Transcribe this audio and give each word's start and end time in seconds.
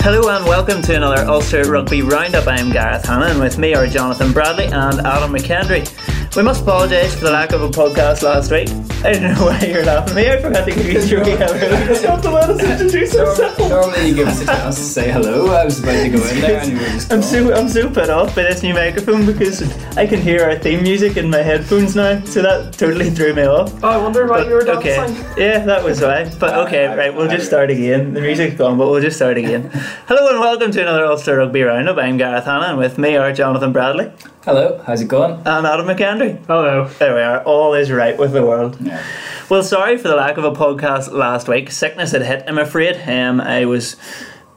Hello 0.00 0.28
and 0.28 0.44
welcome 0.44 0.82
to 0.82 0.96
another 0.96 1.24
Ulster 1.24 1.70
Rugby 1.70 2.02
Roundup. 2.02 2.48
I'm 2.48 2.72
Gareth 2.72 3.04
Hanna. 3.04 3.38
With 3.38 3.58
me 3.58 3.76
are 3.76 3.86
Jonathan 3.86 4.32
Bradley 4.32 4.64
and 4.64 4.98
Adam 5.06 5.32
McKendry. 5.32 5.86
We 6.38 6.44
must 6.44 6.62
apologise 6.62 7.16
for 7.16 7.24
the 7.24 7.32
lack 7.32 7.50
of 7.50 7.62
a 7.62 7.68
podcast 7.68 8.22
last 8.22 8.52
week. 8.52 8.68
I 9.04 9.12
don't 9.12 9.22
know 9.24 9.34
why 9.46 9.58
you're 9.58 9.84
laughing 9.84 10.10
at 10.10 10.14
me. 10.14 10.30
I 10.30 10.40
forgot 10.40 10.64
to 10.66 10.70
give 10.70 10.86
you 10.86 10.92
your 10.92 11.24
Just 11.24 12.04
have 12.04 12.22
to 12.22 12.30
let 12.30 12.48
us 12.48 12.62
introduce 12.80 13.16
ourselves. 13.16 13.58
Normally 13.58 14.08
you 14.10 14.14
give 14.14 14.28
us 14.28 14.42
a 14.42 14.46
chance 14.46 14.76
to 14.76 14.82
say 14.82 15.10
hello. 15.10 15.48
I 15.52 15.64
was 15.64 15.80
about 15.82 16.00
to 16.00 16.08
go 16.10 16.24
in 16.28 16.40
there 16.40 16.60
and 16.60 16.70
you 16.70 16.78
were 16.78 16.84
just 16.84 17.12
I'm 17.12 17.22
so 17.22 17.52
I'm 17.52 17.68
so 17.68 17.90
put 17.90 18.08
off 18.08 18.36
by 18.36 18.42
this 18.42 18.62
new 18.62 18.72
microphone 18.72 19.26
because 19.26 19.62
I 19.96 20.06
can 20.06 20.20
hear 20.20 20.44
our 20.44 20.56
theme 20.56 20.84
music 20.84 21.16
in 21.16 21.28
my 21.28 21.38
headphones 21.38 21.96
now, 21.96 22.22
so 22.24 22.40
that 22.42 22.72
totally 22.72 23.10
threw 23.10 23.34
me 23.34 23.42
off. 23.42 23.74
Oh, 23.82 23.88
I 23.88 23.96
wonder 23.96 24.24
why 24.28 24.44
you 24.44 24.50
were 24.54 24.64
But, 24.64 24.76
okay, 24.76 24.94
dancing. 24.94 25.26
yeah, 25.36 25.64
that 25.64 25.82
was 25.82 26.00
why. 26.00 26.30
But 26.38 26.54
ah, 26.54 26.66
okay, 26.66 26.86
right, 26.86 27.12
we'll 27.12 27.26
just 27.26 27.46
start 27.46 27.68
again. 27.70 28.14
The 28.14 28.20
music's 28.20 28.54
gone, 28.54 28.78
but 28.78 28.88
we'll 28.88 29.02
just 29.02 29.16
start 29.16 29.38
again. 29.38 29.70
Hello 30.06 30.28
and 30.28 30.38
welcome 30.38 30.70
to 30.70 30.82
another 30.82 31.04
Ulster 31.04 31.38
Rugby 31.38 31.62
Roundup. 31.62 31.98
I'm 31.98 32.16
Gareth 32.16 32.44
Hanna, 32.44 32.66
and 32.66 32.78
with 32.78 32.96
me 32.96 33.16
are 33.16 33.32
Jonathan 33.32 33.72
Bradley 33.72 34.12
Hello, 34.44 34.80
how's 34.86 35.02
it 35.02 35.08
going? 35.08 35.32
and 35.44 35.66
Adam 35.66 35.88
Hello. 36.46 36.88
There 36.98 37.14
we 37.14 37.20
are. 37.20 37.42
All 37.44 37.74
is 37.74 37.90
right 37.90 38.18
with 38.18 38.32
the 38.32 38.44
world. 38.44 38.76
Yeah. 38.80 39.02
Well, 39.48 39.62
sorry 39.62 39.96
for 39.96 40.08
the 40.08 40.16
lack 40.16 40.36
of 40.36 40.44
a 40.44 40.52
podcast 40.52 41.10
last 41.12 41.48
week. 41.48 41.70
Sickness 41.70 42.12
had 42.12 42.22
hit, 42.22 42.44
I'm 42.46 42.58
afraid. 42.58 42.96
Um, 43.08 43.40
I 43.40 43.64
was 43.64 43.96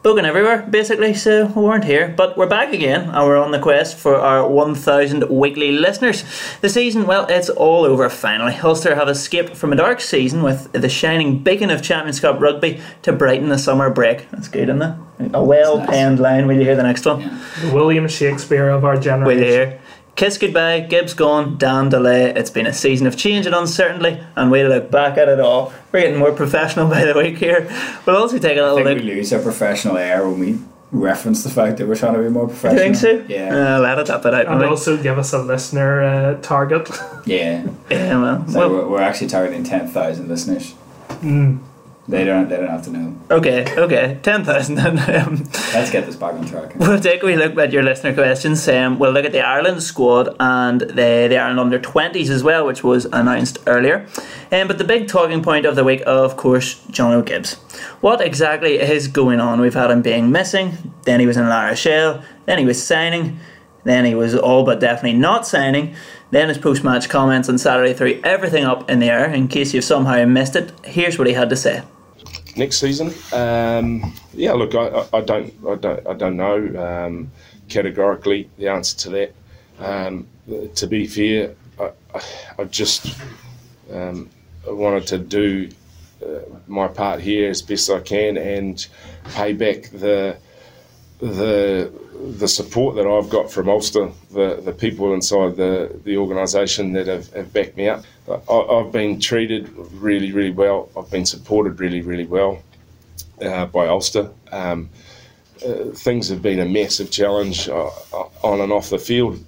booking 0.04 0.26
everywhere, 0.26 0.64
basically, 0.70 1.14
so 1.14 1.46
we 1.46 1.62
weren't 1.62 1.86
here. 1.86 2.14
But 2.18 2.36
we're 2.36 2.48
back 2.48 2.74
again, 2.74 3.02
and 3.10 3.26
we're 3.26 3.38
on 3.38 3.52
the 3.52 3.60
quest 3.60 3.96
for 3.98 4.16
our 4.18 4.48
1,000 4.50 5.30
weekly 5.30 5.72
listeners. 5.72 6.24
The 6.62 6.70
season, 6.70 7.06
well, 7.06 7.26
it's 7.30 7.50
all 7.50 7.86
over 7.86 8.10
finally. 8.10 8.56
Ulster 8.56 8.96
have 8.96 9.08
escaped 9.08 9.56
from 9.56 9.72
a 9.72 9.76
dark 9.76 10.02
season 10.02 10.42
with 10.44 10.72
the 10.74 10.90
shining 10.90 11.44
beacon 11.44 11.70
of 11.70 11.82
Champions 11.84 12.20
Cup 12.20 12.42
rugby 12.42 12.82
to 13.04 13.14
brighten 13.14 13.50
the 13.50 13.60
summer 13.60 13.90
break. 13.92 14.30
That's 14.32 14.48
good, 14.48 14.70
isn't 14.70 14.82
it? 14.82 14.96
A 15.36 15.44
well 15.44 15.86
penned 15.86 16.20
line. 16.20 16.48
Will 16.48 16.56
you 16.58 16.64
hear 16.64 16.76
the 16.76 16.84
next 16.84 17.06
one? 17.06 17.22
Yeah. 17.22 17.74
William 17.74 18.08
Shakespeare 18.08 18.70
of 18.70 18.84
our 18.84 18.96
Will 18.96 19.02
generation. 19.02 19.44
you 19.44 19.50
hear? 19.52 19.82
Kiss 20.22 20.38
goodbye, 20.38 20.82
Gibbs 20.82 21.16
gone, 21.16 21.58
Dan 21.58 21.90
delay. 21.90 22.30
It's 22.30 22.52
been 22.52 22.68
a 22.68 22.74
season 22.74 23.08
of 23.08 23.18
change 23.18 23.48
and 23.48 23.56
uncertainty, 23.56 24.22
and 24.36 24.52
we 24.52 24.64
look 24.64 24.92
back 24.92 25.18
at 25.18 25.28
it 25.28 25.40
all. 25.40 25.74
We're 25.92 26.02
getting 26.02 26.20
more 26.20 26.32
professional 26.32 26.88
by 26.92 27.06
the 27.06 27.16
week 27.16 27.40
here. 27.40 27.68
We'll 28.06 28.18
also 28.18 28.38
take 28.38 28.56
a 28.56 28.62
little 28.62 28.76
think 28.76 28.88
look. 28.88 28.98
we 29.00 29.04
lose 29.16 29.34
our 29.34 29.42
professional 29.42 29.98
air 29.98 30.30
when 30.30 30.40
we 30.40 30.60
reference 30.92 31.44
the 31.44 31.50
fact 31.50 31.80
that 31.80 31.88
we're 31.88 31.96
trying 31.96 32.14
to 32.14 32.20
be 32.20 32.30
more 32.30 32.48
professional. 32.48 32.86
you 32.86 32.94
think 32.94 32.98
so? 32.98 33.26
Yeah. 33.34 33.78
Uh, 33.78 33.80
let 33.80 33.98
it 33.98 34.12
up 34.12 34.24
it 34.28 34.36
out. 34.36 34.46
And 34.46 34.64
also 34.64 34.96
give 34.96 35.18
us 35.18 35.34
a 35.34 35.40
listener 35.42 36.04
uh, 36.04 36.42
target. 36.44 36.88
yeah. 37.26 37.68
Yeah, 37.90 38.22
well, 38.22 38.48
So 38.48 38.60
well, 38.60 38.70
we're, 38.70 38.88
we're 38.90 39.02
actually 39.02 39.30
targeting 39.30 39.64
10,000 39.64 40.28
listeners. 40.28 40.76
mm. 41.10 41.58
They 42.08 42.26
don't, 42.26 42.50
they 42.50 42.58
don't 42.58 42.68
have 42.68 42.84
to 42.86 42.90
know. 42.90 43.16
okay, 43.30 43.66
okay, 43.78 44.20
10,000. 44.22 44.80
Um, 44.80 45.44
Let's 45.74 45.92
get 45.92 46.06
this 46.06 46.16
back 46.16 46.34
on 46.34 46.46
track. 46.46 46.76
We'll 46.76 47.00
take 47.00 47.22
a 47.24 47.26
wee 47.26 47.36
look 47.36 47.58
at 47.58 47.72
your 47.72 47.84
listener 47.84 48.14
questions. 48.14 48.68
Um, 48.68 48.98
we'll 49.00 49.12
look 49.12 49.24
at 49.24 49.32
the 49.32 49.40
Ireland 49.42 49.84
squad 49.84 50.36
and 50.40 50.82
the, 50.82 51.28
the 51.30 51.38
Ireland 51.38 51.60
under 51.60 51.80
20s 51.80 52.30
as 52.30 52.44
well, 52.44 52.66
which 52.66 52.84
was 52.84 53.06
announced 53.06 53.60
earlier. 53.68 54.08
Um, 54.52 54.68
but 54.68 54.78
the 54.80 54.84
big 54.84 55.08
talking 55.08 55.42
point 55.44 55.66
of 55.66 55.76
the 55.76 55.84
week, 55.84 56.02
of 56.06 56.36
course, 56.38 56.76
Jono 56.88 57.24
Gibbs. 57.24 57.54
What 58.02 58.20
exactly 58.20 58.80
is 58.80 59.08
going 59.08 59.40
on? 59.40 59.62
We've 59.62 59.74
had 59.74 59.92
him 59.92 60.02
being 60.02 60.32
missing, 60.32 60.94
then 61.04 61.20
he 61.20 61.28
was 61.28 61.38
in 61.38 61.48
La 61.48 61.68
Rochelle, 61.68 62.24
then 62.46 62.58
he 62.58 62.66
was 62.66 62.84
signing, 62.84 63.40
then 63.84 64.06
he 64.06 64.16
was 64.16 64.36
all 64.36 64.64
but 64.66 64.80
definitely 64.80 65.20
not 65.20 65.48
signing. 65.48 65.96
Then 66.32 66.48
his 66.48 66.58
post 66.58 66.84
match 66.84 67.10
comments 67.10 67.50
on 67.50 67.58
Saturday 67.58 67.94
threw 67.94 68.20
everything 68.24 68.64
up 68.66 68.90
in 68.90 69.00
the 69.00 69.08
air. 69.10 69.30
In 69.32 69.48
case 69.48 69.74
you've 69.74 69.84
somehow 69.84 70.26
missed 70.26 70.56
it, 70.56 70.72
here's 70.86 71.18
what 71.18 71.28
he 71.28 71.34
had 71.34 71.50
to 71.50 71.56
say. 71.56 71.84
next 72.56 72.80
season. 72.80 73.14
Um, 73.34 74.14
yeah, 74.34 74.54
look, 74.54 74.74
I, 74.76 75.06
I- 75.18 75.22
don't, 75.22 75.54
I 75.68 75.76
don't, 75.76 76.08
I 76.08 76.14
don't 76.14 76.38
know 76.38 77.06
um, 77.06 77.32
categorically 77.70 78.50
the 78.58 78.68
answer 78.70 78.98
to 79.00 79.10
that. 79.10 79.34
Um, 79.80 80.28
to 80.76 80.88
be 80.88 81.08
fair, 81.08 81.54
I, 81.80 81.92
I, 82.16 82.22
I 82.60 82.64
just 82.66 83.16
um, 83.92 84.30
wanted 84.68 85.08
to 85.08 85.18
do 85.18 85.70
uh, 86.26 86.40
my 86.68 86.88
part 86.88 87.20
here 87.20 87.50
as 87.50 87.62
best 87.62 87.90
I 87.90 88.00
can 88.00 88.38
and 88.38 88.86
pay 89.34 89.54
back 89.54 89.90
the 89.92 90.38
the 91.22 91.92
the 92.38 92.48
support 92.48 92.96
that 92.96 93.08
I've 93.08 93.30
got 93.30 93.52
from 93.52 93.68
Ulster, 93.68 94.12
the, 94.32 94.62
the 94.64 94.72
people 94.72 95.14
inside 95.14 95.56
the, 95.56 96.00
the 96.04 96.18
organisation 96.18 96.94
that 96.94 97.08
have, 97.08 97.34
have 97.34 97.52
backed 97.52 97.78
me 97.78 97.90
up. 97.90 98.04
I, 98.30 98.54
I've 98.54 98.92
been 98.92 99.20
treated 99.20 99.70
really, 99.94 100.32
really 100.32 100.52
well. 100.52 100.90
I've 100.96 101.10
been 101.10 101.26
supported 101.26 101.80
really, 101.80 102.02
really 102.02 102.28
well 102.28 102.62
uh, 103.42 103.66
by 103.66 103.88
Ulster. 103.88 104.30
Um, 104.52 104.90
uh, 105.66 105.86
things 105.94 106.30
have 106.30 106.42
been 106.42 106.60
a 106.60 106.66
massive 106.66 107.10
challenge 107.10 107.70
uh, 107.70 107.90
on 108.44 108.62
and 108.62 108.72
off 108.72 108.90
the 108.90 109.00
field, 109.00 109.44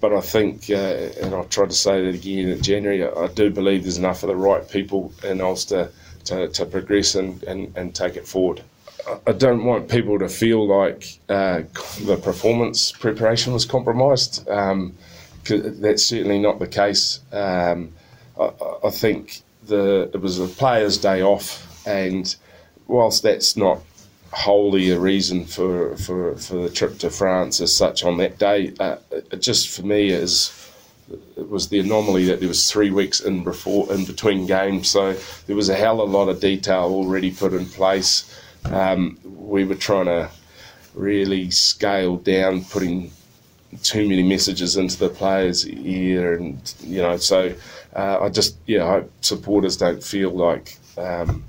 but 0.00 0.12
I 0.12 0.20
think, 0.20 0.70
uh, 0.70 1.10
and 1.20 1.34
I'll 1.34 1.44
try 1.44 1.66
to 1.66 1.72
say 1.72 2.04
that 2.04 2.14
again 2.14 2.48
in 2.50 2.62
January, 2.62 3.04
I, 3.04 3.10
I 3.10 3.26
do 3.28 3.50
believe 3.50 3.82
there's 3.82 3.98
enough 3.98 4.22
of 4.22 4.28
the 4.28 4.36
right 4.36 4.68
people 4.68 5.12
in 5.24 5.40
Ulster 5.40 5.90
to, 6.24 6.48
to 6.48 6.66
progress 6.66 7.16
and, 7.16 7.42
and, 7.44 7.76
and 7.76 7.94
take 7.94 8.16
it 8.16 8.26
forward. 8.26 8.62
I- 9.26 9.32
don't 9.32 9.64
want 9.64 9.88
people 9.88 10.18
to 10.18 10.28
feel 10.28 10.66
like 10.66 11.18
uh, 11.28 11.62
the 12.04 12.16
performance 12.22 12.92
preparation 12.92 13.52
was 13.52 13.64
compromised. 13.64 14.48
Um, 14.48 14.96
that's 15.48 16.04
certainly 16.04 16.38
not 16.38 16.58
the 16.58 16.66
case. 16.68 17.20
Um, 17.32 17.92
I, 18.38 18.44
I- 18.44 18.78
I 18.84 18.90
think 18.90 19.42
the 19.66 20.10
it 20.12 20.20
was 20.20 20.38
a 20.38 20.46
player's 20.46 20.98
day 20.98 21.22
off, 21.22 21.86
and 21.86 22.34
whilst 22.86 23.22
that's 23.22 23.56
not 23.56 23.80
wholly 24.32 24.90
a 24.90 24.98
reason 24.98 25.44
for, 25.44 25.94
for, 25.98 26.34
for 26.36 26.54
the 26.54 26.70
trip 26.70 26.98
to 26.98 27.10
France 27.10 27.60
as 27.60 27.76
such 27.76 28.02
on 28.02 28.16
that 28.16 28.38
day, 28.38 28.72
uh, 28.80 28.96
it 29.10 29.40
just 29.42 29.68
for 29.68 29.82
me 29.86 30.08
is 30.10 30.50
it 31.36 31.48
was 31.48 31.68
the 31.68 31.78
anomaly 31.78 32.24
that 32.24 32.38
there 32.40 32.48
was 32.48 32.70
three 32.70 32.90
weeks 32.90 33.20
in 33.20 33.44
before 33.44 33.92
in 33.92 34.04
between 34.06 34.46
games, 34.46 34.88
so 34.88 35.14
there 35.46 35.56
was 35.56 35.68
a 35.68 35.74
hell 35.74 36.00
of 36.00 36.08
a 36.08 36.12
lot 36.16 36.28
of 36.28 36.40
detail 36.40 36.84
already 36.84 37.30
put 37.30 37.52
in 37.52 37.66
place. 37.66 38.24
Um, 38.64 39.18
we 39.24 39.64
were 39.64 39.74
trying 39.74 40.06
to 40.06 40.30
really 40.94 41.50
scale 41.50 42.16
down, 42.16 42.64
putting 42.64 43.10
too 43.82 44.08
many 44.08 44.22
messages 44.22 44.76
into 44.76 44.98
the 44.98 45.08
players' 45.08 45.66
ear, 45.66 46.34
and 46.34 46.74
you 46.82 47.00
know, 47.02 47.16
so 47.16 47.54
uh, 47.96 48.18
I 48.20 48.28
just 48.28 48.56
yeah, 48.66 48.84
I 48.84 48.90
hope 48.90 49.12
supporters 49.20 49.76
don't 49.76 50.02
feel 50.02 50.30
like. 50.30 50.78
Um, 50.96 51.44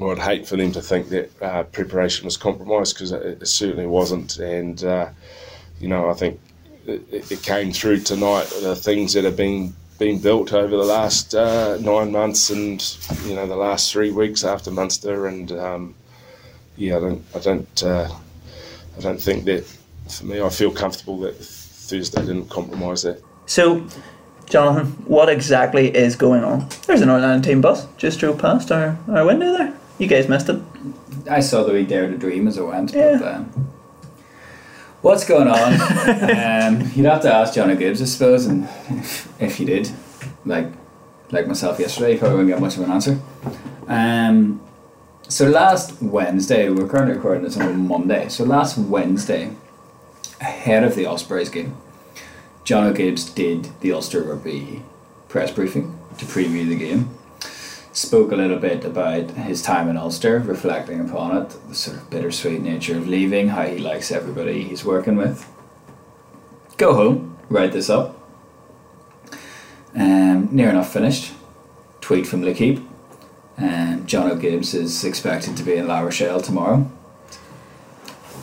I'd 0.00 0.18
hate 0.18 0.48
for 0.48 0.56
them 0.56 0.72
to 0.72 0.80
think 0.80 1.10
that 1.10 1.42
uh, 1.42 1.62
preparation 1.64 2.24
was 2.24 2.36
compromised 2.36 2.94
because 2.94 3.12
it, 3.12 3.42
it 3.42 3.46
certainly 3.46 3.86
wasn't, 3.86 4.38
and 4.38 4.82
uh, 4.84 5.10
you 5.80 5.88
know, 5.88 6.10
I 6.10 6.14
think 6.14 6.40
it, 6.86 7.30
it 7.30 7.42
came 7.42 7.72
through 7.72 8.00
tonight. 8.00 8.46
The 8.62 8.76
things 8.76 9.12
that 9.14 9.24
have 9.24 9.36
been 9.36 9.74
been 9.98 10.18
built 10.18 10.52
over 10.52 10.76
the 10.76 10.84
last 10.84 11.34
uh, 11.34 11.76
nine 11.80 12.10
months, 12.10 12.50
and 12.50 12.82
you 13.24 13.34
know, 13.34 13.46
the 13.46 13.56
last 13.56 13.92
three 13.92 14.10
weeks 14.10 14.44
after 14.44 14.70
Munster, 14.70 15.26
and 15.26 15.52
um, 15.52 15.94
yeah, 16.76 16.96
I 16.96 17.00
don't, 17.00 17.24
I 17.34 17.38
don't, 17.38 17.82
uh, 17.82 18.08
I 18.96 19.00
don't 19.00 19.20
think 19.20 19.44
that. 19.44 19.64
For 20.08 20.26
me, 20.26 20.42
I 20.42 20.48
feel 20.50 20.70
comfortable 20.72 21.18
that 21.20 21.36
Thursday 21.36 22.20
didn't 22.20 22.50
compromise 22.50 23.02
that. 23.02 23.22
So, 23.46 23.86
Jonathan, 24.50 24.86
what 25.06 25.28
exactly 25.28 25.88
is 25.96 26.16
going 26.16 26.44
on? 26.44 26.68
There's 26.86 27.00
an 27.00 27.08
Northern 27.08 27.24
Ireland 27.24 27.44
team 27.44 27.60
bus 27.60 27.86
just 27.96 28.18
drove 28.18 28.38
past 28.38 28.70
our, 28.72 28.98
our 29.08 29.24
window 29.24 29.56
there. 29.56 29.72
You 29.98 30.08
guys 30.08 30.28
missed 30.28 30.48
it. 30.48 30.60
I 31.30 31.40
saw 31.40 31.62
the 31.62 31.72
wee 31.72 31.84
Dare 31.84 32.10
to 32.10 32.18
Dream 32.18 32.48
as 32.48 32.58
I 32.58 32.62
went, 32.62 32.92
Yeah. 32.92 33.16
but 33.18 33.34
um, 33.34 33.72
what's 35.02 35.24
going 35.24 35.48
on? 35.48 35.72
um, 36.82 36.90
you'd 36.94 37.06
have 37.06 37.22
to 37.22 37.32
ask 37.32 37.54
Johnny 37.54 37.76
Gibbs, 37.76 38.02
I 38.02 38.06
suppose, 38.06 38.46
and 38.46 38.64
if, 38.90 39.40
if 39.40 39.60
you 39.60 39.66
did, 39.66 39.90
like 40.44 40.66
like 41.30 41.46
myself 41.46 41.78
yesterday, 41.78 42.12
you 42.14 42.18
probably 42.18 42.38
wouldn't 42.38 42.54
get 42.54 42.60
much 42.60 42.76
of 42.76 42.82
an 42.82 42.90
answer. 42.90 43.18
Um, 43.88 44.60
so 45.32 45.48
last 45.48 46.02
Wednesday, 46.02 46.68
we're 46.68 46.86
currently 46.86 47.14
recording 47.14 47.42
this 47.42 47.56
on 47.56 47.88
Monday. 47.88 48.28
So 48.28 48.44
last 48.44 48.76
Wednesday, 48.76 49.56
ahead 50.42 50.84
of 50.84 50.94
the 50.94 51.06
Ospreys 51.06 51.48
game, 51.48 51.74
Jono 52.66 52.94
Gibbs 52.94 53.24
did 53.30 53.70
the 53.80 53.92
Ulster 53.92 54.22
Rugby 54.22 54.82
press 55.30 55.50
briefing 55.50 55.98
to 56.18 56.26
preview 56.26 56.68
the 56.68 56.76
game. 56.76 57.16
Spoke 57.94 58.30
a 58.30 58.36
little 58.36 58.58
bit 58.58 58.84
about 58.84 59.30
his 59.30 59.62
time 59.62 59.88
in 59.88 59.96
Ulster, 59.96 60.38
reflecting 60.38 61.00
upon 61.00 61.38
it, 61.38 61.56
the 61.66 61.74
sort 61.74 61.96
of 61.96 62.10
bittersweet 62.10 62.60
nature 62.60 62.98
of 62.98 63.08
leaving, 63.08 63.48
how 63.48 63.62
he 63.62 63.78
likes 63.78 64.12
everybody 64.12 64.64
he's 64.64 64.84
working 64.84 65.16
with. 65.16 65.50
Go 66.76 66.92
home, 66.92 67.38
write 67.48 67.72
this 67.72 67.88
up. 67.88 68.18
Um, 69.94 70.54
near 70.54 70.68
enough 70.68 70.92
finished. 70.92 71.32
Tweet 72.02 72.26
from 72.26 72.44
L'Equipe. 72.44 72.91
Um, 73.58 74.06
Jono 74.06 74.40
Gibbs 74.40 74.74
is 74.74 75.04
expected 75.04 75.56
to 75.56 75.62
be 75.62 75.74
in 75.76 75.86
La 75.86 76.00
Rochelle 76.00 76.40
tomorrow. 76.40 76.90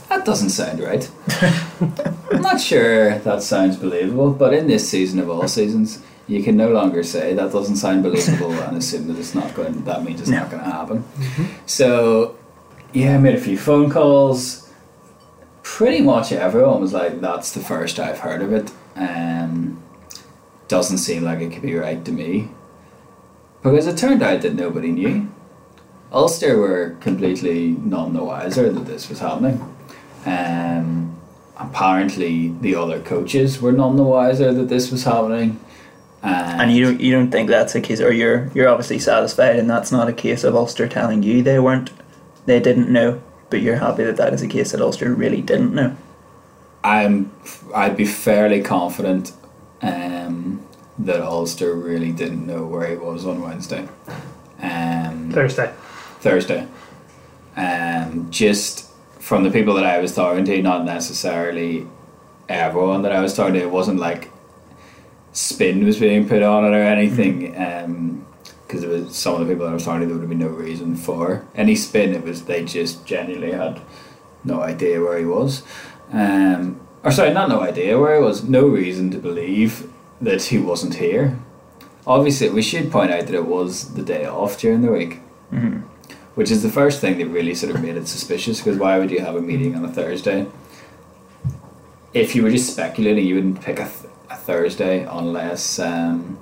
That 0.10 0.26
doesn't 0.26 0.50
sound 0.50 0.80
right. 0.80 1.10
I'm 2.32 2.42
not 2.42 2.60
sure 2.60 3.20
that 3.20 3.44
sounds 3.44 3.78
believable, 3.78 4.32
but 4.32 4.54
in 4.54 4.68
this 4.68 4.90
season 4.90 5.20
of 5.20 5.30
all 5.30 5.48
seasons, 5.48 6.02
you 6.28 6.44
can 6.44 6.58
no 6.58 6.70
longer 6.72 7.04
say 7.04 7.34
that 7.34 7.52
doesn't 7.52 7.76
sound 7.78 8.04
believable 8.04 8.52
and 8.54 8.78
assume 8.78 9.08
that 9.08 9.18
it's 9.20 9.36
not 9.36 9.54
going. 9.56 9.84
That 9.86 10.04
means 10.04 10.22
it's 10.22 10.30
No. 10.30 10.40
not 10.40 10.52
going 10.52 10.64
to 10.64 10.70
happen. 10.70 11.04
So, 11.66 12.36
yeah, 12.94 13.16
I 13.16 13.18
made 13.18 13.36
a 13.36 13.40
few 13.42 13.58
phone 13.58 13.90
calls. 13.90 14.72
Pretty 15.64 16.02
much 16.02 16.32
everyone 16.32 16.82
was 16.82 16.94
like, 16.94 17.22
"That's 17.22 17.52
the 17.52 17.60
first 17.60 18.00
I've 18.00 18.20
heard 18.20 18.42
of 18.42 18.52
it." 18.52 18.72
Um, 18.96 19.82
doesn't 20.68 20.98
seem 20.98 21.24
like 21.24 21.40
it 21.40 21.52
could 21.52 21.62
be 21.62 21.76
right 21.76 22.04
to 22.06 22.12
me, 22.12 22.50
because 23.64 23.88
it 23.88 23.98
turned 23.98 24.22
out 24.22 24.42
that 24.42 24.54
nobody 24.54 24.92
knew. 24.92 25.32
Ulster 26.12 26.58
were 26.58 26.98
completely 27.02 27.70
none 27.70 28.14
the 28.14 28.24
wiser 28.24 28.72
that 28.72 28.86
this 28.86 29.10
was 29.10 29.20
happening. 29.20 29.76
Um, 30.26 31.20
apparently, 31.58 32.50
the 32.62 32.76
other 32.76 33.00
coaches 33.00 33.62
were 33.62 33.72
none 33.72 33.96
the 33.96 34.04
wiser 34.04 34.52
that 34.54 34.70
this 34.70 34.92
was 34.92 35.04
happening. 35.04 35.60
And, 36.22 36.62
And 36.62 36.74
you 36.74 36.84
don't 36.84 37.00
you 37.00 37.12
don't 37.12 37.32
think 37.32 37.50
that's 37.50 37.76
a 37.76 37.82
case, 37.82 38.02
or 38.02 38.12
you're 38.12 38.50
you're 38.54 38.68
obviously 38.68 39.00
satisfied, 39.00 39.56
and 39.58 39.70
that's 39.70 39.92
not 39.92 40.10
a 40.10 40.14
case 40.14 40.44
of 40.44 40.56
Ulster 40.56 40.88
telling 40.88 41.24
you 41.24 41.44
they 41.44 41.60
weren't, 41.60 41.92
they 42.46 42.60
didn't 42.60 42.90
know, 42.90 43.22
but 43.50 43.62
you're 43.62 43.78
happy 43.78 44.04
that 44.04 44.18
that 44.18 44.34
is 44.34 44.42
a 44.42 44.48
case 44.48 44.72
that 44.72 44.82
Ulster 44.82 45.14
really 45.14 45.42
didn't 45.42 45.74
know. 45.74 45.96
I'm 46.84 47.32
I'd 47.74 47.96
be 47.96 48.06
fairly 48.06 48.62
confident 48.62 49.32
um, 49.82 50.66
that 51.00 51.22
Ulster 51.22 51.74
really 51.76 52.12
didn't 52.12 52.46
know 52.46 52.66
where 52.66 52.88
he 52.88 52.96
was 52.96 53.26
on 53.26 53.42
Wednesday, 53.42 53.88
um, 54.62 55.32
Thursday. 55.32 55.74
Thursday. 56.20 56.68
Um, 57.56 58.30
just 58.30 58.90
from 59.20 59.44
the 59.44 59.52
people 59.52 59.74
that 59.76 59.86
I 59.86 60.00
was 60.00 60.14
talking 60.14 60.46
to, 60.46 60.62
not 60.62 60.86
necessarily 60.86 61.88
everyone 62.48 63.04
that 63.04 63.12
I 63.12 63.22
was 63.22 63.34
talking 63.36 63.54
to. 63.54 63.60
It 63.60 63.72
wasn't 63.72 64.00
like 64.00 64.32
spin 65.32 65.86
was 65.86 66.00
being 66.00 66.28
put 66.28 66.42
on 66.42 66.66
it 66.66 66.76
or 66.76 66.82
anything. 66.82 67.56
Um, 67.62 68.26
because 68.70 68.82
there 68.82 68.92
was 68.92 69.18
some 69.18 69.34
of 69.34 69.40
the 69.40 69.52
people 69.52 69.66
that 69.66 69.72
I 69.72 69.74
was 69.74 69.84
talking 69.84 70.02
to, 70.02 70.06
there 70.06 70.14
would 70.16 70.22
have 70.22 70.30
been 70.30 70.38
no 70.38 70.48
reason 70.48 70.96
for 70.96 71.44
any 71.56 71.74
spin. 71.76 72.14
It 72.14 72.24
was 72.24 72.46
they 72.46 72.64
just 72.64 73.04
genuinely 73.04 73.52
had 73.52 73.82
no 74.44 74.62
idea 74.62 75.02
where 75.02 75.18
he 75.18 75.26
was. 75.26 75.64
Um, 76.12 76.80
or 77.04 77.12
sorry, 77.12 77.34
not 77.34 77.50
no 77.50 77.62
idea 77.62 77.98
where 77.98 78.16
he 78.16 78.24
was. 78.24 78.44
No 78.44 78.68
reason 78.68 79.10
to 79.10 79.18
believe 79.18 79.92
that 80.22 80.44
he 80.44 80.58
wasn't 80.58 80.96
here. 80.96 81.38
Obviously, 82.08 82.50
we 82.50 82.62
should 82.62 82.92
point 82.92 83.12
out 83.12 83.26
that 83.28 83.36
it 83.36 83.46
was 83.46 83.94
the 83.94 84.02
day 84.02 84.26
off 84.26 84.58
during 84.60 84.82
the 84.82 84.92
week, 84.92 85.20
Mhm. 85.54 85.84
which 86.36 86.50
is 86.52 86.64
the 86.64 86.70
first 86.70 87.00
thing 87.02 87.18
that 87.20 87.28
really 87.28 87.54
sort 87.56 87.74
of 87.76 87.82
made 87.82 87.96
it 87.98 88.08
suspicious. 88.08 88.60
Because 88.60 88.78
why 88.80 88.98
would 89.00 89.12
you 89.12 89.20
have 89.20 89.36
a 89.36 89.42
meeting 89.42 89.76
on 89.76 89.86
a 89.86 89.90
Thursday? 89.90 90.48
If 92.14 92.36
you 92.36 92.44
were 92.44 92.50
just 92.52 92.72
speculating, 92.74 93.26
you 93.26 93.36
wouldn't 93.36 93.62
pick 93.62 93.80
a, 93.80 93.84
th- 93.84 94.12
a 94.32 94.36
Thursday 94.36 95.06
unless 95.10 95.78
um, 95.78 96.40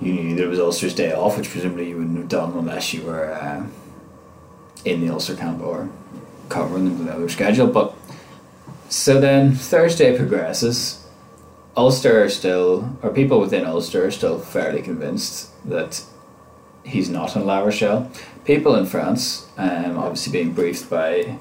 you 0.00 0.12
knew 0.12 0.36
there 0.36 0.48
was 0.48 0.60
Ulster's 0.60 0.94
day 0.94 1.12
off, 1.12 1.38
which 1.38 1.50
presumably 1.50 1.88
you 1.88 1.96
wouldn't 1.96 2.18
have 2.18 2.28
done 2.28 2.52
unless 2.52 2.92
you 2.92 3.02
were 3.02 3.32
uh, 3.32 3.64
in 4.84 5.00
the 5.00 5.10
Ulster 5.12 5.34
camp 5.34 5.62
or 5.62 5.88
covering 6.50 6.84
them 6.84 6.98
with 6.98 7.16
their 7.16 7.28
schedule. 7.30 7.66
But 7.68 7.94
so 8.90 9.18
then 9.20 9.54
Thursday 9.54 10.14
progresses. 10.16 11.02
Ulster 11.76 12.24
are 12.24 12.30
still, 12.30 12.96
or 13.02 13.10
people 13.10 13.38
within 13.38 13.66
Ulster 13.66 14.06
are 14.06 14.10
still 14.10 14.38
fairly 14.38 14.80
convinced 14.80 15.50
that 15.68 16.02
he's 16.84 17.10
not 17.10 17.36
in 17.36 17.44
La 17.44 17.58
Rochelle. 17.58 18.10
People 18.44 18.74
in 18.76 18.86
France, 18.86 19.48
um, 19.58 19.98
obviously 19.98 20.32
being 20.32 20.52
briefed 20.52 20.88
by 20.88 21.38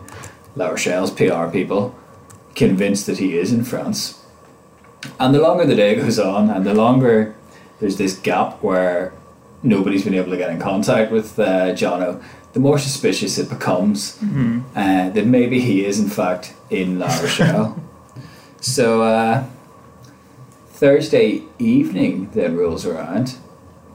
La 0.56 0.68
Rochelle's 0.68 1.12
PR 1.12 1.48
people, 1.48 1.96
convinced 2.54 3.06
that 3.06 3.20
he 3.20 3.38
is 3.38 3.54
in 3.54 3.64
France. 3.64 4.22
And 5.20 5.34
the 5.34 5.40
longer 5.42 5.66
the 5.66 5.76
day 5.76 5.96
goes 5.96 6.20
on, 6.20 6.50
and 6.50 6.66
the 6.66 6.74
longer 6.74 7.36
there's 7.80 7.98
this 7.98 8.18
gap 8.18 8.62
where 8.62 9.14
nobody's 9.64 10.04
been 10.04 10.14
able 10.14 10.32
to 10.32 10.38
get 10.38 10.50
in 10.50 10.60
contact 10.60 11.12
with 11.12 11.40
uh, 11.40 11.74
Jono, 11.74 12.22
the 12.54 12.60
more 12.60 12.80
suspicious 12.80 13.38
it 13.38 13.50
becomes 13.50 14.18
uh, 14.76 15.10
that 15.10 15.26
maybe 15.26 15.60
he 15.60 15.86
is 15.86 16.00
in 16.00 16.10
fact 16.10 16.54
in 16.70 17.00
La 17.00 17.08
Rochelle. 17.20 17.82
so 18.62 19.04
uh, 19.04 19.46
Thursday 20.76 21.42
evening 21.58 22.30
then 22.34 22.58
rolls 22.58 22.86
around. 22.86 23.38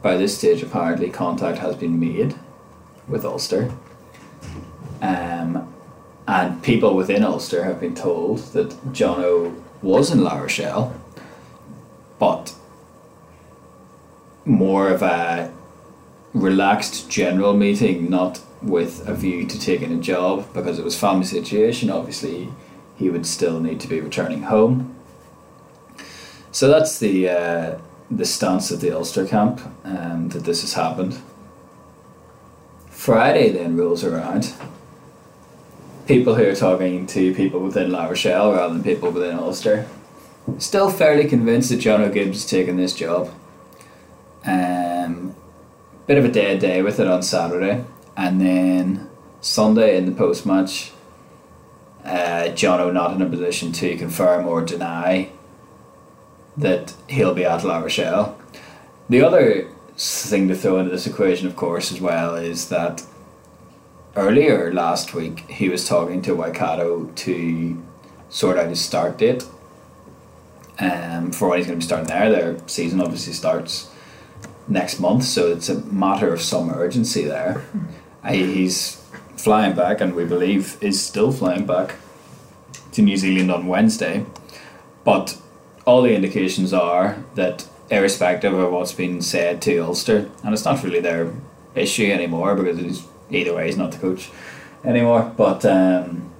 By 0.00 0.16
this 0.16 0.38
stage, 0.38 0.62
apparently, 0.62 1.10
contact 1.10 1.58
has 1.58 1.76
been 1.76 2.00
made 2.00 2.36
with 3.06 3.22
Ulster. 3.22 3.70
Um, 5.02 5.74
and 6.26 6.62
people 6.62 6.96
within 6.96 7.22
Ulster 7.22 7.64
have 7.64 7.80
been 7.80 7.94
told 7.94 8.38
that 8.54 8.70
Jono 8.94 9.62
was 9.82 10.10
in 10.10 10.24
La 10.24 10.38
Rochelle, 10.38 10.98
but 12.18 12.54
more 14.46 14.88
of 14.88 15.02
a 15.02 15.52
relaxed 16.32 17.10
general 17.10 17.52
meeting, 17.52 18.08
not 18.08 18.40
with 18.62 19.06
a 19.06 19.14
view 19.14 19.46
to 19.46 19.60
taking 19.60 19.92
a 19.92 20.00
job 20.00 20.50
because 20.54 20.78
it 20.78 20.84
was 20.86 20.98
family 20.98 21.26
situation. 21.26 21.90
Obviously, 21.90 22.48
he 22.96 23.10
would 23.10 23.26
still 23.26 23.60
need 23.60 23.80
to 23.80 23.88
be 23.88 24.00
returning 24.00 24.44
home. 24.44 24.96
So 26.52 26.68
that's 26.68 26.98
the 26.98 27.28
uh, 27.28 27.78
the 28.10 28.24
stance 28.24 28.70
of 28.70 28.80
the 28.80 28.90
Ulster 28.90 29.26
camp 29.26 29.60
um, 29.84 30.28
that 30.30 30.44
this 30.44 30.62
has 30.62 30.74
happened. 30.74 31.20
Friday 32.88 33.50
then 33.50 33.76
rolls 33.76 34.04
around. 34.04 34.52
People 36.06 36.34
who 36.34 36.48
are 36.48 36.56
talking 36.56 37.06
to 37.06 37.32
people 37.34 37.60
within 37.60 37.92
La 37.92 38.06
Rochelle 38.06 38.52
rather 38.52 38.74
than 38.74 38.82
people 38.82 39.10
within 39.10 39.38
Ulster, 39.38 39.86
still 40.58 40.90
fairly 40.90 41.28
convinced 41.28 41.70
that 41.70 41.78
Jono 41.78 42.12
Gibbs 42.12 42.42
has 42.42 42.50
taken 42.50 42.76
this 42.76 42.94
job. 42.94 43.30
Um, 44.44 45.36
bit 46.08 46.18
of 46.18 46.24
a 46.24 46.32
dead 46.32 46.58
day 46.58 46.82
with 46.82 46.98
it 46.98 47.06
on 47.06 47.22
Saturday, 47.22 47.84
and 48.16 48.40
then 48.40 49.08
Sunday 49.40 49.96
in 49.96 50.06
the 50.06 50.12
post 50.12 50.44
match, 50.44 50.90
uh, 52.04 52.48
Jono 52.54 52.92
not 52.92 53.14
in 53.14 53.22
a 53.22 53.26
position 53.26 53.70
to 53.72 53.96
confirm 53.96 54.46
or 54.46 54.62
deny 54.62 55.30
that 56.60 56.94
he'll 57.08 57.34
be 57.34 57.44
at 57.44 57.64
La 57.64 57.78
Rochelle. 57.78 58.38
The 59.08 59.22
other 59.22 59.68
thing 59.96 60.48
to 60.48 60.54
throw 60.54 60.78
into 60.78 60.90
this 60.90 61.06
equation, 61.06 61.46
of 61.46 61.56
course, 61.56 61.92
as 61.92 62.00
well, 62.00 62.34
is 62.34 62.68
that 62.68 63.04
earlier 64.16 64.72
last 64.72 65.14
week 65.14 65.40
he 65.50 65.68
was 65.68 65.88
talking 65.88 66.22
to 66.22 66.34
Waikato 66.34 67.06
to 67.06 67.82
sort 68.28 68.58
out 68.58 68.68
his 68.68 68.80
start 68.80 69.18
date 69.18 69.44
um, 70.78 71.32
for 71.32 71.48
when 71.48 71.58
he's 71.58 71.66
going 71.66 71.78
to 71.78 71.84
be 71.84 71.86
starting 71.86 72.08
there. 72.08 72.30
Their 72.30 72.68
season 72.68 73.00
obviously 73.00 73.32
starts 73.32 73.90
next 74.68 75.00
month, 75.00 75.24
so 75.24 75.50
it's 75.52 75.68
a 75.68 75.80
matter 75.86 76.32
of 76.32 76.40
some 76.40 76.70
urgency 76.70 77.24
there. 77.24 77.64
Uh, 78.22 78.32
he's 78.32 79.02
flying 79.36 79.74
back, 79.74 80.00
and 80.00 80.14
we 80.14 80.24
believe 80.24 80.76
is 80.80 81.02
still 81.02 81.32
flying 81.32 81.66
back 81.66 81.96
to 82.92 83.02
New 83.02 83.16
Zealand 83.16 83.50
on 83.50 83.66
Wednesday. 83.66 84.26
But 85.04 85.38
all 85.86 86.02
the 86.02 86.14
indications 86.14 86.72
are 86.72 87.16
that, 87.34 87.66
irrespective 87.90 88.54
of 88.54 88.72
what's 88.72 88.92
been 88.92 89.20
said 89.20 89.60
to 89.62 89.78
Ulster, 89.78 90.30
and 90.44 90.52
it's 90.54 90.64
not 90.64 90.82
really 90.84 91.00
their 91.00 91.32
issue 91.74 92.10
anymore 92.10 92.54
because 92.54 92.78
he's, 92.78 93.04
either 93.30 93.54
way 93.54 93.66
he's 93.66 93.76
not 93.76 93.92
the 93.92 93.98
coach 93.98 94.30
anymore. 94.84 95.32
But 95.36 95.64
um, 95.64 96.30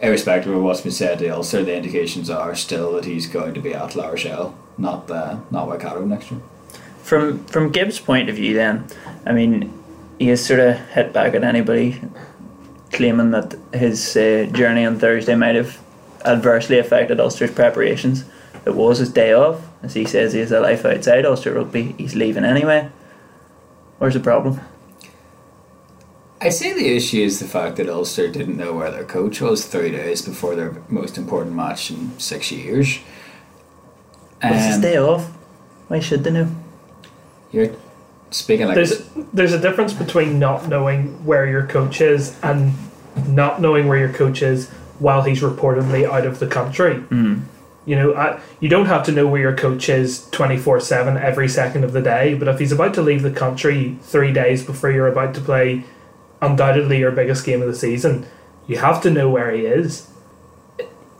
irrespective 0.00 0.54
of 0.54 0.62
what's 0.62 0.82
been 0.82 0.92
said 0.92 1.18
to 1.20 1.28
Ulster, 1.28 1.64
the 1.64 1.76
indications 1.76 2.28
are 2.28 2.54
still 2.54 2.92
that 2.92 3.04
he's 3.04 3.26
going 3.26 3.54
to 3.54 3.60
be 3.60 3.74
at 3.74 3.96
La 3.96 4.08
Rochelle, 4.08 4.54
not 4.76 5.10
uh, 5.10 5.38
not 5.50 5.68
Waikato 5.68 6.04
next 6.04 6.30
year. 6.30 6.40
From 7.02 7.44
from 7.46 7.70
Gibbs' 7.70 7.98
point 7.98 8.28
of 8.28 8.36
view, 8.36 8.54
then, 8.54 8.86
I 9.24 9.32
mean, 9.32 9.72
he 10.18 10.28
has 10.28 10.44
sort 10.44 10.60
of 10.60 10.78
hit 10.90 11.12
back 11.12 11.34
at 11.34 11.42
anybody 11.42 12.00
claiming 12.92 13.30
that 13.30 13.54
his 13.72 14.16
uh, 14.16 14.46
journey 14.52 14.84
on 14.84 14.98
Thursday 14.98 15.34
might 15.34 15.54
have 15.54 15.78
adversely 16.24 16.78
affected 16.78 17.18
Ulster's 17.18 17.50
preparations. 17.50 18.24
It 18.64 18.74
was 18.74 18.98
his 18.98 19.12
day 19.12 19.32
off, 19.32 19.60
as 19.82 19.94
he 19.94 20.04
says 20.04 20.32
he 20.32 20.40
has 20.40 20.52
a 20.52 20.60
life 20.60 20.84
outside 20.84 21.26
Ulster 21.26 21.54
rugby. 21.54 21.94
He's 21.98 22.14
leaving 22.14 22.44
anyway. 22.44 22.90
Where's 23.98 24.14
the 24.14 24.20
problem? 24.20 24.60
I 26.40 26.48
say 26.48 26.72
the 26.72 26.96
issue 26.96 27.22
is 27.22 27.38
the 27.38 27.46
fact 27.46 27.76
that 27.76 27.88
Ulster 27.88 28.28
didn't 28.28 28.56
know 28.56 28.72
where 28.72 28.90
their 28.90 29.04
coach 29.04 29.40
was 29.40 29.64
three 29.66 29.90
days 29.90 30.22
before 30.22 30.56
their 30.56 30.74
most 30.88 31.16
important 31.16 31.54
match 31.54 31.90
in 31.90 32.18
six 32.18 32.50
years. 32.50 32.98
It's 34.42 34.66
his 34.66 34.76
Um, 34.76 34.80
day 34.80 34.96
off. 34.96 35.28
Why 35.86 36.00
should 36.00 36.24
they 36.24 36.30
know? 36.32 36.48
You're 37.52 37.70
speaking 38.30 38.66
like 38.66 38.74
There's 38.74 39.02
there's 39.32 39.52
a 39.52 39.58
difference 39.58 39.92
between 39.92 40.38
not 40.38 40.68
knowing 40.68 41.24
where 41.24 41.46
your 41.46 41.66
coach 41.66 42.00
is 42.00 42.34
and 42.42 42.72
not 43.28 43.60
knowing 43.60 43.86
where 43.88 43.98
your 43.98 44.12
coach 44.12 44.42
is 44.42 44.68
while 44.98 45.22
he's 45.22 45.42
reportedly 45.42 46.04
out 46.04 46.26
of 46.26 46.38
the 46.38 46.46
country. 46.46 46.94
Mm. 47.10 47.42
You 47.84 47.96
know, 47.96 48.14
I, 48.14 48.40
you 48.60 48.68
don't 48.68 48.86
have 48.86 49.04
to 49.06 49.12
know 49.12 49.26
where 49.26 49.40
your 49.40 49.56
coach 49.56 49.88
is 49.88 50.28
24 50.30 50.80
7 50.80 51.16
every 51.16 51.48
second 51.48 51.82
of 51.84 51.92
the 51.92 52.00
day, 52.02 52.34
but 52.34 52.48
if 52.48 52.58
he's 52.60 52.72
about 52.72 52.94
to 52.94 53.02
leave 53.02 53.22
the 53.22 53.30
country 53.30 53.98
three 54.02 54.32
days 54.32 54.64
before 54.64 54.90
you're 54.92 55.08
about 55.08 55.34
to 55.34 55.40
play 55.40 55.84
undoubtedly 56.40 56.98
your 56.98 57.10
biggest 57.10 57.44
game 57.44 57.60
of 57.60 57.68
the 57.68 57.74
season, 57.74 58.26
you 58.66 58.78
have 58.78 59.00
to 59.02 59.10
know 59.10 59.28
where 59.28 59.50
he 59.50 59.66
is. 59.66 60.08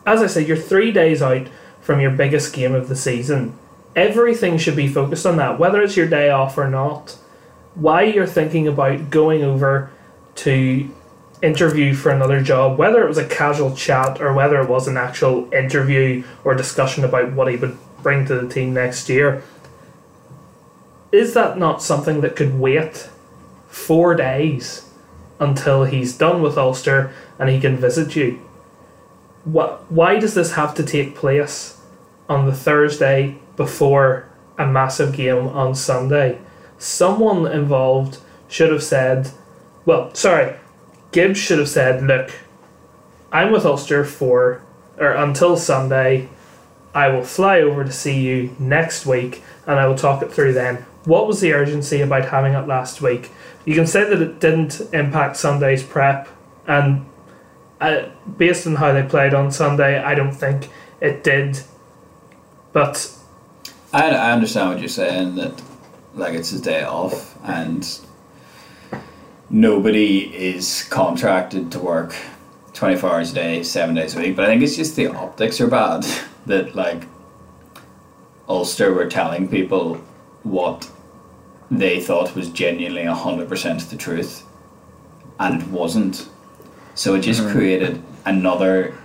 As 0.07 0.23
I 0.23 0.27
said, 0.29 0.47
you're 0.47 0.57
three 0.57 0.93
days 0.93 1.21
out 1.21 1.49
from 1.81 2.01
your 2.01 2.11
biggest 2.13 2.55
game 2.55 2.75
of 2.75 2.89
the 2.89 2.97
season. 2.97 3.59
everything 3.95 4.57
should 4.57 4.77
be 4.77 4.89
focused 4.89 5.27
on 5.27 5.37
that, 5.37 5.59
whether 5.59 5.83
it's 5.83 5.97
your 5.97 6.09
day 6.09 6.31
off 6.31 6.57
or 6.57 6.69
not. 6.69 7.17
Why 7.75 8.03
you're 8.05 8.27
thinking 8.27 8.67
about 8.69 9.11
going 9.11 9.43
over 9.43 9.91
to 10.37 10.91
interview 11.43 11.93
for 11.93 12.11
another 12.11 12.41
job, 12.41 12.79
whether 12.79 13.03
it 13.03 13.09
was 13.09 13.19
a 13.19 13.27
casual 13.27 13.75
chat 13.75 14.21
or 14.21 14.33
whether 14.33 14.61
it 14.61 14.69
was 14.69 14.87
an 14.87 14.97
actual 14.97 15.53
interview 15.53 16.25
or 16.45 16.55
discussion 16.55 17.05
about 17.05 17.33
what 17.33 17.49
he 17.49 17.57
would 17.57 17.77
bring 18.03 18.25
to 18.27 18.41
the 18.41 18.49
team 18.49 18.73
next 18.73 19.09
year, 19.09 19.43
is 21.11 21.35
that 21.35 21.59
not 21.59 21.83
something 21.83 22.21
that 22.21 22.37
could 22.37 22.59
wait 22.59 23.11
four 23.69 24.15
days 24.15 24.89
until 25.41 25.85
he's 25.85 26.17
done 26.17 26.41
with 26.41 26.57
Ulster 26.57 27.13
and 27.39 27.51
he 27.51 27.61
can 27.61 27.77
visit 27.77 28.15
you? 28.15 28.41
What, 29.45 29.91
why 29.91 30.21
does 30.21 30.35
this 30.35 30.53
have 30.53 30.75
to 30.77 30.85
take 30.85 31.17
place 31.17 31.81
on 32.29 32.47
the 32.47 32.55
Thursday 32.55 33.39
before 33.57 34.29
a 34.57 34.67
massive 34.67 35.15
game 35.15 35.49
on 35.49 35.75
Sunday? 35.75 36.39
Someone 36.79 37.51
involved 37.51 38.19
should 38.49 38.71
have 38.71 38.83
said, 38.83 39.31
well, 39.85 40.15
sorry, 40.15 40.55
Gibbs 41.13 41.39
should 41.39 41.59
have 41.59 41.69
said, 41.69 42.03
look, 42.03 42.31
I'm 43.31 43.53
with 43.53 43.65
Ulster 43.65 44.05
for, 44.05 44.63
or 44.99 45.13
until 45.13 45.57
Sunday. 45.57 46.29
I 46.95 47.09
will 47.09 47.25
fly 47.25 47.61
over 47.61 47.85
to 47.85 47.93
see 47.93 48.21
you 48.21 48.55
next 48.59 49.07
week 49.07 49.43
and 49.67 49.79
I 49.79 49.87
will 49.87 49.97
talk 49.97 50.23
it 50.23 50.33
through 50.33 50.53
then. 50.53 50.85
What 51.05 51.27
was 51.27 51.41
the 51.41 51.53
urgency 51.53 52.01
about 52.01 52.27
having 52.27 52.55
it 52.55 52.67
last 52.67 53.01
week? 53.01 53.31
You 53.65 53.75
can 53.75 53.87
say 53.87 54.05
that 54.05 54.21
it 54.21 54.41
didn't 54.41 54.81
impact 54.93 55.37
Sunday's 55.37 55.83
prep, 55.83 56.29
and 56.67 57.07
uh, 57.81 58.09
based 58.37 58.67
on 58.67 58.77
how 58.77 58.93
they 58.93 59.03
played 59.03 59.35
on 59.35 59.51
Sunday, 59.51 59.99
I 59.99 60.15
don't 60.15 60.33
think 60.33 60.69
it 61.01 61.25
did. 61.25 61.61
But 62.73 63.17
I, 63.93 64.11
I 64.11 64.33
understand 64.33 64.71
what 64.71 64.79
you're 64.81 64.89
saying 64.89 65.37
that 65.37 65.61
like 66.15 66.35
it's 66.35 66.51
his 66.51 66.61
day 66.61 66.85
off 66.85 67.37
and 67.45 68.01
nobody 69.53 70.35
is 70.35 70.85
contracted 70.89 71.71
to 71.71 71.79
work 71.79 72.17
24 72.73 73.11
hours 73.11 73.33
a 73.33 73.35
day, 73.35 73.63
seven 73.63 73.95
days 73.95 74.17
a 74.17 74.19
week. 74.19 74.35
But 74.35 74.47
I 74.47 74.49
think 74.49 74.63
it's 74.63 74.75
just 74.75 74.97
the 74.97 75.09
optics 75.09 75.61
are 75.61 75.69
bad 75.69 76.07
that 76.47 76.75
like 76.75 77.05
Ulster 78.49 78.93
were 78.93 79.07
telling 79.07 79.47
people 79.49 79.97
what 80.43 80.91
they 81.71 82.01
thought 82.01 82.35
was 82.35 82.49
genuinely 82.49 83.03
100% 83.03 83.89
the 83.91 83.97
truth 83.97 84.45
and 85.39 85.63
it 85.63 85.69
wasn't. 85.69 86.29
So 86.95 87.15
it 87.15 87.21
just 87.21 87.43
mm-hmm. 87.43 87.53
created 87.53 88.03
another 88.25 88.97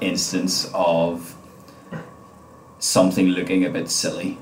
instance 0.00 0.70
of 0.72 1.34
something 2.78 3.28
looking 3.28 3.64
a 3.64 3.70
bit 3.70 3.90
silly. 3.90 4.38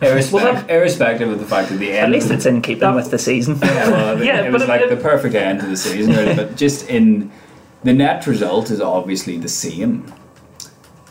Irrespective, 0.00 0.68
irrespective 0.70 1.30
of 1.30 1.38
the 1.38 1.46
fact 1.46 1.70
that 1.70 1.76
the 1.76 1.90
end 1.90 1.98
At 2.06 2.10
least 2.10 2.30
it's 2.30 2.44
in 2.46 2.60
keeping 2.62 2.94
with 2.94 3.10
the 3.10 3.18
season. 3.18 3.58
yeah, 3.62 3.88
well, 3.90 4.22
Yeah, 4.24 4.40
it 4.40 4.44
but 4.44 4.52
was 4.52 4.62
it- 4.62 4.68
like 4.68 4.80
it- 4.82 4.90
the 4.90 4.96
perfect 4.96 5.34
end 5.34 5.60
to 5.60 5.66
the 5.66 5.76
season, 5.76 6.14
really. 6.14 6.34
But 6.34 6.56
just 6.56 6.88
in 6.88 7.30
the 7.82 7.92
net 7.92 8.26
result 8.26 8.70
is 8.70 8.80
obviously 8.80 9.38
the 9.38 9.48
same. 9.48 10.12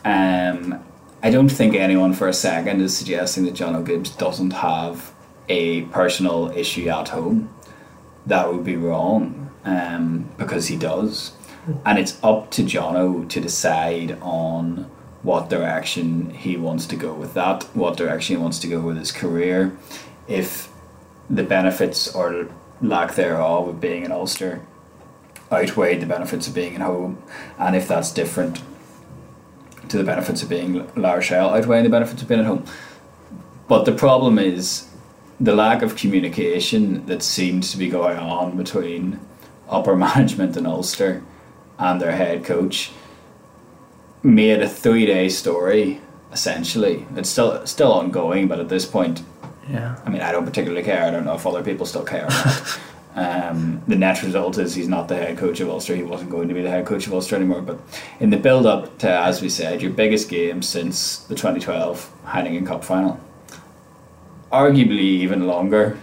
Um, 0.04 0.80
I 1.22 1.30
don't 1.30 1.48
think 1.48 1.74
anyone 1.74 2.12
for 2.12 2.28
a 2.28 2.32
second 2.32 2.80
is 2.80 2.96
suggesting 2.96 3.44
that 3.46 3.54
Jono 3.54 3.84
Gibbs 3.84 4.10
doesn't 4.10 4.52
have 4.52 5.12
a 5.48 5.82
personal 5.82 6.52
issue 6.54 6.88
at 6.88 7.08
home. 7.08 7.50
That 8.26 8.52
would 8.52 8.64
be 8.64 8.76
wrong, 8.76 9.50
um, 9.64 10.28
because 10.36 10.66
he 10.68 10.76
does, 10.76 11.32
and 11.84 11.98
it's 11.98 12.18
up 12.22 12.50
to 12.52 12.62
Jono 12.62 13.28
to 13.28 13.40
decide 13.40 14.16
on 14.20 14.88
what 15.26 15.50
direction 15.50 16.30
he 16.30 16.56
wants 16.56 16.86
to 16.86 16.94
go 16.94 17.12
with 17.12 17.34
that, 17.34 17.64
what 17.74 17.96
direction 17.96 18.36
he 18.36 18.40
wants 18.40 18.60
to 18.60 18.68
go 18.68 18.80
with 18.80 18.96
his 18.96 19.10
career, 19.10 19.76
if 20.28 20.70
the 21.28 21.42
benefits 21.42 22.14
or 22.14 22.48
lack 22.80 23.16
thereof 23.16 23.66
of 23.66 23.80
being 23.80 24.04
in 24.04 24.12
Ulster 24.12 24.64
outweighed 25.50 26.00
the 26.00 26.06
benefits 26.06 26.46
of 26.46 26.54
being 26.54 26.76
at 26.76 26.80
home, 26.80 27.20
and 27.58 27.74
if 27.74 27.88
that's 27.88 28.12
different 28.12 28.62
to 29.88 29.98
the 29.98 30.04
benefits 30.04 30.44
of 30.44 30.48
being 30.48 30.88
La 30.94 31.14
Rochelle 31.14 31.50
outweighing 31.50 31.82
the 31.82 31.90
benefits 31.90 32.22
of 32.22 32.28
being 32.28 32.40
at 32.40 32.46
home. 32.46 32.64
But 33.66 33.84
the 33.84 33.92
problem 33.92 34.38
is 34.38 34.88
the 35.40 35.56
lack 35.56 35.82
of 35.82 35.96
communication 35.96 37.04
that 37.06 37.24
seems 37.24 37.72
to 37.72 37.78
be 37.78 37.88
going 37.88 38.16
on 38.16 38.56
between 38.56 39.18
upper 39.68 39.96
management 40.08 40.56
in 40.56 40.66
Ulster 40.66 41.24
and 41.80 42.00
their 42.00 42.12
head 42.12 42.44
coach 42.44 42.92
made 44.26 44.60
a 44.60 44.68
three 44.68 45.06
day 45.06 45.28
story 45.28 46.00
essentially. 46.32 47.06
It's 47.16 47.30
still 47.30 47.66
still 47.66 47.92
ongoing, 47.92 48.48
but 48.48 48.60
at 48.60 48.68
this 48.68 48.84
point 48.84 49.22
yeah. 49.68 49.98
I 50.04 50.10
mean, 50.10 50.22
I 50.22 50.30
don't 50.30 50.44
particularly 50.44 50.84
care. 50.84 51.04
I 51.04 51.10
don't 51.10 51.24
know 51.24 51.34
if 51.34 51.46
other 51.46 51.62
people 51.62 51.86
still 51.86 52.04
care. 52.04 52.28
Um, 53.16 53.82
the 53.88 53.96
net 53.96 54.22
result 54.22 54.58
is 54.58 54.74
he's 54.74 54.88
not 54.88 55.08
the 55.08 55.16
head 55.16 55.38
coach 55.38 55.60
of 55.60 55.70
Ulster. 55.70 55.96
He 55.96 56.02
wasn't 56.02 56.28
going 56.28 56.48
to 56.48 56.54
be 56.54 56.60
the 56.60 56.68
head 56.68 56.84
coach 56.84 57.06
of 57.06 57.14
Ulster 57.14 57.34
anymore. 57.34 57.62
But 57.62 57.80
in 58.20 58.28
the 58.28 58.36
build 58.36 58.66
up 58.66 58.98
to, 58.98 59.10
as 59.10 59.40
we 59.40 59.48
said, 59.48 59.80
your 59.80 59.90
biggest 59.90 60.28
game 60.28 60.60
since 60.60 61.20
the 61.20 61.34
2012 61.34 62.12
Heineken 62.26 62.66
Cup 62.66 62.84
final, 62.84 63.18
arguably 64.52 65.00
even 65.00 65.46
longer, 65.46 65.98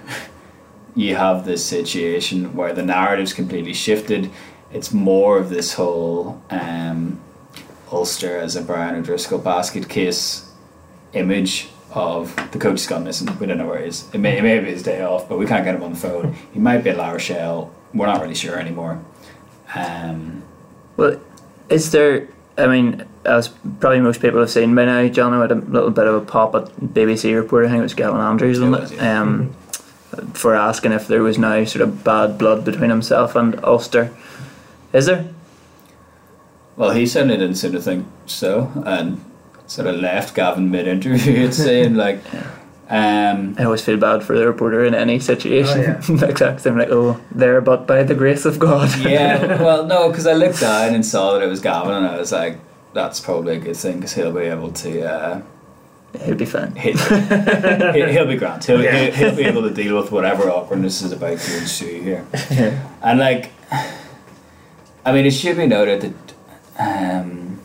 you 0.96 1.15
have 1.15 1.46
this 1.46 1.63
situation 1.63 2.56
where 2.56 2.74
the 2.74 2.84
narrative's 2.84 3.34
completely 3.34 3.74
shifted. 3.74 4.32
It's 4.72 4.92
more 4.92 5.38
of 5.38 5.51
this 5.51 5.74
whole 5.74 6.42
um, 6.50 7.22
Ulster 7.98 8.38
as 8.38 8.56
a 8.56 8.62
Brian 8.62 8.96
O'Driscoll 8.96 9.40
basket 9.40 9.88
case 9.88 10.50
image 11.14 11.70
of 11.92 12.36
the 12.52 12.58
coach 12.58 12.72
has 12.80 12.88
gone 12.88 13.04
missing. 13.04 13.30
We 13.40 13.46
don't 13.46 13.60
know 13.60 13.68
where 13.68 13.80
he 13.82 13.88
is. 13.88 14.10
It 14.14 14.18
may, 14.18 14.38
it 14.38 14.42
may 14.42 14.60
be 14.60 14.66
his 14.72 14.82
day 14.82 15.04
off, 15.04 15.30
but 15.30 15.38
we 15.38 15.46
can't 15.46 15.64
get 15.64 15.76
him 15.76 15.84
on 15.84 15.92
the 15.92 15.98
phone. 16.00 16.36
He 16.52 16.60
might 16.60 16.80
be 16.80 16.90
at 16.90 16.98
La 16.98 17.12
Rochelle. 17.12 17.72
We're 17.94 18.08
not 18.08 18.20
really 18.22 18.34
sure 18.36 18.58
anymore. 18.60 19.00
Um, 19.76 20.42
Well, 20.98 21.20
is 21.70 21.92
there? 21.92 22.28
I 22.58 22.68
mean, 22.68 23.04
as 23.26 23.48
probably 23.80 24.00
most 24.00 24.22
people 24.22 24.40
have 24.40 24.50
seen 24.50 24.74
by 24.76 24.86
now, 24.86 25.08
John 25.08 25.40
had 25.40 25.52
a 25.52 25.56
little 25.56 25.90
bit 25.92 26.08
of 26.08 26.16
a 26.16 26.22
pop 26.26 26.56
at 26.56 26.66
BBC 26.78 27.36
reporter. 27.36 27.68
I 27.68 27.70
think 27.70 27.80
it 27.80 27.84
was 27.84 27.94
Gavin 27.94 28.20
Andrews, 28.20 28.60
It 28.60 28.70
was, 28.70 28.92
it? 28.92 28.98
yeah. 28.98 29.22
Um, 29.22 29.54
for 30.34 30.54
asking 30.56 30.92
if 30.92 31.08
there 31.08 31.24
was 31.24 31.38
now 31.40 31.64
sort 31.66 31.82
of 31.82 32.04
bad 32.04 32.38
blood 32.38 32.64
between 32.66 32.90
himself 32.92 33.36
and 33.36 33.64
Ulster. 33.64 34.12
Is 34.94 35.08
there? 35.08 35.26
Well, 36.75 36.92
he 36.92 37.06
certainly 37.06 37.38
didn't 37.38 37.56
seem 37.56 37.72
to 37.74 37.82
think 37.82 38.06
so, 38.25 38.72
and 38.86 39.24
sort 39.68 39.88
of 39.88 39.96
left 39.96 40.36
Gavin 40.36 40.70
mid 40.72 40.88
interview. 40.88 41.46
It's 41.48 41.58
saying 41.58 41.96
like, 41.96 42.20
um, 42.89 43.56
I 43.58 43.63
always 43.63 43.82
feel 43.82 43.98
bad 43.98 44.24
for 44.24 44.38
the 44.38 44.46
reporter 44.46 44.84
in 44.86 44.94
any 44.94 45.20
situation. 45.20 45.80
Oh, 45.80 45.82
yeah. 45.84 46.18
the 46.18 46.30
exact 46.30 46.62
same, 46.62 46.77
like, 46.77 46.89
oh, 46.92 47.20
there, 47.32 47.62
but 47.62 47.88
by 47.88 48.03
the 48.03 48.15
grace 48.15 48.46
of 48.46 48.60
God. 48.60 48.89
yeah. 49.00 49.62
Well, 49.63 49.86
no, 49.86 50.10
because 50.10 50.27
I 50.27 50.34
looked 50.34 50.60
down 50.60 50.94
and 50.94 51.06
saw 51.06 51.34
that 51.34 51.42
it 51.42 51.48
was 51.48 51.62
Gavin, 51.62 51.92
and 51.94 52.06
I 52.06 52.18
was 52.18 52.32
like, 52.32 52.58
that's 52.94 53.20
probably 53.20 53.56
a 53.56 53.60
good 53.60 53.75
thing 53.77 53.96
because 53.98 54.13
he'll 54.13 54.32
be 54.34 54.42
able 54.42 54.72
to. 54.72 55.01
Uh, 55.10 55.42
He'll 56.24 56.36
be 56.36 56.46
fine. 56.46 56.75
he'll, 56.75 56.96
he'll 57.94 58.08
he'll 58.08 58.27
be 58.27 58.36
grand. 58.36 58.63
He'll, 58.63 58.84
Yeah. 58.84 59.06
he'll, 59.10 59.30
he'll 59.32 59.36
be 59.36 59.46
able 59.46 59.63
to 59.63 59.72
deal 59.74 59.98
with 59.98 60.12
whatever 60.12 60.48
awkwardness 60.48 61.01
is 61.01 61.12
about 61.12 61.39
to 61.39 61.58
ensue 61.58 62.01
here. 62.03 62.24
And 63.01 63.18
like, 63.20 63.50
I 65.03 65.12
mean, 65.12 65.25
it 65.25 65.32
should 65.32 65.58
be 65.58 65.65
noted 65.65 66.01
that 66.01 66.23
um, 66.80 67.60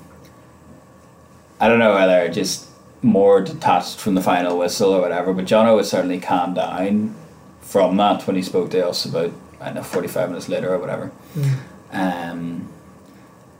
I 1.61 1.69
don't 1.69 1.79
know 1.79 1.95
whether 1.95 2.29
just 2.29 2.69
more 3.03 3.41
detached 3.41 3.99
from 3.99 4.15
the 4.15 4.21
final 4.21 4.59
whistle 4.59 4.93
or 4.93 5.01
whatever, 5.01 5.33
but 5.33 5.45
Jono 5.45 5.77
was 5.77 5.91
certainly 5.91 6.21
calmed 6.21 6.57
down 6.57 7.15
from 7.61 7.97
that 7.97 8.27
when 8.27 8.37
he 8.37 8.43
spoke 8.43 8.71
to 8.71 8.89
us 8.89 9.05
about 9.05 9.33
I 9.61 9.67
don't 9.67 9.77
know 9.77 9.83
forty 9.83 10.09
five 10.09 10.29
minutes 10.29 10.49
later 10.49 10.73
or 10.73 10.79
whatever, 10.79 11.11
um, 11.93 12.69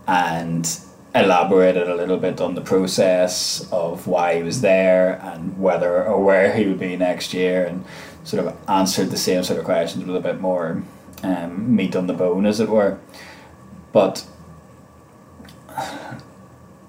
and 0.07 0.81
elaborated 1.15 1.89
a 1.89 1.95
little 1.95 2.19
bit 2.19 2.41
on 2.41 2.55
the 2.55 2.61
process 2.61 3.67
of 3.73 4.07
why 4.07 4.37
he 4.37 4.43
was 4.43 4.61
there 4.61 5.21
and 5.23 5.59
whether 5.59 6.05
or 6.05 6.23
where 6.23 6.55
he 6.55 6.67
would 6.67 6.79
be 6.79 6.97
next 6.97 7.33
year 7.35 7.65
and 7.65 7.85
sort 8.25 8.45
of 8.45 8.57
answered 8.69 9.11
the 9.11 9.17
same 9.17 9.43
sort 9.43 9.59
of 9.59 9.65
questions 9.65 10.05
with 10.05 10.15
a 10.17 10.21
bit 10.21 10.41
more 10.41 10.83
um, 11.23 11.75
meat 11.75 11.97
on 11.97 12.07
the 12.07 12.13
bone 12.13 12.47
as 12.47 12.61
it 12.61 12.69
were. 12.69 12.99
But 13.93 14.25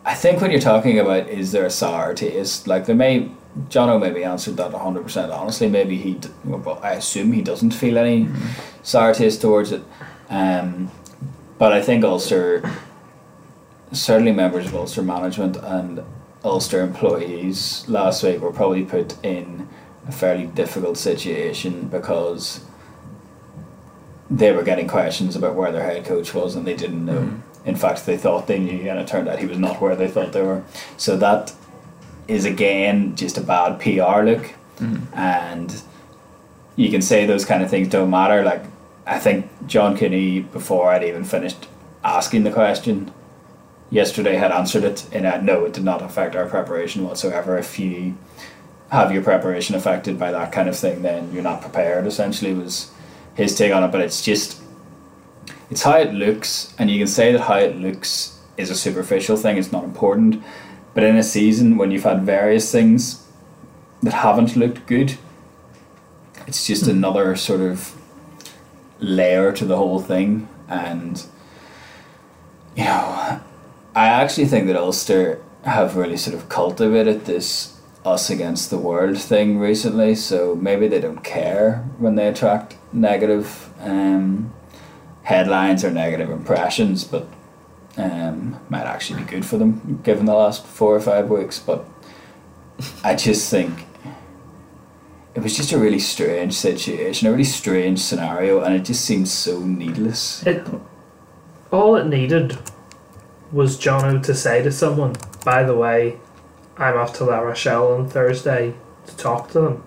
I 0.05 0.15
think 0.15 0.41
when 0.41 0.51
you're 0.51 0.59
talking 0.59 0.97
about 0.99 1.29
is 1.29 1.51
there 1.51 1.65
a 1.65 1.69
sour 1.69 2.13
taste? 2.13 2.67
Like 2.67 2.85
there 2.85 2.95
may 2.95 3.31
Jono 3.67 3.99
maybe 3.99 4.23
answered 4.23 4.57
that 4.57 4.71
100% 4.71 5.33
honestly. 5.33 5.69
Maybe 5.69 5.97
he 5.97 6.19
well, 6.43 6.79
I 6.81 6.93
assume 6.93 7.31
he 7.33 7.41
doesn't 7.41 7.71
feel 7.71 7.97
any 7.97 8.27
sour 8.83 9.13
taste 9.13 9.41
towards 9.41 9.71
it. 9.71 9.83
Um, 10.29 10.91
but 11.57 11.73
I 11.73 11.81
think 11.81 12.03
Ulster 12.03 12.69
certainly 13.91 14.31
members 14.31 14.67
of 14.67 14.75
Ulster 14.75 15.01
management 15.01 15.57
and 15.57 16.03
Ulster 16.43 16.81
employees 16.81 17.87
last 17.87 18.23
week 18.23 18.39
were 18.41 18.51
probably 18.51 18.85
put 18.85 19.23
in 19.23 19.67
a 20.07 20.11
fairly 20.11 20.47
difficult 20.47 20.97
situation 20.97 21.87
because 21.87 22.61
they 24.29 24.51
were 24.51 24.63
getting 24.63 24.87
questions 24.87 25.35
about 25.35 25.55
where 25.55 25.71
their 25.71 25.83
head 25.83 26.05
coach 26.05 26.33
was 26.33 26.55
and 26.55 26.65
they 26.65 26.75
didn't 26.75 27.05
know. 27.05 27.41
In 27.65 27.75
fact, 27.75 28.05
they 28.05 28.17
thought 28.17 28.47
they 28.47 28.59
knew, 28.59 28.89
and 28.89 28.99
it 28.99 29.07
turned 29.07 29.27
out 29.27 29.39
he 29.39 29.45
was 29.45 29.59
not 29.59 29.81
where 29.81 29.95
they 29.95 30.07
thought 30.07 30.31
they 30.31 30.41
were. 30.41 30.63
So 30.97 31.17
that 31.17 31.53
is 32.27 32.45
again 32.45 33.15
just 33.15 33.37
a 33.37 33.41
bad 33.41 33.79
PR 33.79 34.23
look, 34.23 34.53
mm-hmm. 34.77 35.13
and 35.17 35.81
you 36.75 36.89
can 36.89 37.01
say 37.01 37.25
those 37.25 37.45
kind 37.45 37.61
of 37.61 37.69
things 37.69 37.89
don't 37.89 38.09
matter. 38.09 38.43
Like 38.43 38.63
I 39.05 39.19
think 39.19 39.49
John 39.67 39.97
Cooney, 39.97 40.39
before 40.39 40.89
I'd 40.91 41.03
even 41.03 41.23
finished 41.23 41.67
asking 42.03 42.43
the 42.43 42.51
question 42.51 43.11
yesterday, 43.89 44.35
had 44.35 44.51
answered 44.51 44.83
it 44.83 45.11
in 45.11 45.25
a 45.25 45.41
no. 45.41 45.65
It 45.65 45.73
did 45.73 45.83
not 45.83 46.01
affect 46.01 46.35
our 46.35 46.47
preparation 46.47 47.03
whatsoever. 47.03 47.57
If 47.57 47.77
you 47.79 48.17
have 48.91 49.11
your 49.11 49.23
preparation 49.23 49.75
affected 49.75 50.17
by 50.17 50.31
that 50.31 50.51
kind 50.51 50.69
of 50.69 50.77
thing, 50.77 51.01
then 51.01 51.33
you're 51.33 51.43
not 51.43 51.61
prepared. 51.61 52.07
Essentially, 52.07 52.53
was 52.53 52.91
his 53.35 53.55
take 53.55 53.73
on 53.73 53.83
it. 53.83 53.91
But 53.91 54.01
it's 54.01 54.23
just 54.23 54.61
it's 55.69 55.83
how 55.83 55.97
it 55.97 56.13
looks, 56.13 56.73
and 56.77 56.89
you 56.89 56.97
can 56.97 57.07
say 57.07 57.31
that 57.31 57.41
how 57.41 57.57
it 57.57 57.75
looks 57.77 58.39
is 58.57 58.69
a 58.69 58.75
superficial 58.75 59.37
thing. 59.37 59.57
It's 59.57 59.71
not 59.71 59.83
important. 59.83 60.43
But 60.93 61.03
in 61.03 61.15
a 61.15 61.23
season 61.23 61.77
when 61.77 61.91
you've 61.91 62.03
had 62.03 62.23
various 62.23 62.71
things 62.71 63.25
that 64.01 64.13
haven't 64.13 64.55
looked 64.55 64.87
good, 64.87 65.17
it's 66.47 66.65
just 66.65 66.87
another 66.87 67.35
sort 67.35 67.61
of 67.61 67.95
layer 68.99 69.51
to 69.53 69.65
the 69.65 69.77
whole 69.77 70.01
thing. 70.01 70.49
And 70.67 71.23
you 72.75 72.83
know, 72.85 73.41
I 73.95 74.07
actually 74.07 74.47
think 74.47 74.67
that 74.67 74.75
Ulster 74.75 75.41
have 75.63 75.95
really 75.95 76.17
sort 76.17 76.35
of 76.35 76.49
cultivated 76.49 77.25
this 77.25 77.79
us 78.05 78.29
against 78.29 78.69
the 78.69 78.77
world 78.77 79.17
thing 79.17 79.59
recently. 79.59 80.15
So 80.15 80.55
maybe 80.55 80.87
they 80.87 81.01
don't 81.01 81.23
care 81.23 81.85
when 81.97 82.15
they 82.15 82.27
attract 82.27 82.75
negative 82.93 83.69
um, 83.81 84.53
headlines 85.29 85.85
or 85.85 85.91
negative 85.91 86.31
impressions, 86.31 87.03
but 87.03 87.27
um, 87.97 88.59
might 88.67 88.85
actually 88.85 89.21
be 89.21 89.29
good 89.29 89.45
for 89.45 89.57
them 89.57 90.01
given 90.03 90.25
the 90.25 90.33
last 90.33 90.65
four 90.65 90.95
or 90.95 90.99
five 90.99 91.29
weeks. 91.29 91.59
But 91.59 91.85
I 93.03 93.13
just 93.15 93.47
think 93.51 93.85
it 95.35 95.43
was 95.43 95.55
just 95.55 95.71
a 95.71 95.77
really 95.77 95.99
strange 95.99 96.55
situation, 96.55 97.27
a 97.27 97.31
really 97.31 97.43
strange 97.43 97.99
scenario, 97.99 98.61
and 98.61 98.73
it 98.73 98.83
just 98.83 99.05
seems 99.05 99.31
so 99.31 99.59
needless. 99.59 100.45
It 100.47 100.67
all 101.71 101.95
it 101.95 102.07
needed 102.07 102.57
was 103.51 103.77
Jono 103.77 104.23
to 104.23 104.33
say 104.33 104.63
to 104.63 104.71
someone, 104.71 105.15
by 105.45 105.61
the 105.61 105.75
way, 105.75 106.17
I'm 106.75 106.97
off 106.97 107.13
to 107.17 107.23
La 107.25 107.39
Rochelle 107.39 107.93
on 107.93 108.09
Thursday 108.09 108.73
to 109.05 109.17
talk 109.17 109.51
to 109.51 109.61
them. 109.61 109.83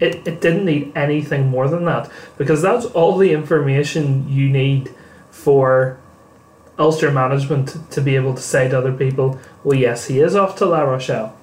It, 0.00 0.26
it 0.26 0.40
didn't 0.40 0.64
need 0.64 0.92
anything 0.94 1.48
more 1.48 1.68
than 1.68 1.84
that 1.86 2.10
because 2.36 2.62
that's 2.62 2.86
all 2.86 3.16
the 3.16 3.32
information 3.32 4.28
you 4.28 4.48
need 4.48 4.94
for 5.30 5.98
Ulster 6.78 7.10
management 7.10 7.90
to 7.90 8.00
be 8.00 8.14
able 8.14 8.34
to 8.34 8.42
say 8.42 8.68
to 8.68 8.78
other 8.78 8.92
people, 8.92 9.40
well, 9.64 9.76
yes, 9.76 10.06
he 10.06 10.20
is 10.20 10.36
off 10.36 10.56
to 10.56 10.66
La 10.66 10.82
Rochelle. 10.82 11.36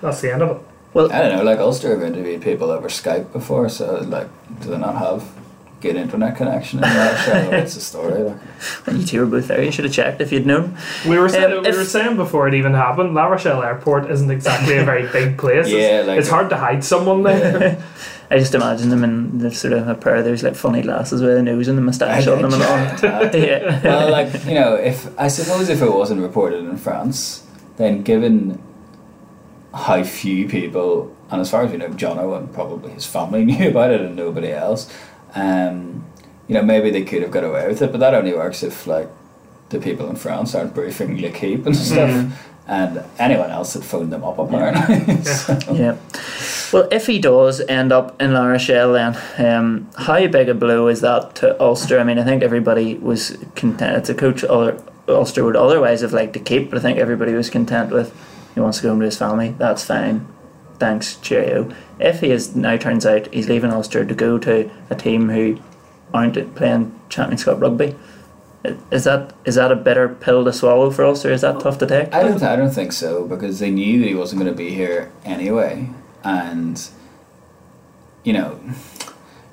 That's 0.00 0.20
the 0.20 0.32
end 0.32 0.42
of 0.42 0.56
it. 0.56 0.62
Well, 0.92 1.12
I 1.12 1.22
don't 1.22 1.38
know, 1.38 1.44
like 1.44 1.58
Ulster 1.58 1.90
have 1.90 2.02
interviewed 2.02 2.42
people 2.42 2.70
over 2.70 2.88
Skype 2.88 3.32
before, 3.32 3.68
so 3.68 4.00
like, 4.00 4.28
do 4.60 4.70
they 4.70 4.78
not 4.78 4.96
have 4.96 5.24
good 5.84 5.96
internet 5.96 6.36
connection 6.36 6.78
in 6.78 6.82
that? 6.82 7.52
What's 7.52 7.74
the 7.78 7.80
story? 7.80 8.22
Like, 8.24 8.36
well, 8.86 8.96
you 8.96 9.06
two 9.06 9.20
were 9.20 9.26
both 9.26 9.46
there. 9.48 9.62
You 9.62 9.70
should 9.70 9.84
have 9.84 9.94
checked 9.94 10.20
if 10.20 10.32
you'd 10.32 10.46
known. 10.46 10.76
We 11.06 11.18
were 11.18 11.28
saying, 11.28 11.58
Um, 11.58 11.62
we 11.64 11.70
were 11.76 11.84
saying 11.84 12.16
before 12.16 12.48
it 12.48 12.54
even 12.54 12.74
happened, 12.74 13.14
La 13.14 13.26
Rochelle 13.26 13.62
Airport 13.62 14.10
isn't 14.10 14.30
exactly 14.30 14.76
a 14.78 14.84
very 14.84 15.06
big 15.12 15.38
place. 15.38 15.68
Yeah, 15.68 15.98
it's, 16.00 16.08
like- 16.08 16.18
it's 16.18 16.28
hard 16.28 16.50
to 16.50 16.56
hide 16.56 16.82
someone 16.82 17.22
there. 17.22 17.82
I 18.30 18.38
just 18.38 18.54
imagine 18.54 18.88
them 18.88 19.04
in 19.04 19.38
the 19.38 19.50
sort 19.54 19.74
of 19.74 19.86
a 19.86 19.94
pair 19.94 20.16
of 20.16 20.24
those 20.24 20.42
like 20.42 20.56
funny 20.56 20.80
glasses 20.82 21.20
with 21.22 21.36
a 21.36 21.42
nose 21.42 21.68
and 21.68 21.76
the 21.76 21.82
I 21.82 21.84
moustache 21.84 22.26
on 22.26 22.40
them 22.42 22.54
and 22.54 22.62
all. 22.62 22.76
that. 23.20 23.34
yeah. 23.38 23.82
well, 23.84 24.10
like 24.10 24.32
you 24.46 24.54
know, 24.54 24.74
if 24.76 25.06
I 25.20 25.28
suppose 25.28 25.68
if 25.68 25.82
it 25.82 25.92
wasn't 25.92 26.22
reported 26.22 26.64
in 26.64 26.76
France, 26.78 27.46
then 27.76 28.02
given 28.02 28.58
how 29.74 30.02
few 30.04 30.48
people, 30.48 31.14
and 31.30 31.40
as 31.40 31.50
far 31.50 31.64
as 31.64 31.70
we 31.70 31.76
know, 31.76 31.88
Jono 31.90 32.36
and 32.38 32.52
probably 32.52 32.92
his 32.92 33.04
family 33.06 33.44
knew 33.44 33.68
about 33.68 33.90
it 33.90 34.00
and 34.00 34.16
nobody 34.16 34.50
else, 34.52 34.90
um, 35.34 36.04
you 36.48 36.54
know, 36.54 36.62
maybe 36.62 36.90
they 36.90 37.02
could 37.04 37.22
have 37.22 37.30
got 37.30 37.44
away 37.44 37.66
with 37.68 37.82
it. 37.82 37.90
But 37.90 38.00
that 38.00 38.14
only 38.14 38.32
works 38.34 38.62
if 38.62 38.86
like 38.86 39.08
the 39.70 39.78
people 39.78 40.08
in 40.10 40.16
France 40.16 40.54
aren't 40.54 40.74
briefing 40.74 41.20
L'Equipe 41.20 41.64
and 41.66 41.76
stuff, 41.76 42.10
Mhm. 42.10 42.30
and 42.68 43.02
anyone 43.18 43.50
else 43.50 43.74
had 43.74 43.82
phoned 43.84 44.12
them 44.12 44.22
up 44.24 44.38
apparently. 44.38 45.22
So- 45.24 45.58
Yeah. 45.72 45.96
Well, 46.72 46.88
if 46.90 47.06
he 47.06 47.18
does 47.20 47.60
end 47.68 47.92
up 47.92 48.20
in 48.20 48.34
La 48.34 48.44
Rochelle, 48.46 48.92
then 48.92 49.16
um, 49.38 49.88
how 49.96 50.26
big 50.26 50.48
a 50.48 50.54
blow 50.54 50.88
is 50.88 51.00
that 51.02 51.34
to 51.36 51.60
Ulster? 51.62 52.00
I 52.00 52.04
mean, 52.04 52.18
I 52.18 52.24
think 52.24 52.42
everybody 52.42 52.94
was 52.96 53.36
content. 53.54 53.96
It's 53.96 54.08
a 54.10 54.14
coach 54.14 54.42
Ul- 54.44 54.82
Ulster 55.08 55.44
would 55.44 55.56
otherwise 55.56 56.00
have 56.00 56.12
liked 56.12 56.32
to 56.32 56.40
keep, 56.40 56.70
but 56.70 56.78
I 56.78 56.82
think 56.82 56.98
everybody 56.98 57.32
was 57.32 57.48
content 57.48 57.90
with 57.92 58.12
he 58.54 58.60
wants 58.60 58.78
to 58.78 58.82
go 58.84 58.88
home 58.90 59.00
to 59.00 59.04
his 59.06 59.16
family. 59.18 59.54
That's 59.58 59.84
fine. 59.84 60.26
Thanks, 60.78 61.16
cheerio. 61.16 61.68
If 61.98 62.20
he 62.20 62.30
is 62.30 62.56
now 62.56 62.76
turns 62.76 63.06
out 63.06 63.32
he's 63.32 63.48
leaving 63.48 63.70
Ulster 63.70 64.04
to 64.04 64.14
go 64.14 64.38
to 64.38 64.70
a 64.90 64.94
team 64.94 65.28
who 65.28 65.58
aren't 66.12 66.54
playing 66.54 66.98
Champions 67.08 67.44
Cup 67.44 67.60
rugby, 67.60 67.94
is 68.90 69.04
that 69.04 69.34
is 69.44 69.56
that 69.56 69.70
a 69.70 69.76
bitter 69.76 70.08
pill 70.08 70.44
to 70.44 70.52
swallow 70.52 70.90
for 70.90 71.04
Ulster? 71.04 71.30
Is 71.30 71.42
that 71.42 71.60
tough 71.60 71.78
to 71.78 71.86
take? 71.86 72.14
I 72.14 72.22
don't. 72.22 72.42
I 72.42 72.56
don't 72.56 72.70
think 72.70 72.92
so 72.92 73.26
because 73.26 73.58
they 73.58 73.70
knew 73.70 74.00
that 74.00 74.08
he 74.08 74.14
wasn't 74.14 74.42
going 74.42 74.52
to 74.52 74.56
be 74.56 74.70
here 74.70 75.12
anyway, 75.24 75.90
and 76.22 76.88
you 78.22 78.32
know, 78.32 78.58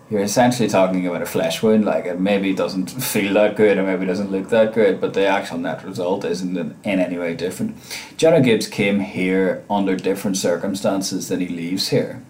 you're 0.10 0.22
essentially 0.22 0.70
talking 0.70 1.06
about 1.06 1.22
a 1.22 1.26
flesh 1.26 1.62
wound. 1.62 1.84
Like 1.84 2.06
it 2.06 2.20
maybe 2.20 2.54
doesn't 2.54 2.88
feel 3.04 3.34
that 3.34 3.58
good, 3.58 3.78
or 3.78 3.84
maybe 3.84 4.06
doesn't 4.06 4.32
look 4.32 4.50
that 4.50 4.74
good, 4.74 5.02
but 5.02 5.14
the 5.14 5.26
actual 5.26 5.58
net 5.58 5.84
result 5.84 6.24
isn't 6.24 6.58
in, 6.58 6.78
in 6.84 7.00
any 7.00 7.18
way 7.18 7.36
different. 7.36 7.78
Jono 8.18 8.44
Gibbs 8.44 8.68
came 8.68 9.02
here 9.02 9.64
under 9.70 9.96
different 9.98 10.38
circumstances 10.38 11.28
than 11.28 11.42
he 11.42 11.48
leaves 11.48 11.90
here. 11.90 12.24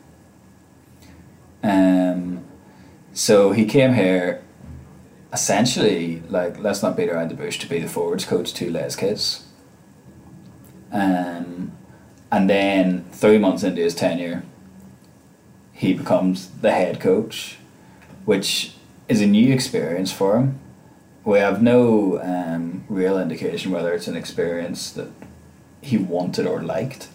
Um, 1.63 2.43
so 3.13 3.51
he 3.51 3.65
came 3.65 3.93
here 3.93 4.41
essentially 5.33 6.21
like 6.29 6.59
let's 6.59 6.83
not 6.83 6.97
beat 6.97 7.09
around 7.09 7.29
the 7.29 7.35
bush 7.35 7.57
to 7.59 7.67
be 7.67 7.79
the 7.79 7.87
forwards 7.87 8.25
coach 8.25 8.53
to 8.55 8.69
Les 8.69 8.95
Kiss. 8.95 9.45
Um, 10.91 11.71
and 12.31 12.49
then 12.49 13.05
three 13.11 13.37
months 13.37 13.63
into 13.63 13.81
his 13.81 13.95
tenure, 13.95 14.43
he 15.71 15.93
becomes 15.93 16.49
the 16.49 16.71
head 16.71 16.99
coach, 16.99 17.57
which 18.25 18.75
is 19.07 19.21
a 19.21 19.25
new 19.25 19.53
experience 19.53 20.11
for 20.11 20.37
him. 20.37 20.59
We 21.23 21.39
have 21.39 21.61
no 21.61 22.19
um, 22.21 22.83
real 22.89 23.19
indication 23.19 23.71
whether 23.71 23.93
it's 23.93 24.07
an 24.07 24.15
experience 24.15 24.91
that 24.91 25.09
he 25.81 25.97
wanted 25.97 26.47
or 26.47 26.61
liked. 26.61 27.09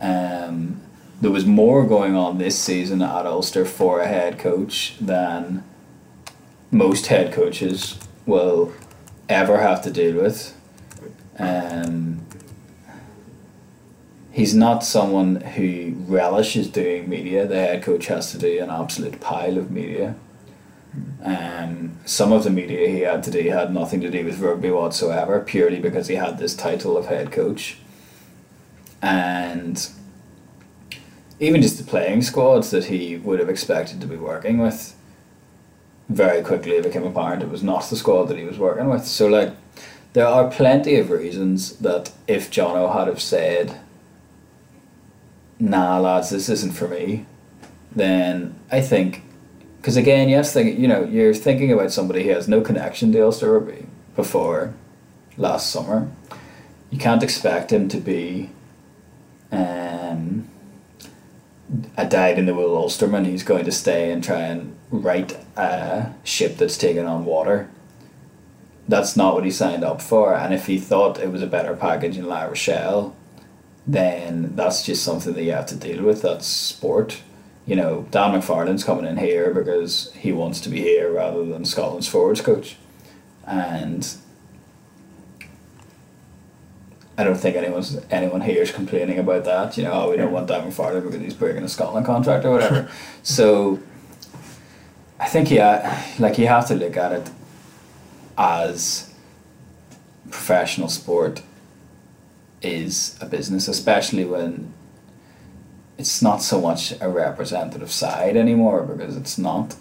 Um, 0.00 0.80
there 1.20 1.30
was 1.30 1.46
more 1.46 1.86
going 1.86 2.16
on 2.16 2.38
this 2.38 2.58
season 2.58 3.02
at 3.02 3.26
Ulster 3.26 3.64
for 3.64 4.00
a 4.00 4.06
head 4.06 4.38
coach 4.38 4.96
than 5.00 5.64
most 6.70 7.06
head 7.06 7.32
coaches 7.32 7.98
will 8.26 8.72
ever 9.28 9.58
have 9.60 9.82
to 9.82 9.90
deal 9.90 10.16
with. 10.16 10.58
Um, 11.38 12.26
he's 14.32 14.54
not 14.54 14.84
someone 14.84 15.36
who 15.36 15.94
relishes 16.06 16.68
doing 16.68 17.08
media. 17.08 17.46
The 17.46 17.56
head 17.56 17.82
coach 17.82 18.06
has 18.06 18.32
to 18.32 18.38
do 18.38 18.62
an 18.62 18.70
absolute 18.70 19.20
pile 19.20 19.56
of 19.56 19.70
media. 19.70 20.16
Um, 21.22 21.98
some 22.04 22.32
of 22.32 22.44
the 22.44 22.50
media 22.50 22.88
he 22.88 23.00
had 23.00 23.22
to 23.24 23.30
do 23.30 23.48
had 23.50 23.72
nothing 23.72 24.00
to 24.02 24.10
do 24.10 24.24
with 24.24 24.40
rugby 24.40 24.70
whatsoever, 24.70 25.40
purely 25.40 25.80
because 25.80 26.08
he 26.08 26.16
had 26.16 26.38
this 26.38 26.54
title 26.54 26.96
of 26.96 27.06
head 27.06 27.32
coach. 27.32 27.78
And 29.00 29.88
even 31.44 31.62
just 31.62 31.78
the 31.78 31.84
playing 31.84 32.22
squads 32.22 32.70
that 32.70 32.86
he 32.86 33.16
would 33.16 33.38
have 33.38 33.48
expected 33.48 34.00
to 34.00 34.06
be 34.06 34.16
working 34.16 34.58
with 34.58 34.94
very 36.08 36.42
quickly 36.42 36.72
it 36.72 36.84
became 36.84 37.04
apparent 37.04 37.42
it 37.42 37.48
was 37.48 37.62
not 37.62 37.88
the 37.88 37.96
squad 37.96 38.24
that 38.24 38.38
he 38.38 38.44
was 38.44 38.58
working 38.58 38.88
with. 38.88 39.06
So 39.06 39.26
like 39.26 39.54
there 40.12 40.26
are 40.26 40.50
plenty 40.50 40.96
of 40.96 41.10
reasons 41.10 41.76
that 41.78 42.12
if 42.28 42.50
Jono 42.50 42.92
had 42.92 43.08
have 43.08 43.20
said 43.20 43.80
nah 45.58 45.98
lads 45.98 46.30
this 46.30 46.48
isn't 46.48 46.72
for 46.72 46.88
me 46.88 47.26
then 47.94 48.54
I 48.70 48.80
think 48.80 49.22
because 49.80 49.96
again 49.96 50.28
yes 50.28 50.52
think 50.52 50.78
you 50.78 50.88
know 50.88 51.04
you're 51.04 51.34
thinking 51.34 51.72
about 51.72 51.92
somebody 51.92 52.24
who 52.24 52.30
has 52.30 52.48
no 52.48 52.60
connection 52.60 53.12
to 53.12 53.20
Ulster 53.20 53.52
Rugby 53.52 53.86
before 54.16 54.74
last 55.36 55.70
summer 55.70 56.10
you 56.90 56.98
can't 56.98 57.22
expect 57.22 57.72
him 57.72 57.88
to 57.88 57.98
be 57.98 58.50
um, 59.50 60.43
a 61.96 62.06
dyed 62.06 62.38
in 62.38 62.46
the 62.46 62.54
wool 62.54 62.76
Ulsterman 62.76 63.24
who's 63.24 63.42
going 63.42 63.64
to 63.64 63.72
stay 63.72 64.10
and 64.10 64.22
try 64.22 64.40
and 64.40 64.76
right 64.90 65.36
a 65.56 66.12
ship 66.24 66.56
that's 66.56 66.76
taken 66.76 67.06
on 67.06 67.24
water. 67.24 67.70
That's 68.86 69.16
not 69.16 69.34
what 69.34 69.44
he 69.44 69.50
signed 69.50 69.82
up 69.82 70.02
for, 70.02 70.34
and 70.34 70.52
if 70.52 70.66
he 70.66 70.78
thought 70.78 71.18
it 71.18 71.32
was 71.32 71.42
a 71.42 71.46
better 71.46 71.74
package 71.74 72.18
in 72.18 72.26
La 72.26 72.42
Rochelle, 72.42 73.16
then 73.86 74.54
that's 74.56 74.84
just 74.84 75.02
something 75.02 75.32
that 75.34 75.42
you 75.42 75.52
have 75.52 75.66
to 75.66 75.76
deal 75.76 76.02
with. 76.04 76.22
That's 76.22 76.46
sport. 76.46 77.22
You 77.66 77.76
know, 77.76 78.06
Dan 78.10 78.32
McFarland's 78.38 78.84
coming 78.84 79.06
in 79.06 79.16
here 79.16 79.54
because 79.54 80.12
he 80.12 80.32
wants 80.32 80.60
to 80.60 80.68
be 80.68 80.80
here 80.80 81.10
rather 81.12 81.44
than 81.46 81.64
Scotland's 81.64 82.08
forwards 82.08 82.42
coach. 82.42 82.76
And 83.46 84.06
I 87.16 87.24
don't 87.24 87.36
think 87.36 87.56
anyone's 87.56 87.98
anyone 88.10 88.40
here 88.40 88.62
is 88.62 88.72
complaining 88.72 89.18
about 89.18 89.44
that. 89.44 89.76
You 89.76 89.84
know, 89.84 89.92
oh, 89.92 90.10
we 90.10 90.16
don't 90.16 90.32
want 90.32 90.48
Dan 90.48 90.70
McFarland 90.70 91.04
because 91.04 91.20
he's 91.20 91.34
breaking 91.34 91.62
a 91.62 91.68
Scotland 91.68 92.06
contract 92.06 92.44
or 92.44 92.50
whatever. 92.50 92.90
so 93.22 93.78
I 95.20 95.26
think 95.28 95.50
yeah, 95.50 96.02
like 96.18 96.38
you 96.38 96.48
have 96.48 96.66
to 96.68 96.74
look 96.74 96.96
at 96.96 97.12
it 97.12 97.30
as 98.36 99.14
professional 100.28 100.88
sport 100.88 101.42
is 102.62 103.16
a 103.20 103.26
business, 103.26 103.68
especially 103.68 104.24
when 104.24 104.72
it's 105.96 106.20
not 106.20 106.42
so 106.42 106.60
much 106.60 106.94
a 107.00 107.08
representative 107.08 107.92
side 107.92 108.36
anymore 108.36 108.82
because 108.82 109.16
it's 109.16 109.38
not 109.38 109.76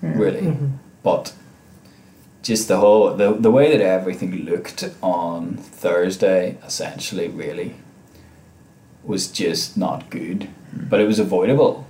hmm. 0.00 0.18
really. 0.18 0.40
Mm-hmm. 0.40 0.66
But 1.04 1.32
just 2.42 2.68
the 2.68 2.78
whole 2.78 3.14
the, 3.14 3.32
the 3.32 3.50
way 3.50 3.76
that 3.76 3.84
everything 3.84 4.44
looked 4.44 4.90
on 5.02 5.56
Thursday 5.56 6.58
essentially 6.64 7.28
really 7.28 7.76
was 9.04 9.28
just 9.28 9.76
not 9.76 10.10
good. 10.10 10.48
Hmm. 10.70 10.88
But 10.88 11.00
it 11.00 11.06
was 11.06 11.18
avoidable. 11.18 11.86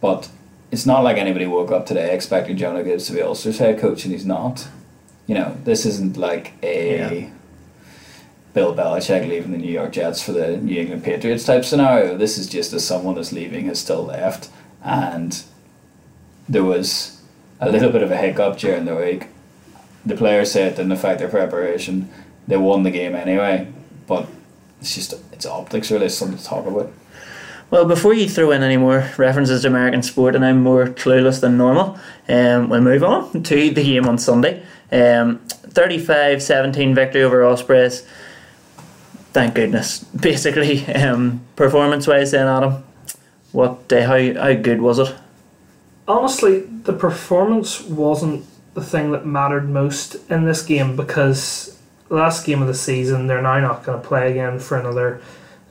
But 0.00 0.30
it's 0.70 0.86
not 0.86 1.02
like 1.02 1.16
anybody 1.16 1.46
woke 1.46 1.72
up 1.72 1.86
today 1.86 2.14
expecting 2.14 2.56
Jono 2.56 2.84
Gibbs 2.84 3.06
to 3.06 3.12
be 3.12 3.22
Ulster's 3.22 3.58
head 3.58 3.78
coach 3.78 4.04
and 4.04 4.12
he's 4.12 4.26
not. 4.26 4.68
You 5.26 5.34
know, 5.34 5.56
this 5.64 5.84
isn't 5.86 6.16
like 6.16 6.52
a 6.62 6.98
Yeah. 7.20 7.30
Bill 8.52 8.74
Belichick 8.74 9.28
leaving 9.28 9.52
the 9.52 9.58
New 9.58 9.70
York 9.70 9.92
Jets 9.92 10.22
for 10.22 10.32
the 10.32 10.56
New 10.56 10.80
England 10.80 11.04
Patriots 11.04 11.44
type 11.44 11.64
scenario. 11.64 12.16
This 12.16 12.36
is 12.36 12.48
just 12.48 12.72
as 12.72 12.84
someone 12.84 13.14
that's 13.14 13.32
leaving 13.32 13.66
has 13.66 13.78
still 13.78 14.04
left, 14.04 14.50
and 14.82 15.40
there 16.48 16.64
was 16.64 17.20
a 17.60 17.70
little 17.70 17.90
bit 17.92 18.02
of 18.02 18.10
a 18.10 18.16
hiccup 18.16 18.58
during 18.58 18.86
the 18.86 18.96
week. 18.96 19.28
The 20.04 20.16
players 20.16 20.52
say 20.52 20.66
it 20.66 20.76
didn't 20.76 20.92
affect 20.92 21.20
their 21.20 21.28
preparation. 21.28 22.10
They 22.46 22.56
won 22.56 22.82
the 22.82 22.90
game 22.90 23.14
anyway, 23.14 23.70
but 24.06 24.26
it's 24.80 24.94
just 24.94 25.14
it's 25.32 25.46
optics 25.46 25.90
really. 25.90 26.06
It's 26.06 26.14
something 26.14 26.38
to 26.38 26.44
talk 26.44 26.66
about. 26.66 26.92
Well, 27.70 27.84
before 27.84 28.14
you 28.14 28.28
throw 28.28 28.50
in 28.50 28.62
any 28.64 28.76
more 28.76 29.08
references 29.16 29.62
to 29.62 29.68
American 29.68 30.02
sport, 30.02 30.34
and 30.34 30.44
I'm 30.44 30.60
more 30.60 30.86
clueless 30.86 31.40
than 31.40 31.56
normal, 31.56 31.98
um, 32.28 32.68
we'll 32.68 32.80
move 32.80 33.04
on 33.04 33.44
to 33.44 33.70
the 33.70 33.82
game 33.84 34.08
on 34.08 34.18
Sunday. 34.18 34.62
Um, 34.90 35.38
35-17 35.68 36.96
victory 36.96 37.22
over 37.22 37.44
Ospreys. 37.44 38.04
Thank 39.32 39.54
goodness. 39.54 40.02
Basically, 40.20 40.84
um, 40.86 41.42
performance-wise 41.54 42.32
then, 42.32 42.48
Adam, 42.48 42.82
what, 43.52 43.92
uh, 43.92 44.04
how, 44.04 44.34
how 44.42 44.54
good 44.54 44.80
was 44.80 44.98
it? 44.98 45.14
honestly, 46.10 46.60
the 46.60 46.92
performance 46.92 47.82
wasn't 47.82 48.44
the 48.74 48.82
thing 48.82 49.12
that 49.12 49.26
mattered 49.26 49.68
most 49.68 50.16
in 50.30 50.44
this 50.44 50.62
game 50.62 50.96
because 50.96 51.78
last 52.08 52.44
game 52.44 52.60
of 52.60 52.68
the 52.68 52.74
season 52.74 53.26
they're 53.26 53.42
now 53.42 53.58
not 53.60 53.84
going 53.84 54.00
to 54.00 54.06
play 54.06 54.30
again 54.30 54.58
for 54.58 54.78
another 54.78 55.20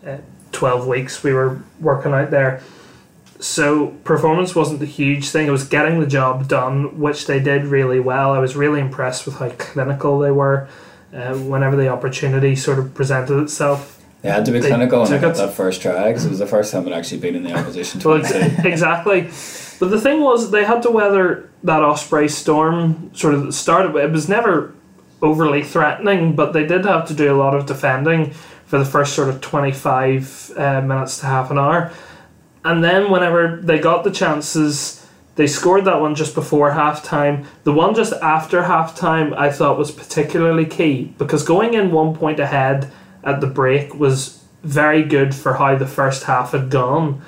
uh, 0.05 0.17
12 0.51 0.88
weeks. 0.88 1.23
We 1.23 1.33
were 1.33 1.62
working 1.79 2.12
out 2.12 2.31
there. 2.31 2.62
So 3.39 3.88
performance 4.03 4.53
wasn't 4.53 4.79
the 4.79 4.85
huge 4.85 5.29
thing. 5.29 5.47
It 5.47 5.51
was 5.51 5.65
getting 5.65 5.99
the 6.01 6.07
job 6.07 6.47
done, 6.47 6.99
which 6.99 7.25
they 7.25 7.39
did 7.39 7.65
really 7.65 7.99
well. 7.99 8.33
I 8.33 8.39
was 8.39 8.55
really 8.55 8.81
impressed 8.81 9.25
with 9.25 9.35
how 9.35 9.49
clinical 9.49 10.19
they 10.19 10.31
were 10.31 10.67
uh, 11.13 11.35
whenever 11.35 11.77
the 11.77 11.88
opportunity 11.88 12.55
sort 12.55 12.79
of 12.79 12.93
presented 12.93 13.41
itself. 13.41 14.03
They 14.21 14.29
had 14.29 14.43
to 14.45 14.51
be 14.51 14.59
They 14.59 14.67
clinical 14.67 15.05
they 15.05 15.12
took 15.12 15.21
got 15.21 15.35
that 15.38 15.53
first 15.53 15.81
try 15.81 16.09
because 16.09 16.25
it 16.25 16.29
was 16.29 16.39
the 16.39 16.47
first 16.47 16.73
time 16.73 16.85
I'd 16.88 16.93
actually 16.93 17.21
been 17.21 17.35
in 17.35 17.43
the 17.43 17.53
opposition 17.53 18.01
Well, 18.03 18.17
exactly. 18.65 19.29
But 19.79 19.91
the 19.91 19.99
thing 19.99 20.21
was, 20.21 20.51
they 20.51 20.65
had 20.65 20.81
to 20.83 20.91
weather 20.91 21.49
that 21.63 21.81
Osprey 21.81 22.27
storm 22.27 23.11
sort 23.13 23.33
of 23.33 23.53
started. 23.53 23.95
It 23.95 24.11
was 24.11 24.27
never 24.27 24.73
overly 25.21 25.63
threatening, 25.63 26.35
but 26.35 26.53
they 26.53 26.65
did 26.65 26.85
have 26.85 27.07
to 27.07 27.13
do 27.13 27.33
a 27.33 27.37
lot 27.37 27.55
of 27.55 27.65
defending 27.65 28.31
for 28.65 28.77
the 28.77 28.85
first 28.85 29.13
sort 29.13 29.29
of 29.29 29.41
25 29.41 30.51
uh, 30.55 30.81
minutes 30.81 31.19
to 31.19 31.25
half 31.25 31.49
an 31.49 31.57
hour. 31.57 31.91
And 32.63 32.83
then, 32.83 33.09
whenever 33.09 33.57
they 33.57 33.79
got 33.79 34.03
the 34.03 34.11
chances, 34.11 35.07
they 35.35 35.47
scored 35.47 35.85
that 35.85 36.01
one 36.01 36.15
just 36.15 36.35
before 36.35 36.71
half 36.71 37.03
time. 37.03 37.45
The 37.63 37.71
one 37.71 37.95
just 37.95 38.11
after 38.13 38.63
half 38.63 38.95
time, 38.95 39.33
I 39.33 39.49
thought 39.49 39.77
was 39.77 39.91
particularly 39.91 40.65
key 40.65 41.13
because 41.17 41.43
going 41.43 41.73
in 41.73 41.91
one 41.91 42.13
point 42.13 42.41
ahead 42.41 42.91
at 43.23 43.39
the 43.39 43.47
break 43.47 43.95
was 43.95 44.43
very 44.63 45.03
good 45.03 45.33
for 45.33 45.53
how 45.53 45.77
the 45.77 45.87
first 45.87 46.23
half 46.23 46.51
had 46.51 46.69
gone. 46.69 47.21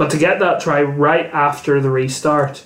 But 0.00 0.08
to 0.12 0.16
get 0.16 0.38
that 0.38 0.62
try 0.62 0.80
right 0.80 1.26
after 1.26 1.78
the 1.78 1.90
restart, 1.90 2.64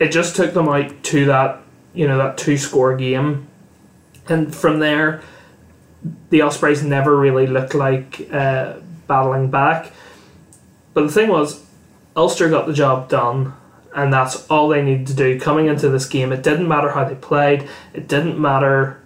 it 0.00 0.10
just 0.10 0.34
took 0.34 0.54
them 0.54 0.68
out 0.68 1.04
to 1.04 1.26
that, 1.26 1.60
you 1.94 2.08
know, 2.08 2.18
that 2.18 2.36
two 2.36 2.58
score 2.58 2.96
game. 2.96 3.46
And 4.28 4.52
from 4.52 4.80
there, 4.80 5.22
the 6.30 6.42
Ospreys 6.42 6.82
never 6.82 7.16
really 7.16 7.46
looked 7.46 7.76
like 7.76 8.28
uh, 8.32 8.72
battling 9.06 9.52
back. 9.52 9.92
But 10.94 11.02
the 11.02 11.12
thing 11.12 11.28
was, 11.28 11.64
Ulster 12.16 12.50
got 12.50 12.66
the 12.66 12.72
job 12.72 13.08
done, 13.08 13.52
and 13.94 14.12
that's 14.12 14.44
all 14.48 14.66
they 14.66 14.82
needed 14.82 15.06
to 15.06 15.14
do 15.14 15.38
coming 15.38 15.66
into 15.66 15.88
this 15.90 16.06
game. 16.06 16.32
It 16.32 16.42
didn't 16.42 16.66
matter 16.66 16.90
how 16.90 17.04
they 17.04 17.14
played, 17.14 17.68
it 17.92 18.08
didn't 18.08 18.36
matter 18.36 19.00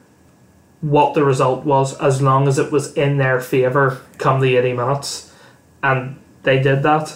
what 0.80 1.12
the 1.12 1.22
result 1.22 1.66
was, 1.66 2.00
as 2.00 2.22
long 2.22 2.48
as 2.48 2.58
it 2.58 2.72
was 2.72 2.94
in 2.94 3.18
their 3.18 3.42
favour 3.42 4.00
come 4.16 4.40
the 4.40 4.56
80 4.56 4.72
minutes. 4.72 5.34
And 5.82 6.18
they 6.44 6.62
did 6.62 6.82
that. 6.84 7.14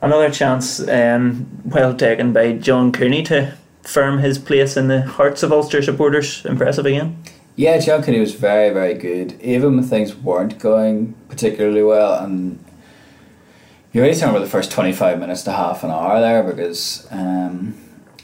Another 0.00 0.30
chance 0.30 0.86
um, 0.88 1.48
well 1.64 1.94
taken 1.94 2.32
by 2.32 2.52
John 2.52 2.92
Cooney 2.92 3.22
to 3.24 3.54
firm 3.82 4.18
his 4.18 4.38
place 4.38 4.76
in 4.76 4.88
the 4.88 5.02
hearts 5.02 5.42
of 5.42 5.52
Ulster 5.52 5.82
supporters. 5.82 6.44
Impressive 6.44 6.86
again. 6.86 7.22
Yeah, 7.56 7.78
John 7.78 8.04
Cooney 8.04 8.20
was 8.20 8.34
very, 8.34 8.72
very 8.72 8.94
good. 8.94 9.40
Even 9.40 9.76
when 9.76 9.84
things 9.84 10.14
weren't 10.14 10.60
going 10.60 11.14
particularly 11.28 11.82
well, 11.82 12.22
and 12.22 12.64
you're 13.92 14.04
really 14.04 14.20
about 14.20 14.38
the 14.38 14.46
first 14.46 14.70
25 14.70 15.18
minutes 15.18 15.42
to 15.42 15.52
half 15.52 15.82
an 15.82 15.90
hour 15.90 16.20
there 16.20 16.44
because 16.44 17.08
um, 17.10 17.74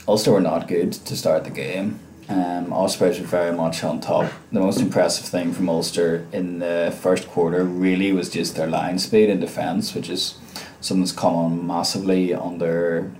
Ulster 0.07 0.31
were 0.31 0.39
not 0.39 0.69
good 0.69 0.93
to 0.93 1.17
start 1.17 1.43
the 1.43 1.49
game. 1.49 1.99
Um, 2.29 2.71
Ospreys 2.71 3.19
were 3.19 3.27
very 3.27 3.51
much 3.51 3.83
on 3.83 3.99
top. 3.99 4.31
The 4.51 4.59
most 4.61 4.79
impressive 4.79 5.25
thing 5.25 5.51
from 5.51 5.67
Ulster 5.67 6.25
in 6.31 6.59
the 6.59 6.95
first 7.01 7.27
quarter 7.27 7.63
really 7.65 8.13
was 8.13 8.29
just 8.29 8.55
their 8.55 8.67
line 8.67 8.97
speed 8.97 9.29
in 9.29 9.41
defence, 9.41 9.93
which 9.93 10.09
is 10.09 10.35
something 10.81 11.01
that's 11.03 11.11
come 11.11 11.33
on 11.35 11.67
massively 11.67 12.33
under, 12.33 13.11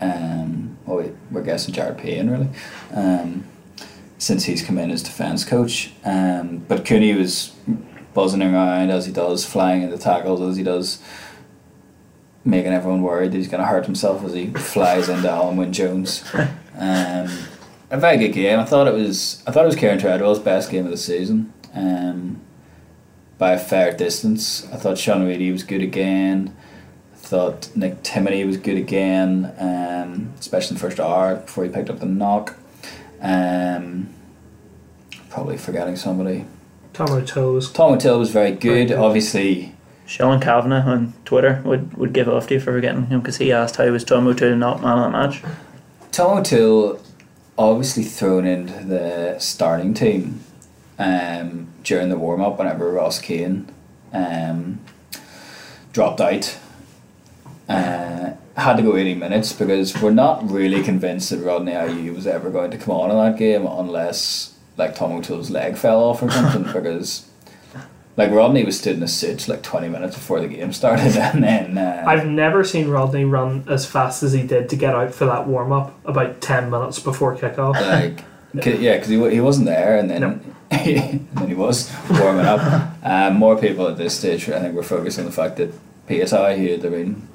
um, 0.00 0.76
well, 0.86 0.98
we- 0.98 1.12
we're 1.30 1.42
guessing 1.42 1.72
Jared 1.74 1.98
Payne 1.98 2.28
really. 2.30 2.48
Um, 2.94 3.44
since 4.18 4.44
he's 4.44 4.62
come 4.62 4.78
in 4.78 4.90
as 4.90 5.02
defence 5.02 5.44
coach. 5.44 5.92
Um, 6.04 6.62
but 6.68 6.84
Cooney 6.84 7.14
was 7.14 7.52
buzzing 8.14 8.42
around 8.42 8.90
as 8.90 9.06
he 9.06 9.12
does, 9.12 9.44
flying 9.44 9.82
into 9.82 9.98
tackles 9.98 10.40
as 10.40 10.56
he 10.56 10.62
does, 10.62 10.98
making 12.44 12.72
everyone 12.72 13.02
worried 13.02 13.32
that 13.32 13.36
he's 13.38 13.48
going 13.48 13.60
to 13.62 13.66
hurt 13.66 13.84
himself 13.86 14.24
as 14.24 14.32
he 14.32 14.46
flies 14.50 15.08
into 15.08 15.26
Alun 15.28 15.56
Wyn 15.56 15.72
Jones. 15.72 16.22
Um, 16.78 17.28
a 17.90 17.98
very 17.98 18.16
good 18.16 18.32
game. 18.32 18.58
I 18.58 18.64
thought 18.64 18.86
it 18.86 18.94
was. 18.94 19.42
I 19.46 19.50
thought 19.50 19.64
it 19.64 19.66
was 19.66 19.76
Kieran 19.76 19.98
Treadwell's 19.98 20.38
best 20.38 20.70
game 20.70 20.84
of 20.84 20.90
the 20.90 20.96
season. 20.96 21.52
Um, 21.74 22.40
by 23.38 23.52
a 23.52 23.58
fair 23.58 23.92
distance. 23.92 24.66
I 24.72 24.76
thought 24.76 24.98
Sean 24.98 25.26
Reidy 25.26 25.50
was 25.50 25.64
good 25.64 25.82
again. 25.82 26.56
I 27.32 27.34
thought 27.34 27.74
Nick 27.74 28.02
Timoney 28.02 28.46
was 28.46 28.58
good 28.58 28.76
again, 28.76 29.54
um, 29.58 30.34
especially 30.38 30.74
in 30.74 30.74
the 30.74 30.80
first 30.80 31.00
hour 31.00 31.36
before 31.36 31.64
he 31.64 31.70
picked 31.70 31.88
up 31.88 31.98
the 31.98 32.04
knock. 32.04 32.56
Um, 33.22 34.12
probably 35.30 35.56
forgetting 35.56 35.96
somebody. 35.96 36.44
Tom 36.92 37.10
O'Toole 37.10 37.54
was 37.54 37.72
Tom 37.72 37.94
O'Till 37.94 38.18
was 38.18 38.30
very 38.30 38.50
good. 38.50 38.88
good. 38.88 38.98
Obviously, 38.98 39.74
Sean 40.04 40.40
Kavanagh 40.40 40.84
on 40.84 41.14
Twitter 41.24 41.62
would, 41.64 41.94
would 41.94 42.12
give 42.12 42.28
off 42.28 42.48
to 42.48 42.54
you 42.54 42.60
for 42.60 42.70
forgetting 42.70 43.06
him 43.06 43.20
because 43.20 43.38
he 43.38 43.50
asked 43.50 43.76
how 43.76 43.84
he 43.86 43.90
was 43.90 44.04
Tom 44.04 44.26
O'Toole 44.26 44.54
not 44.54 44.82
man 44.82 44.98
of 44.98 45.04
the 45.04 45.18
match. 45.18 45.42
Tom 46.10 46.40
O'Toole 46.40 47.00
obviously 47.56 48.04
thrown 48.04 48.44
into 48.44 48.84
the 48.84 49.38
starting 49.38 49.94
team 49.94 50.40
um, 50.98 51.68
during 51.82 52.10
the 52.10 52.18
warm 52.18 52.42
up 52.42 52.58
whenever 52.58 52.92
Ross 52.92 53.18
Kane 53.18 53.72
um, 54.12 54.80
dropped 55.94 56.20
out. 56.20 56.58
Uh, 57.72 58.36
had 58.56 58.76
to 58.76 58.82
go 58.82 58.96
80 58.96 59.14
minutes 59.14 59.52
because 59.52 60.00
we're 60.02 60.10
not 60.10 60.48
really 60.50 60.82
convinced 60.82 61.30
that 61.30 61.38
Rodney 61.40 61.72
Ayew 61.72 62.14
was 62.14 62.26
ever 62.26 62.50
going 62.50 62.70
to 62.70 62.76
come 62.78 62.94
on 62.94 63.10
in 63.10 63.16
that 63.16 63.38
game 63.38 63.66
unless 63.66 64.54
like 64.76 64.94
Tom 64.94 65.12
O'Toole's 65.12 65.50
leg 65.50 65.76
fell 65.76 66.02
off 66.04 66.22
or 66.22 66.30
something 66.30 66.62
because 66.72 67.26
like 68.18 68.30
Rodney 68.30 68.62
was 68.62 68.78
stood 68.78 68.96
in 68.98 69.02
a 69.02 69.08
sitch 69.08 69.48
like 69.48 69.62
20 69.62 69.88
minutes 69.88 70.14
before 70.16 70.40
the 70.40 70.48
game 70.48 70.72
started 70.74 71.16
and 71.16 71.42
then 71.42 71.78
uh, 71.78 72.04
I've 72.06 72.26
never 72.26 72.62
seen 72.62 72.88
Rodney 72.88 73.24
run 73.24 73.64
as 73.68 73.86
fast 73.86 74.22
as 74.22 74.32
he 74.34 74.42
did 74.46 74.68
to 74.68 74.76
get 74.76 74.94
out 74.94 75.14
for 75.14 75.24
that 75.24 75.46
warm 75.46 75.72
up 75.72 75.98
about 76.04 76.42
10 76.42 76.70
minutes 76.70 76.98
before 76.98 77.34
kickoff. 77.36 77.74
like 77.80 78.22
c- 78.64 78.76
yeah 78.84 78.94
because 78.96 79.08
he, 79.08 79.30
he 79.30 79.40
wasn't 79.40 79.66
there 79.66 79.96
and 79.96 80.10
then 80.10 80.20
No. 80.20 80.40
and 80.70 81.26
then 81.36 81.48
he 81.48 81.54
was 81.54 81.90
warming 82.10 82.44
up 82.44 82.92
um, 83.02 83.36
more 83.36 83.56
people 83.56 83.88
at 83.88 83.96
this 83.96 84.18
stage 84.18 84.46
I 84.50 84.60
think 84.60 84.74
were 84.74 84.82
focused 84.82 85.18
on 85.18 85.24
the 85.24 85.32
fact 85.32 85.56
that 85.56 85.72
PSI 86.08 86.58
who 86.58 86.66
had 86.68 86.82
been 86.82 87.28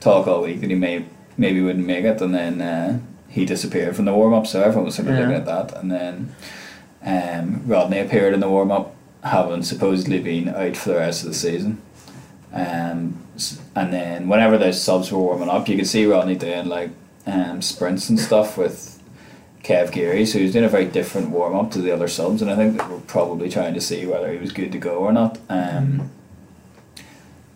talk 0.00 0.26
all 0.26 0.42
week 0.42 0.60
that 0.60 0.70
he 0.70 0.76
may 0.76 1.04
maybe 1.38 1.60
wouldn't 1.60 1.86
make 1.86 2.04
it 2.04 2.20
and 2.20 2.34
then 2.34 2.60
uh, 2.62 2.98
he 3.28 3.44
disappeared 3.44 3.94
from 3.96 4.04
the 4.06 4.12
warm 4.14 4.32
up 4.34 4.46
so 4.46 4.62
everyone 4.62 4.84
was 4.86 4.94
sort 4.94 5.08
of 5.08 5.14
Yeah. 5.14 5.20
looking 5.20 5.36
at 5.36 5.46
that 5.46 5.76
and 5.78 5.90
then 5.90 6.34
um, 7.04 7.62
Rodney 7.66 7.98
appeared 8.00 8.34
in 8.34 8.40
the 8.40 8.48
warm 8.48 8.72
up 8.72 8.94
having 9.22 9.62
supposedly 9.62 10.20
been 10.20 10.48
out 10.48 10.76
for 10.76 10.90
the 10.90 10.96
rest 10.96 11.22
of 11.22 11.28
the 11.28 11.34
season. 11.34 11.80
Um, 12.52 13.22
and 13.74 13.92
then 13.92 14.28
whenever 14.28 14.56
the 14.56 14.72
subs 14.72 15.12
were 15.12 15.18
warming 15.18 15.48
up, 15.48 15.68
you 15.68 15.76
could 15.76 15.86
see 15.86 16.06
Rodney 16.06 16.36
doing 16.36 16.66
like 16.68 16.90
um, 17.26 17.60
sprints 17.60 18.08
and 18.08 18.18
stuff 18.18 18.56
with 18.56 19.02
Kev 19.62 19.92
Geary, 19.92 20.24
so 20.26 20.38
he 20.38 20.44
was 20.44 20.52
doing 20.52 20.64
a 20.64 20.68
very 20.68 20.84
different 20.86 21.30
warm 21.30 21.56
up 21.56 21.70
to 21.72 21.80
the 21.80 21.90
other 21.92 22.06
subs, 22.08 22.40
and 22.40 22.50
I 22.50 22.54
think 22.56 22.80
they 22.80 22.86
were 22.86 23.00
probably 23.00 23.50
trying 23.50 23.74
to 23.74 23.80
see 23.80 24.06
whether 24.06 24.32
he 24.32 24.38
was 24.38 24.52
good 24.52 24.70
to 24.72 24.78
go 24.78 24.98
or 24.98 25.12
not. 25.12 25.38
Um, 25.48 26.10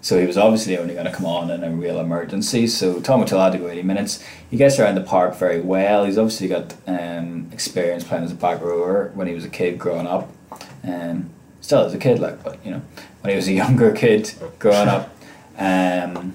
so 0.03 0.19
he 0.19 0.27
was 0.27 0.39
obviously 0.39 0.79
only 0.79 0.95
going 0.95 1.07
to 1.07 1.13
come 1.13 1.27
on 1.27 1.51
in 1.51 1.63
a 1.63 1.71
real 1.71 2.01
emergency. 2.01 2.67
So 2.67 3.01
Tom 3.01 3.21
O'Toole 3.21 3.41
had 3.41 3.53
to 3.53 3.59
go 3.59 3.69
80 3.69 3.83
minutes. 3.83 4.25
He 4.51 4.57
gets 4.57 4.79
around 4.79 4.95
the 4.95 5.03
park 5.03 5.37
very 5.37 5.61
well. 5.61 6.05
He's 6.05 6.17
obviously 6.17 6.49
got 6.49 6.75
um, 6.87 7.49
experience 7.53 8.05
playing 8.05 8.25
as 8.25 8.33
a 8.33 8.35
back 8.35 8.63
rower 8.63 9.11
when 9.15 9.27
he 9.27 9.35
was 9.35 9.45
a 9.45 9.51
kid 9.51 9.79
growing 9.79 10.07
up. 10.07 10.31
Um, 10.83 11.31
still 11.61 11.85
as 11.85 11.93
a 11.93 11.99
kid, 11.99 12.19
like, 12.19 12.43
but 12.43 12.65
you 12.65 12.71
know, 12.71 12.83
when 13.21 13.31
he 13.31 13.37
was 13.37 13.49
a 13.49 13.53
younger 13.65 13.93
kid 13.93 14.33
growing 14.59 14.89
up. 14.89 15.15
Um, 15.59 16.35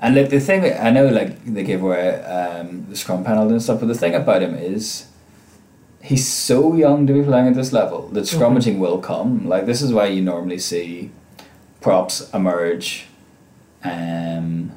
and 0.00 0.14
look, 0.14 0.30
the 0.30 0.40
thing 0.40 0.64
I 0.64 0.90
know, 0.90 1.06
like 1.08 1.44
they 1.44 1.62
give 1.64 1.82
away 1.82 2.22
um, 2.24 2.86
the 2.88 2.96
scrum 2.96 3.22
penalty 3.22 3.52
and 3.52 3.62
stuff, 3.62 3.80
but 3.80 3.86
the 3.86 3.94
thing 3.94 4.14
about 4.14 4.42
him 4.42 4.54
is 4.54 5.08
he's 6.02 6.26
so 6.26 6.74
young 6.74 7.06
to 7.06 7.12
be 7.12 7.22
playing 7.22 7.48
at 7.48 7.54
this 7.54 7.72
level 7.72 8.08
that 8.08 8.24
scrummaging 8.24 8.78
will 8.78 8.98
come. 8.98 9.46
Like 9.46 9.66
this 9.66 9.82
is 9.82 9.92
why 9.92 10.06
you 10.06 10.22
normally 10.22 10.58
see 10.58 11.10
props 11.82 12.30
emerge. 12.32 13.06
Um, 13.84 14.72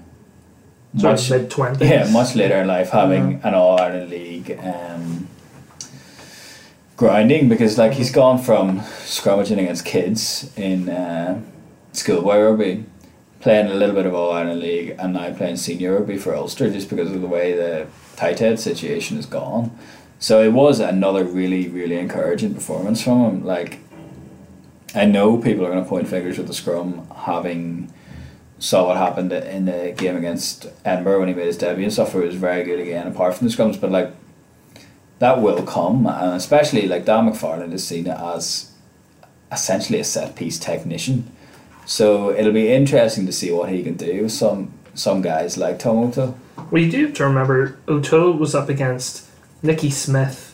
So 0.97 1.09
much, 1.09 1.29
mid 1.29 1.49
twenties. 1.49 1.89
yeah, 1.89 2.09
much 2.11 2.35
later 2.35 2.57
in 2.61 2.67
life, 2.67 2.89
having 2.91 3.41
an 3.43 3.53
All 3.53 3.79
Ireland 3.79 4.09
League 4.09 4.57
um, 4.63 5.27
grinding 6.97 7.49
because 7.49 7.77
like 7.77 7.93
he's 7.93 8.11
gone 8.11 8.37
from 8.41 8.79
scrummaging 9.03 9.59
against 9.59 9.83
kids 9.85 10.51
in 10.55 10.89
uh, 10.89 11.41
schoolboy 11.91 12.39
rugby, 12.39 12.85
playing 13.41 13.67
a 13.67 13.73
little 13.73 13.93
bit 13.95 14.05
of 14.05 14.13
All 14.13 14.31
Ireland 14.31 14.61
League, 14.61 14.95
and 14.97 15.13
now 15.13 15.33
playing 15.33 15.57
senior 15.57 15.93
rugby 15.95 16.17
for 16.17 16.33
Ulster 16.35 16.69
just 16.71 16.89
because 16.89 17.11
of 17.11 17.21
the 17.21 17.27
way 17.27 17.53
the 17.53 17.87
tight 18.15 18.39
head 18.39 18.59
situation 18.59 19.17
has 19.17 19.25
gone. 19.25 19.77
So 20.19 20.41
it 20.41 20.53
was 20.53 20.79
another 20.79 21.25
really, 21.25 21.67
really 21.67 21.97
encouraging 21.97 22.53
performance 22.55 23.01
from 23.03 23.19
him. 23.25 23.45
Like, 23.45 23.79
I 24.95 25.05
know 25.05 25.37
people 25.37 25.65
are 25.65 25.71
going 25.71 25.83
to 25.83 25.89
point 25.89 26.07
fingers 26.07 26.39
at 26.39 26.47
the 26.47 26.53
scrum, 26.53 27.07
having 27.15 27.91
saw 28.59 28.87
what 28.87 28.97
happened 28.97 29.33
in 29.33 29.65
the 29.65 29.93
game 29.97 30.15
against 30.15 30.67
Edinburgh 30.85 31.19
when 31.19 31.27
he 31.27 31.33
made 31.33 31.47
his 31.47 31.57
debut 31.57 31.83
and 31.83 31.93
stuff. 31.93 32.13
Where 32.13 32.23
he 32.23 32.27
was 32.27 32.37
very 32.37 32.63
good 32.63 32.79
again, 32.79 33.07
apart 33.07 33.35
from 33.35 33.47
the 33.47 33.53
scrums. 33.53 33.79
But 33.79 33.91
like, 33.91 34.13
that 35.19 35.41
will 35.41 35.63
come, 35.63 36.07
and 36.07 36.33
especially 36.33 36.87
like 36.87 37.05
Dan 37.05 37.29
McFarland 37.29 37.73
is 37.73 37.85
seen 37.85 38.07
as 38.07 38.71
essentially 39.51 39.99
a 39.99 40.03
set 40.03 40.35
piece 40.35 40.59
technician. 40.59 41.31
So 41.85 42.31
it'll 42.31 42.51
be 42.53 42.71
interesting 42.71 43.25
to 43.25 43.31
see 43.31 43.51
what 43.51 43.69
he 43.69 43.83
can 43.83 43.95
do 43.95 44.23
with 44.23 44.31
some 44.31 44.73
some 44.93 45.21
guys 45.21 45.57
like 45.57 45.77
Tom 45.79 45.97
O'Toole. 45.97 46.37
Well, 46.71 46.81
you 46.81 46.89
do 46.89 47.05
have 47.05 47.15
to 47.15 47.25
remember 47.25 47.77
O'Toole 47.87 48.33
was 48.33 48.55
up 48.55 48.69
against 48.69 49.27
Nicky 49.61 49.89
Smith, 49.89 50.44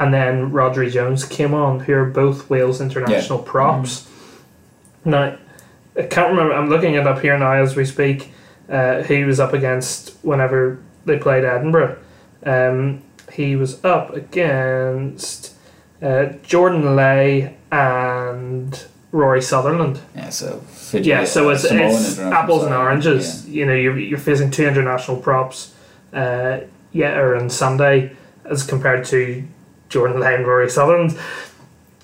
and 0.00 0.14
then 0.14 0.50
Rhodri 0.50 0.90
Jones 0.90 1.24
came 1.24 1.52
on, 1.52 1.80
who 1.80 1.92
are 1.92 2.06
both 2.06 2.48
Wales 2.48 2.80
international 2.80 3.38
props. 3.38 4.08
Now, 5.04 5.36
I 5.96 6.02
can't 6.02 6.30
remember. 6.30 6.54
I'm 6.54 6.70
looking 6.70 6.94
it 6.94 7.06
up 7.06 7.20
here 7.20 7.38
now 7.38 7.52
as 7.52 7.76
we 7.76 7.84
speak. 7.84 8.32
Uh, 8.66 9.02
he 9.02 9.24
was 9.24 9.38
up 9.38 9.52
against 9.52 10.16
whenever 10.22 10.80
they 11.04 11.18
played 11.18 11.44
Edinburgh? 11.44 11.98
Um, 12.44 13.02
he 13.30 13.56
was 13.56 13.84
up 13.84 14.14
against 14.14 15.54
uh, 16.00 16.26
Jordan 16.44 16.96
Lay 16.96 17.56
and 17.70 18.86
Rory 19.12 19.42
Sutherland. 19.42 20.00
Yeah, 20.16 20.30
so 20.30 20.60
Fiji, 20.60 21.10
Yeah, 21.10 21.24
so 21.24 21.50
it's, 21.50 21.64
it's 21.64 22.18
apples 22.18 22.64
and 22.64 22.72
oranges. 22.72 23.46
You 23.46 23.66
know, 23.66 23.74
you're, 23.74 23.98
you're 23.98 24.18
facing 24.18 24.50
two 24.50 24.66
international 24.66 25.18
props, 25.18 25.74
uh, 26.14 26.60
Yetter 26.94 27.38
and 27.38 27.52
Sunday, 27.52 28.16
as 28.46 28.62
compared 28.62 29.04
to 29.06 29.44
Jordan 29.90 30.20
Lay, 30.20 30.42
Rory 30.42 30.70
Sutherland. 30.70 31.18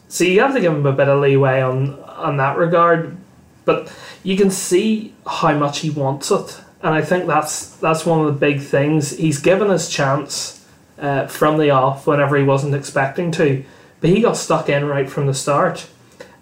So 0.09 0.25
you 0.25 0.41
have 0.41 0.55
to 0.55 0.61
give 0.61 0.73
him 0.73 0.85
a 0.85 0.93
bit 0.93 1.09
of 1.09 1.21
leeway 1.21 1.63
on 1.63 1.99
on 2.17 2.37
that 2.39 2.57
regard, 2.57 3.17
but 3.65 3.93
you 4.23 4.37
can 4.37 4.51
see 4.51 5.15
how 5.27 5.57
much 5.57 5.81
he 5.81 5.91
wants 5.91 6.31
it, 6.31 6.61
and 6.83 6.95
I 6.95 7.03
think 7.03 7.27
that's 7.27 7.77
that's 7.77 8.05
one 8.05 8.21
of 8.21 8.27
the 8.27 8.39
big 8.39 8.61
things. 8.61 9.17
He's 9.17 9.39
given 9.39 9.71
his 9.71 9.89
chance 9.89 10.65
uh, 10.99 11.27
from 11.27 11.59
the 11.59 11.71
off 11.71 12.07
whenever 12.07 12.37
he 12.37 12.45
wasn't 12.45 12.75
expecting 12.75 13.31
to, 13.33 13.65
but 14.01 14.11
he 14.11 14.21
got 14.21 14.37
stuck 14.37 14.69
in 14.69 14.87
right 14.87 15.09
from 15.09 15.27
the 15.27 15.35
start. 15.35 15.89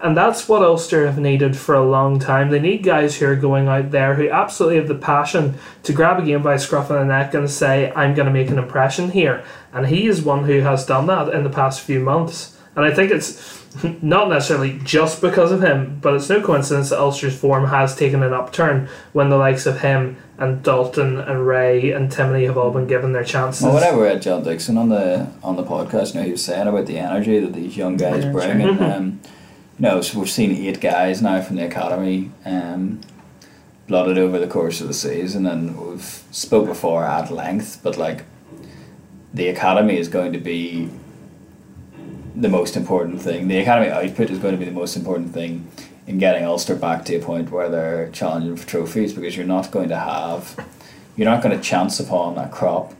And 0.04 0.14
that's 0.14 0.46
what 0.50 0.60
Ulster 0.60 1.06
have 1.06 1.18
needed 1.18 1.56
for 1.56 1.74
a 1.74 1.82
long 1.82 2.18
time. 2.18 2.50
They 2.50 2.60
need 2.60 2.82
guys 2.82 3.16
who 3.16 3.26
are 3.26 3.34
going 3.34 3.68
out 3.68 3.90
there 3.90 4.14
who 4.14 4.28
absolutely 4.28 4.76
have 4.76 4.86
the 4.86 4.94
passion 4.94 5.54
to 5.82 5.94
grab 5.94 6.22
a 6.22 6.26
game 6.26 6.42
by 6.42 6.58
scruff 6.58 6.90
of 6.90 6.98
the 6.98 7.06
neck 7.06 7.32
and 7.32 7.50
say, 7.50 7.90
I'm 7.96 8.12
going 8.12 8.26
to 8.26 8.32
make 8.32 8.50
an 8.50 8.58
impression 8.58 9.12
here. 9.12 9.42
And 9.72 9.86
he 9.86 10.06
is 10.06 10.20
one 10.20 10.44
who 10.44 10.60
has 10.60 10.84
done 10.84 11.06
that 11.06 11.30
in 11.30 11.42
the 11.42 11.48
past 11.48 11.80
few 11.80 12.00
months. 12.00 12.54
And 12.76 12.84
I 12.84 12.92
think 12.92 13.12
it's 13.12 13.64
not 14.02 14.28
necessarily 14.28 14.78
just 14.84 15.22
because 15.22 15.50
of 15.50 15.62
him, 15.62 16.00
but 16.02 16.12
it's 16.12 16.28
no 16.28 16.42
coincidence 16.42 16.90
that 16.90 17.00
Ulster's 17.00 17.38
form 17.38 17.68
has 17.68 17.96
taken 17.96 18.22
an 18.22 18.34
upturn 18.34 18.90
when 19.14 19.30
the 19.30 19.38
likes 19.38 19.64
of 19.64 19.80
him 19.80 20.18
and 20.36 20.62
Dalton 20.62 21.18
and 21.18 21.46
Rea 21.46 21.92
and 21.92 22.10
Timoney 22.10 22.44
have 22.44 22.58
all 22.58 22.72
been 22.72 22.86
given 22.86 23.12
their 23.12 23.24
chances. 23.24 23.62
Well, 23.62 23.72
whenever 23.72 24.02
we 24.02 24.08
had 24.08 24.20
John 24.20 24.42
Dixon 24.44 24.76
on 24.76 24.90
the 24.90 25.30
on 25.42 25.56
the 25.56 25.64
podcast, 25.64 26.12
you 26.12 26.20
know, 26.20 26.26
he 26.26 26.32
was 26.32 26.44
saying 26.44 26.68
about 26.68 26.84
the 26.84 26.98
energy 26.98 27.40
that 27.40 27.54
these 27.54 27.74
young 27.74 27.96
guys 27.96 28.26
bring, 28.26 28.60
and 28.60 28.80
um, 28.82 29.20
know, 29.78 30.00
so 30.00 30.18
we've 30.18 30.30
seen 30.30 30.52
eight 30.52 30.80
guys 30.80 31.20
now 31.20 31.40
from 31.42 31.56
the 31.56 31.66
academy 31.66 32.30
um, 32.44 33.00
over 33.90 34.38
the 34.38 34.46
course 34.46 34.80
of 34.80 34.88
the 34.88 34.94
season, 34.94 35.46
and 35.46 35.78
we've 35.78 36.22
spoke 36.30 36.66
before 36.66 37.04
at 37.04 37.30
length, 37.30 37.80
but 37.82 37.96
like 37.96 38.24
the 39.32 39.48
academy 39.48 39.98
is 39.98 40.08
going 40.08 40.32
to 40.32 40.38
be 40.38 40.88
the 42.36 42.48
most 42.48 42.76
important 42.76 43.20
thing. 43.20 43.48
The 43.48 43.58
academy 43.58 43.90
output 43.90 44.30
is 44.30 44.38
going 44.38 44.54
to 44.54 44.58
be 44.58 44.64
the 44.64 44.70
most 44.70 44.96
important 44.96 45.32
thing 45.32 45.68
in 46.06 46.18
getting 46.18 46.44
Ulster 46.44 46.74
back 46.76 47.04
to 47.06 47.16
a 47.16 47.20
point 47.20 47.50
where 47.50 47.68
they're 47.68 48.10
challenging 48.10 48.56
for 48.56 48.66
trophies 48.66 49.12
because 49.12 49.36
you're 49.36 49.46
not 49.46 49.70
going 49.70 49.88
to 49.88 49.98
have, 49.98 50.56
you're 51.16 51.28
not 51.28 51.42
going 51.42 51.56
to 51.56 51.62
chance 51.62 52.00
upon 52.00 52.38
a 52.38 52.48
crop 52.48 52.94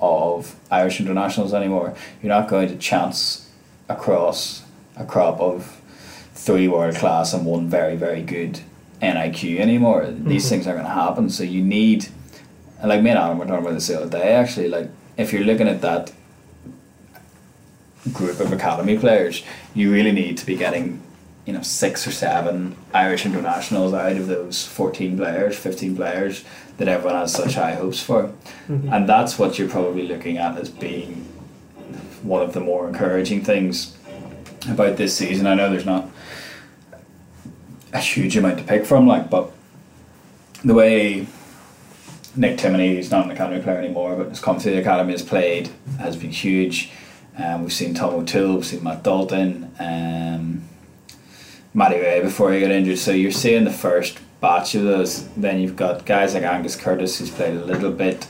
of 0.00 0.56
Irish 0.70 1.00
internationals 1.00 1.54
anymore. 1.54 1.94
You're 2.22 2.32
not 2.32 2.48
going 2.48 2.68
to 2.68 2.76
chance 2.76 3.50
across 3.88 4.64
a 4.96 5.04
crop 5.04 5.40
of 5.40 5.81
three 6.42 6.66
world 6.66 6.96
class 6.96 7.32
and 7.32 7.46
one 7.46 7.68
very, 7.68 7.94
very 7.94 8.20
good 8.20 8.60
NIQ 9.00 9.60
anymore. 9.60 10.06
These 10.06 10.42
mm-hmm. 10.42 10.48
things 10.48 10.66
aren't 10.66 10.80
going 10.80 10.88
to 10.88 11.02
happen. 11.02 11.30
So 11.30 11.44
you 11.44 11.62
need, 11.62 12.08
and 12.80 12.88
like 12.88 13.00
me 13.00 13.10
and 13.10 13.18
Adam 13.18 13.38
were 13.38 13.46
talking 13.46 13.64
about 13.64 13.74
this 13.74 13.86
the 13.86 14.00
other 14.00 14.10
day 14.10 14.32
actually, 14.32 14.68
like 14.68 14.90
if 15.16 15.32
you're 15.32 15.44
looking 15.44 15.68
at 15.68 15.80
that 15.82 16.12
group 18.12 18.40
of 18.40 18.52
academy 18.52 18.98
players, 18.98 19.44
you 19.72 19.92
really 19.92 20.10
need 20.10 20.36
to 20.38 20.44
be 20.44 20.56
getting, 20.56 21.00
you 21.46 21.52
know, 21.52 21.62
six 21.62 22.08
or 22.08 22.10
seven 22.10 22.76
Irish 22.92 23.24
internationals 23.24 23.94
out 23.94 24.16
of 24.16 24.26
those 24.26 24.66
14 24.66 25.16
players, 25.16 25.56
15 25.56 25.94
players 25.94 26.44
that 26.78 26.88
everyone 26.88 27.20
has 27.20 27.32
such 27.32 27.54
high 27.54 27.74
hopes 27.74 28.02
for. 28.02 28.32
Mm-hmm. 28.68 28.92
And 28.92 29.08
that's 29.08 29.38
what 29.38 29.60
you're 29.60 29.68
probably 29.68 30.08
looking 30.08 30.38
at 30.38 30.58
as 30.58 30.70
being 30.70 31.28
one 32.24 32.42
of 32.42 32.52
the 32.52 32.60
more 32.60 32.88
encouraging 32.88 33.44
things 33.44 33.96
about 34.68 34.96
this 34.96 35.16
season. 35.16 35.46
I 35.46 35.54
know 35.54 35.70
there's 35.70 35.86
not 35.86 36.08
a 37.92 37.98
huge 37.98 38.36
amount 38.36 38.58
to 38.58 38.64
pick 38.64 38.86
from, 38.86 39.06
like, 39.06 39.30
but 39.30 39.52
the 40.64 40.74
way 40.74 41.26
Nick 42.34 42.58
Timoney, 42.58 42.94
who's 42.94 43.10
not 43.10 43.26
an 43.26 43.30
academy 43.32 43.62
player 43.62 43.78
anymore, 43.78 44.16
but 44.16 44.28
has 44.28 44.40
come 44.40 44.58
through 44.58 44.72
the 44.72 44.80
academy, 44.80 45.12
has 45.12 45.22
played, 45.22 45.70
has 45.98 46.16
been 46.16 46.30
huge. 46.30 46.90
Um, 47.36 47.62
we've 47.62 47.72
seen 47.72 47.94
Tom 47.94 48.14
O'Toole, 48.14 48.56
we've 48.56 48.66
seen 48.66 48.82
Matt 48.82 49.02
Dalton, 49.02 49.72
um, 49.78 50.62
Matty 51.74 51.96
Rea 51.96 52.20
before 52.20 52.52
he 52.52 52.60
got 52.60 52.70
injured. 52.70 52.98
So 52.98 53.12
you're 53.12 53.30
seeing 53.30 53.64
the 53.64 53.72
first 53.72 54.18
batch 54.40 54.74
of 54.74 54.84
those. 54.84 55.28
Then 55.34 55.60
you've 55.60 55.76
got 55.76 56.04
guys 56.04 56.34
like 56.34 56.42
Angus 56.42 56.76
Curtis, 56.76 57.18
who's 57.18 57.30
played 57.30 57.56
a 57.56 57.64
little 57.64 57.90
bit. 57.90 58.26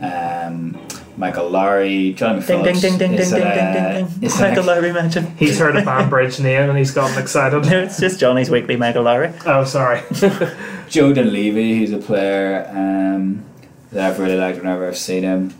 Um, 0.00 0.78
Michael 1.16 1.50
Lowry, 1.50 2.14
Johnny 2.14 2.40
Ding 2.40 2.62
ding 2.62 2.74
McPhillips. 2.74 2.80
ding 2.80 2.98
ding 2.98 3.16
ding 3.16 3.16
ding 3.16 3.30
ding 3.30 3.72
ding 3.72 4.06
ding. 4.20 4.30
Michael 4.40 4.64
a- 4.64 4.66
Lowry 4.66 4.92
mention. 4.92 5.26
He's 5.36 5.58
heard 5.58 5.76
a 5.76 5.82
Banbridge 5.84 6.40
name 6.40 6.68
and 6.70 6.78
he's 6.78 6.90
gotten 6.90 7.20
excited. 7.20 7.64
No, 7.70 7.82
it's 7.82 8.00
just 8.00 8.18
Johnny's 8.18 8.50
weekly 8.50 8.76
Michael 8.76 9.02
Lowry. 9.02 9.32
Oh, 9.46 9.64
sorry. 9.64 10.00
Joe 10.88 11.12
Dunleavy, 11.12 11.78
who's 11.78 11.92
a 11.92 11.98
player 11.98 12.66
um, 12.74 13.44
that 13.92 14.10
I've 14.10 14.18
really 14.18 14.36
liked 14.36 14.58
whenever 14.58 14.86
I've 14.86 14.96
seen 14.98 15.22
him. 15.22 15.54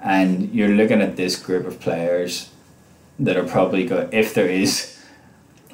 And 0.00 0.52
you're 0.54 0.68
looking 0.70 1.00
at 1.00 1.16
this 1.16 1.36
group 1.36 1.66
of 1.66 1.80
players 1.80 2.50
that 3.18 3.36
are 3.36 3.44
probably 3.46 3.86
going, 3.86 4.08
if 4.12 4.34
there 4.34 4.48
is 4.48 4.98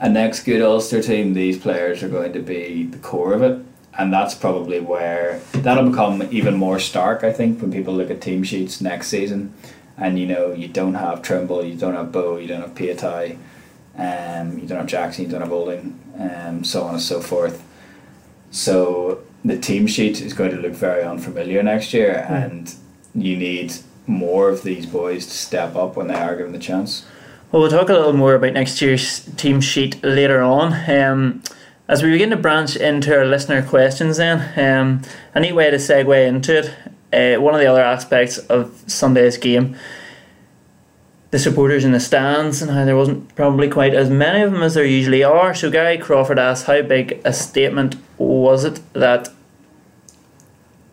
a 0.01 0.09
next 0.09 0.45
good 0.45 0.61
Ulster 0.63 1.03
team, 1.03 1.35
these 1.35 1.59
players 1.59 2.03
are 2.03 2.09
going 2.09 2.33
to 2.35 2.41
be 2.41 2.85
the 2.85 2.99
core 2.99 3.33
of 3.35 3.43
it. 3.43 3.65
And 3.99 4.13
that's 4.13 4.35
probably 4.35 4.79
where 4.79 5.41
that'll 5.53 5.91
become 5.91 6.23
even 6.31 6.55
more 6.55 6.79
stark, 6.79 7.25
I 7.25 7.33
think, 7.33 7.61
when 7.61 7.73
people 7.73 7.93
look 7.95 8.11
at 8.11 8.21
team 8.21 8.45
sheets 8.45 8.81
next 8.81 9.09
season. 9.09 9.53
And 9.97 10.19
you 10.19 10.27
know, 10.27 10.53
you 10.53 10.69
don't 10.69 10.95
have 10.95 11.21
Trimble, 11.23 11.65
you 11.65 11.75
don't 11.77 11.95
have 11.95 12.13
Bowe, 12.13 12.37
you 12.37 12.47
don't 12.47 12.61
have 12.61 12.75
Piutau. 12.75 13.37
Um, 13.99 14.57
you 14.59 14.67
don't 14.69 14.79
have 14.79 14.87
Jackson, 14.87 15.25
you 15.25 15.31
don't 15.31 15.41
have 15.41 15.51
Olding, 15.53 15.99
um, 16.17 16.63
so 16.63 16.85
on 16.85 16.95
and 16.95 17.03
so 17.03 17.21
forth. 17.21 17.61
So 18.51 19.21
the 19.45 19.59
team 19.59 19.87
sheet 19.89 20.21
is 20.21 20.33
going 20.33 20.51
to 20.53 20.57
look 20.59 20.73
very 20.73 21.03
unfamiliar 21.03 21.63
next 21.63 21.93
year, 21.93 22.25
Mm. 22.29 22.45
and 22.45 22.75
you 23.15 23.37
need 23.37 23.73
more 24.07 24.49
of 24.49 24.63
these 24.63 24.87
boys 24.87 25.27
to 25.27 25.33
step 25.33 25.75
up 25.77 25.97
when 25.97 26.07
they 26.07 26.15
are 26.15 26.37
given 26.37 26.53
the 26.53 26.59
chance. 26.59 27.05
Well, 27.51 27.63
we'll 27.63 27.71
talk 27.71 27.89
a 27.89 27.95
little 27.95 28.13
more 28.13 28.35
about 28.35 28.53
next 28.53 28.81
year's 28.81 29.21
team 29.37 29.61
sheet 29.61 30.03
later 30.05 30.43
on. 30.43 30.75
Um, 30.89 31.43
as 31.89 32.03
we 32.03 32.11
begin 32.11 32.31
to 32.31 32.37
branch 32.37 32.77
into 32.77 33.17
our 33.17 33.25
listener 33.25 33.63
questions, 33.63 34.19
then, 34.19 34.53
um, 34.59 35.03
a 35.35 35.41
neat 35.41 35.53
way 35.53 35.71
to 35.71 35.79
segue 35.79 36.27
into 36.27 36.59
it. 36.59 36.75
Uh, 37.11 37.41
one 37.41 37.55
of 37.55 37.61
the 37.61 37.67
other 37.67 37.83
aspects 37.83 38.37
of 38.39 38.83
Sunday's 38.87 39.39
game, 39.39 39.75
the 41.31 41.39
supporters 41.39 41.85
in 41.87 41.93
the 41.93 42.01
stands, 42.01 42.61
and 42.61 42.71
how 42.71 42.85
there 42.85 42.97
wasn't 42.97 43.35
probably 43.35 43.71
quite 43.71 43.95
as 43.95 44.11
many 44.11 44.43
of 44.43 44.53
them 44.53 44.63
as 44.63 44.75
there 44.75 44.85
usually 44.85 45.25
are. 45.25 45.55
So, 45.55 45.71
Gary 45.71 45.97
Crawford 45.97 46.39
asked, 46.39 46.67
how 46.67 46.83
big 46.83 47.21
a 47.25 47.33
statement 47.33 47.97
was 48.19 48.65
it 48.65 48.81
that 48.93 49.31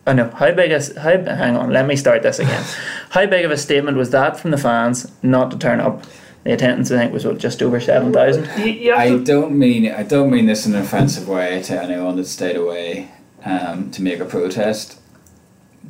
I 0.08 0.14
know 0.14 0.30
how 0.30 0.52
big 0.52 0.72
is 0.72 0.96
how 0.96 1.18
hang 1.18 1.58
on 1.58 1.72
let 1.72 1.88
me 1.88 1.96
start 1.96 2.22
this 2.22 2.38
again 2.38 2.64
how 3.10 3.26
big 3.26 3.44
of 3.44 3.50
a 3.50 3.58
statement 3.58 3.98
was 3.98 4.12
that 4.12 4.40
from 4.40 4.52
the 4.52 4.58
fans 4.58 5.12
not 5.24 5.50
to 5.52 5.58
turn 5.58 5.80
up 5.80 6.04
the 6.46 6.54
attendance 6.54 6.92
I 6.92 6.98
think 6.98 7.12
was 7.12 7.26
what, 7.26 7.40
just 7.40 7.62
over 7.62 7.82
7,000 7.82 8.60
You, 8.60 8.66
you 8.66 8.92
have 8.92 9.00
I 9.00 9.18
don't 9.24 9.58
mean 9.58 9.92
I 9.92 10.04
don't 10.04 10.32
mean 10.32 10.46
this 10.46 10.66
in 10.66 10.74
an 10.76 10.82
offensive 10.82 11.28
way 11.28 11.62
to 11.64 11.84
anyone 11.84 12.16
that 12.16 12.28
stayed 12.28 12.56
away 12.56 13.12
um, 13.44 13.92
to 13.92 14.02
make 14.02 14.20
a 14.20 14.26
protest, 14.26 15.00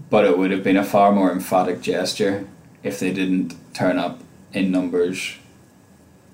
but 0.09 0.25
it 0.25 0.37
would 0.37 0.51
have 0.51 0.63
been 0.63 0.77
a 0.77 0.83
far 0.83 1.11
more 1.11 1.31
emphatic 1.31 1.81
gesture 1.81 2.47
if 2.83 2.99
they 2.99 3.11
didn't 3.11 3.55
turn 3.73 3.99
up 3.99 4.21
in 4.53 4.71
numbers 4.71 5.35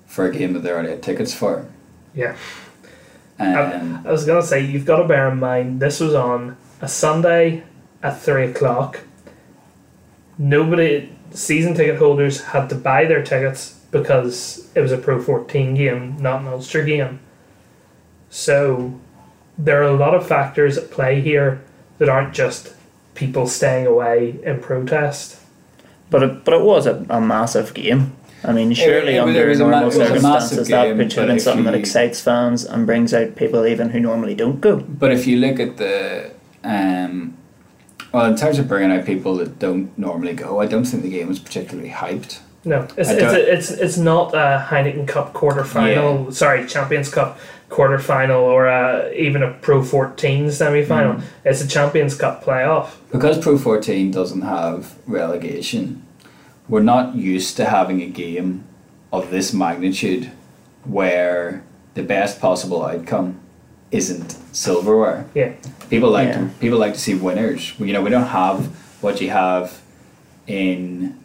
for 0.06 0.26
a 0.26 0.32
game 0.32 0.52
that 0.52 0.60
they 0.60 0.70
already 0.70 0.90
had 0.90 1.02
tickets 1.02 1.34
for. 1.34 1.66
yeah. 2.14 2.36
Um, 3.38 4.02
I 4.06 4.12
was 4.12 4.24
gonna 4.24 4.42
say 4.42 4.64
you've 4.64 4.84
got 4.84 4.98
to 4.98 5.08
bear 5.08 5.28
in 5.32 5.40
mind 5.40 5.80
this 5.80 5.98
was 5.98 6.14
on 6.14 6.56
a 6.80 6.86
Sunday 6.86 7.64
at 8.00 8.20
three 8.20 8.44
o'clock. 8.44 9.00
Nobody, 10.38 11.10
season 11.32 11.74
ticket 11.74 11.98
holders 11.98 12.40
had 12.40 12.68
to 12.68 12.76
buy 12.76 13.04
their 13.06 13.24
tickets 13.24 13.81
because 13.92 14.68
it 14.74 14.80
was 14.80 14.90
a 14.90 14.98
Pro 14.98 15.22
fourteen 15.22 15.74
game, 15.74 16.16
not 16.20 16.40
an 16.40 16.48
Ulster 16.48 16.82
game. 16.84 17.20
So, 18.30 18.98
there 19.58 19.80
are 19.82 19.86
a 19.88 19.92
lot 19.96 20.14
of 20.14 20.26
factors 20.26 20.76
at 20.78 20.90
play 20.90 21.20
here 21.20 21.60
that 21.98 22.08
aren't 22.08 22.34
just 22.34 22.74
people 23.14 23.46
staying 23.46 23.86
away 23.86 24.36
in 24.42 24.58
protest. 24.60 25.38
but 26.10 26.22
it, 26.22 26.44
but 26.44 26.54
it 26.54 26.62
was 26.62 26.86
a, 26.86 27.04
a 27.10 27.20
massive 27.20 27.72
game 27.74 28.12
I 28.44 28.52
mean 28.52 28.72
surely 28.74 29.16
it 29.16 29.24
was- 29.24 29.34
it 29.36 29.38
under 29.38 29.48
was 29.50 29.60
a 29.60 29.64
ma- 29.64 29.70
normal 29.80 29.88
it 29.90 29.94
a 29.94 30.06
circumstances 30.06 30.68
that 30.68 30.84
game, 30.86 30.96
puts 30.98 31.16
you 31.16 31.22
in 31.22 31.30
if 31.30 31.42
something 31.42 31.64
that 31.64 31.74
excites 31.74 32.20
fans 32.22 32.64
and 32.64 32.86
brings 32.86 33.12
out 33.14 33.36
people 33.36 33.66
even 33.66 33.90
who 33.90 34.00
normally 34.00 34.34
don't 34.34 34.60
go 34.60 34.76
But 34.76 35.12
if 35.12 35.26
you 35.26 35.36
look 35.36 35.60
at 35.60 35.76
the, 35.76 36.30
um, 36.64 37.34
well, 38.12 38.24
in 38.26 38.36
terms 38.36 38.58
of 38.58 38.66
bringing 38.68 38.90
out 38.96 39.04
people 39.06 39.36
that 39.36 39.58
don't 39.58 39.96
normally 39.98 40.32
go, 40.34 40.58
I 40.60 40.66
don't 40.66 40.84
think 40.84 41.02
the 41.02 41.10
game 41.10 41.28
was 41.28 41.38
particularly 41.38 41.90
hyped. 41.90 42.40
No, 42.64 42.82
it's 42.96 43.10
it's, 43.10 43.20
don't- 43.20 43.34
it's 43.36 43.70
it's 43.70 43.96
not 43.96 44.34
a 44.34 44.66
Heineken 44.70 45.08
Cup 45.08 45.32
quarter 45.32 45.64
final. 45.64 46.30
Sorry, 46.32 46.66
Champions 46.66 47.08
Cup 47.10 47.38
quarter 47.68 47.98
final 47.98 48.42
or 48.42 48.66
a, 48.66 49.12
even 49.14 49.42
a 49.42 49.52
Pro 49.54 49.82
fourteen 49.82 50.50
semi 50.52 50.84
final. 50.84 51.14
Mm. 51.14 51.22
It's 51.44 51.60
a 51.62 51.66
Champions 51.68 52.14
Cup 52.16 52.44
playoff. 52.44 52.90
Because 53.10 53.38
Pro 53.38 53.58
14 53.58 54.10
doesn't 54.10 54.42
have 54.42 54.94
relegation, 55.06 56.02
we're 56.68 56.82
not 56.82 57.14
used 57.14 57.56
to 57.56 57.64
having 57.66 58.00
a 58.00 58.06
game 58.06 58.64
of 59.12 59.30
this 59.30 59.52
magnitude 59.52 60.30
where 60.84 61.62
the 61.94 62.02
best 62.02 62.40
possible 62.40 62.84
outcome 62.84 63.38
isn't 63.90 64.36
silverware. 64.52 65.26
Yeah. 65.34 65.52
People 65.90 66.10
like 66.10 66.28
Yeah. 66.28 66.38
to, 66.38 66.50
people 66.60 66.78
like 66.78 66.94
to 66.94 66.98
see 67.00 67.14
winners. 67.14 67.74
You 67.78 67.92
know, 67.92 68.00
we 68.02 68.08
don't 68.10 68.28
have 68.28 68.66
what 69.02 69.20
you 69.20 69.28
have 69.30 69.80
in 70.46 71.18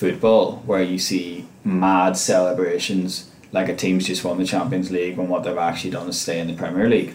football 0.00 0.62
where 0.66 0.82
you 0.82 0.98
see 0.98 1.46
mad 1.64 2.16
celebrations 2.16 3.30
like 3.52 3.68
a 3.68 3.76
team's 3.76 4.06
just 4.06 4.24
won 4.24 4.38
the 4.38 4.44
Champions 4.44 4.90
League 4.90 5.16
when 5.18 5.28
what 5.28 5.42
they've 5.44 5.58
actually 5.70 5.90
done 5.90 6.08
is 6.08 6.18
stay 6.20 6.38
in 6.40 6.46
the 6.46 6.54
Premier 6.54 6.88
League. 6.88 7.12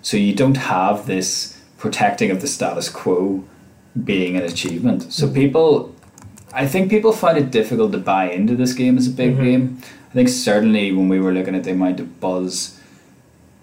So 0.00 0.16
you 0.16 0.34
don't 0.34 0.56
have 0.56 1.06
this 1.06 1.58
protecting 1.76 2.30
of 2.30 2.40
the 2.40 2.46
status 2.46 2.88
quo 2.88 3.44
being 4.04 4.36
an 4.36 4.44
achievement. 4.44 5.12
So 5.12 5.28
people 5.28 5.94
I 6.54 6.66
think 6.66 6.90
people 6.90 7.12
find 7.12 7.36
it 7.38 7.50
difficult 7.50 7.92
to 7.92 7.98
buy 7.98 8.24
into 8.30 8.54
this 8.54 8.72
game 8.74 8.96
as 8.98 9.06
a 9.06 9.10
big 9.10 9.36
Mhm. 9.36 9.44
game. 9.44 9.64
I 10.10 10.12
think 10.14 10.28
certainly 10.28 10.92
when 10.92 11.08
we 11.08 11.18
were 11.18 11.32
looking 11.32 11.54
at 11.54 11.64
the 11.64 11.72
amount 11.72 11.98
of 12.00 12.20
buzz 12.20 12.78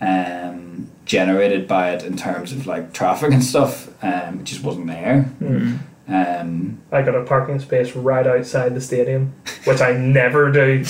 um, 0.02 0.88
generated 1.06 1.68
by 1.68 1.92
it 1.92 2.04
in 2.04 2.16
terms 2.18 2.52
of 2.52 2.66
like 2.66 2.94
traffic 2.94 3.32
and 3.34 3.44
stuff, 3.44 3.90
um, 4.04 4.40
it 4.40 4.46
just 4.46 4.64
wasn't 4.64 4.88
there. 4.88 5.30
Um, 6.10 6.82
I 6.92 7.04
got 7.04 7.14
a 7.16 7.24
parking 7.24 7.60
space 7.60 7.96
right 7.96 8.26
outside 8.26 8.74
the 8.74 8.82
stadium, 8.82 9.34
which 9.66 9.80
I 9.80 9.92
never 9.94 10.52
do. 10.52 10.84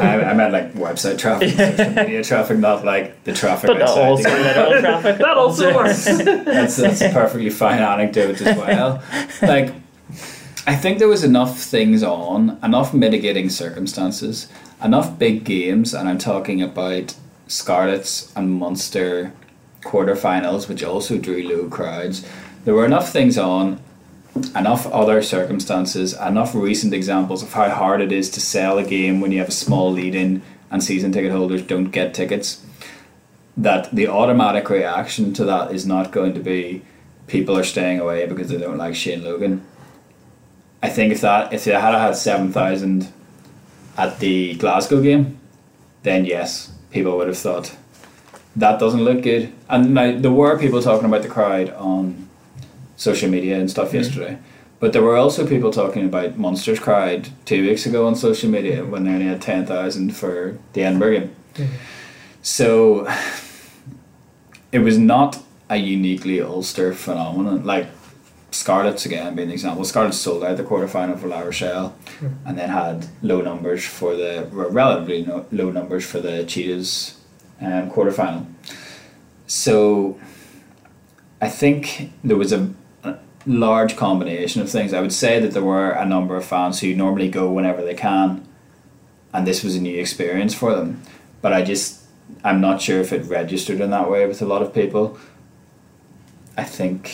I, 0.00 0.24
I 0.24 0.34
meant 0.34 0.52
like 0.52 0.72
website 0.74 1.18
traffic, 1.18 1.50
social 1.50 1.90
media 1.90 2.24
traffic, 2.24 2.58
not 2.58 2.84
like 2.84 3.22
the 3.24 3.32
traffic 3.32 3.68
but 3.68 3.82
outside. 3.82 4.02
also 4.08 4.30
the- 4.30 4.36
literal 4.36 4.80
traffic 4.80 5.18
that 5.18 5.36
also 5.36 5.74
works. 5.74 6.04
that's, 6.04 6.76
that's 6.76 7.00
a 7.02 7.10
perfectly 7.10 7.50
fine 7.50 7.80
anecdote 7.80 8.40
as 8.40 8.56
well. 8.56 9.02
Like, 9.42 9.72
I 10.66 10.74
think 10.74 10.98
there 10.98 11.08
was 11.08 11.22
enough 11.22 11.58
things 11.60 12.02
on, 12.02 12.58
enough 12.62 12.92
mitigating 12.92 13.50
circumstances, 13.50 14.48
enough 14.82 15.18
big 15.18 15.44
games, 15.44 15.94
and 15.94 16.08
I'm 16.08 16.18
talking 16.18 16.62
about 16.62 17.14
Scarlets 17.46 18.32
and 18.34 18.50
Munster 18.50 19.32
quarterfinals, 19.82 20.68
which 20.68 20.82
also 20.82 21.18
drew 21.18 21.42
low 21.46 21.68
crowds. 21.68 22.26
There 22.64 22.74
were 22.74 22.86
enough 22.86 23.12
things 23.12 23.36
on, 23.36 23.78
enough 24.56 24.86
other 24.86 25.22
circumstances, 25.22 26.12
enough 26.14 26.54
recent 26.54 26.92
examples 26.92 27.42
of 27.42 27.52
how 27.52 27.68
hard 27.68 28.00
it 28.00 28.12
is 28.12 28.30
to 28.30 28.40
sell 28.40 28.78
a 28.78 28.84
game 28.84 29.20
when 29.20 29.32
you 29.32 29.38
have 29.38 29.48
a 29.48 29.52
small 29.52 29.92
lead 29.92 30.14
in 30.14 30.42
and 30.70 30.82
season 30.82 31.12
ticket 31.12 31.30
holders 31.30 31.62
don't 31.62 31.90
get 31.90 32.14
tickets 32.14 32.64
that 33.56 33.94
the 33.94 34.08
automatic 34.08 34.68
reaction 34.68 35.32
to 35.34 35.44
that 35.44 35.72
is 35.72 35.86
not 35.86 36.10
going 36.10 36.34
to 36.34 36.40
be 36.40 36.82
people 37.26 37.56
are 37.56 37.64
staying 37.64 38.00
away 38.00 38.26
because 38.26 38.48
they 38.48 38.58
don't 38.58 38.78
like 38.78 38.94
Shane 38.94 39.22
Logan. 39.22 39.64
I 40.82 40.88
think 40.88 41.12
if 41.12 41.20
that 41.20 41.52
if 41.52 41.64
they 41.64 41.72
had 41.72 41.94
had 41.94 42.16
seven 42.16 42.52
thousand 42.52 43.12
at 43.96 44.18
the 44.18 44.54
Glasgow 44.54 45.00
game, 45.00 45.38
then 46.02 46.24
yes, 46.24 46.72
people 46.90 47.16
would 47.16 47.28
have 47.28 47.38
thought 47.38 47.76
that 48.56 48.78
doesn't 48.78 49.04
look 49.04 49.22
good. 49.22 49.52
And 49.68 49.94
now 49.94 50.16
there 50.18 50.30
were 50.30 50.58
people 50.58 50.82
talking 50.82 51.06
about 51.06 51.22
the 51.22 51.28
crowd 51.28 51.70
on 51.70 52.23
social 52.96 53.30
media 53.30 53.58
and 53.58 53.70
stuff 53.70 53.88
mm-hmm. 53.88 53.96
yesterday. 53.96 54.38
But 54.80 54.92
there 54.92 55.02
were 55.02 55.16
also 55.16 55.46
people 55.46 55.70
talking 55.70 56.04
about 56.04 56.36
Munster's 56.36 56.78
crowd 56.78 57.28
two 57.44 57.66
weeks 57.66 57.86
ago 57.86 58.06
on 58.06 58.16
social 58.16 58.50
media 58.50 58.82
mm-hmm. 58.82 58.90
when 58.90 59.04
they 59.04 59.12
only 59.12 59.26
had 59.26 59.40
ten 59.40 59.66
thousand 59.66 60.14
for 60.14 60.58
the 60.72 60.82
Edinburgh 60.82 61.12
game. 61.12 61.36
Mm-hmm. 61.54 61.72
So 62.42 63.08
it 64.72 64.80
was 64.80 64.98
not 64.98 65.42
a 65.70 65.76
uniquely 65.76 66.42
Ulster 66.42 66.92
phenomenon. 66.92 67.64
Like 67.64 67.86
Scarlets 68.50 69.06
again 69.06 69.34
being 69.34 69.48
an 69.48 69.52
example. 69.52 69.84
Scarlets 69.84 70.18
sold 70.18 70.44
out 70.44 70.56
the 70.56 70.62
quarterfinal 70.62 71.18
for 71.18 71.28
La 71.28 71.40
Rochelle, 71.40 71.96
and 72.44 72.58
then 72.58 72.68
had 72.68 73.06
low 73.22 73.40
numbers 73.40 73.84
for 73.84 74.14
the 74.14 74.46
relatively 74.52 75.24
no, 75.24 75.46
low 75.50 75.70
numbers 75.70 76.04
for 76.04 76.20
the 76.20 76.44
Cheetahs 76.44 77.16
um, 77.60 77.90
quarterfinal. 77.90 78.46
So 79.46 80.20
I 81.40 81.48
think 81.48 82.12
there 82.22 82.36
was 82.36 82.52
a 82.52 82.70
large 83.46 83.96
combination 83.96 84.62
of 84.62 84.70
things. 84.70 84.92
I 84.92 85.00
would 85.00 85.12
say 85.12 85.38
that 85.40 85.52
there 85.52 85.62
were 85.62 85.90
a 85.90 86.06
number 86.06 86.36
of 86.36 86.44
fans 86.44 86.80
who 86.80 86.94
normally 86.94 87.28
go 87.28 87.50
whenever 87.50 87.82
they 87.82 87.94
can, 87.94 88.46
and 89.32 89.46
this 89.46 89.62
was 89.62 89.76
a 89.76 89.80
new 89.80 89.98
experience 89.98 90.54
for 90.54 90.74
them. 90.74 91.02
But 91.42 91.52
I 91.52 91.62
just 91.62 92.04
I'm 92.42 92.60
not 92.60 92.80
sure 92.80 93.00
if 93.00 93.12
it 93.12 93.24
registered 93.26 93.80
in 93.80 93.90
that 93.90 94.10
way 94.10 94.26
with 94.26 94.40
a 94.42 94.46
lot 94.46 94.62
of 94.62 94.74
people. 94.74 95.18
I 96.56 96.64
think 96.64 97.12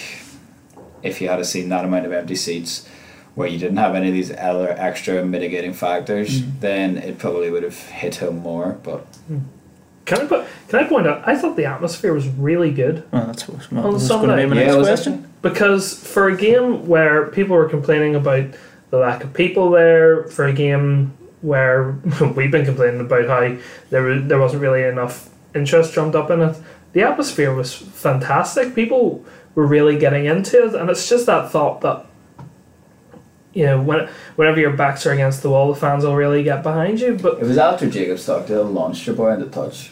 if 1.03 1.21
you 1.21 1.29
had 1.29 1.45
seen 1.47 1.69
that 1.71 1.85
amount 1.85 2.07
of 2.07 2.13
empty 2.13 2.37
seats 2.37 2.89
where 3.35 3.49
you 3.49 3.59
didn't 3.59 3.79
have 3.79 3.95
any 3.95 4.09
of 4.09 4.15
these 4.15 4.33
other 4.33 4.71
extra 4.71 5.25
mitigating 5.25 5.73
factors, 5.73 6.43
mm. 6.43 6.61
then 6.61 6.99
it 6.99 7.19
probably 7.19 7.51
would 7.51 7.63
have 7.63 7.79
hit 7.89 8.17
home 8.17 8.39
more. 8.39 8.73
But 8.83 9.07
mm. 9.31 9.43
Can 10.07 10.21
I 10.23 10.27
put? 10.27 10.47
Can 10.69 10.81
I 10.85 10.89
point 10.89 11.07
out? 11.07 11.23
I 11.27 11.37
thought 11.37 11.57
the 11.57 11.65
atmosphere 11.67 12.13
was 12.13 12.27
really 12.29 12.71
good 12.73 13.05
well 13.13 13.27
that's 13.27 13.47
what 13.49 13.71
well, 13.73 13.87
On 13.89 13.93
was 13.95 14.09
going 14.09 14.23
to 14.23 14.29
Sunday. 14.29 14.45
be 14.45 14.51
my 14.51 14.57
Yeah, 14.61 14.67
next 14.67 14.77
was 14.77 14.87
it? 14.89 14.91
question 14.91 15.33
because 15.43 15.95
for 16.07 16.29
a 16.29 16.37
game 16.37 16.87
where 16.87 17.27
people 17.27 17.57
were 17.57 17.69
complaining 17.69 18.15
about 18.15 18.45
the 18.91 18.99
lack 18.99 19.23
of 19.25 19.33
people 19.33 19.71
there, 19.71 20.25
for 20.25 20.47
a 20.47 20.53
game 20.53 21.13
where 21.43 21.93
we've 22.37 22.51
been 22.51 22.65
complaining 22.65 23.01
about 23.01 23.27
how 23.29 23.57
there 23.91 24.03
was, 24.03 24.25
there 24.25 24.39
wasn't 24.39 24.61
really 24.63 24.83
enough 24.83 25.31
interest 25.55 25.95
drummed 25.95 26.15
up 26.17 26.31
in 26.31 26.41
it, 26.41 26.57
the 26.93 27.03
atmosphere 27.03 27.55
was 27.55 27.75
fantastic. 27.75 28.75
People 28.75 29.25
were 29.55 29.67
really 29.67 29.97
getting 29.99 30.27
into 30.27 30.65
it, 30.67 30.75
and 30.75 30.91
it's 30.91 31.09
just 31.09 31.27
that 31.27 31.51
thought 31.51 31.81
that 31.83 32.05
you 33.53 33.67
know, 33.67 33.81
when, 33.81 34.09
whenever 34.37 34.61
your 34.61 34.73
backs 34.73 35.05
are 35.07 35.13
against 35.13 35.43
the 35.43 35.51
wall, 35.51 35.73
the 35.73 35.79
fans 35.79 36.05
will 36.05 36.17
really 36.17 36.43
get 36.43 36.63
behind 36.63 37.01
you. 37.01 37.15
But 37.15 37.41
It 37.41 37.47
was 37.47 37.59
after 37.59 37.91
Jacob 37.91 38.19
Stockdale 38.19 38.65
launched 38.65 39.07
your 39.07 39.17
boy 39.17 39.33
in 39.33 39.41
the 39.41 39.49
touch 39.49 39.91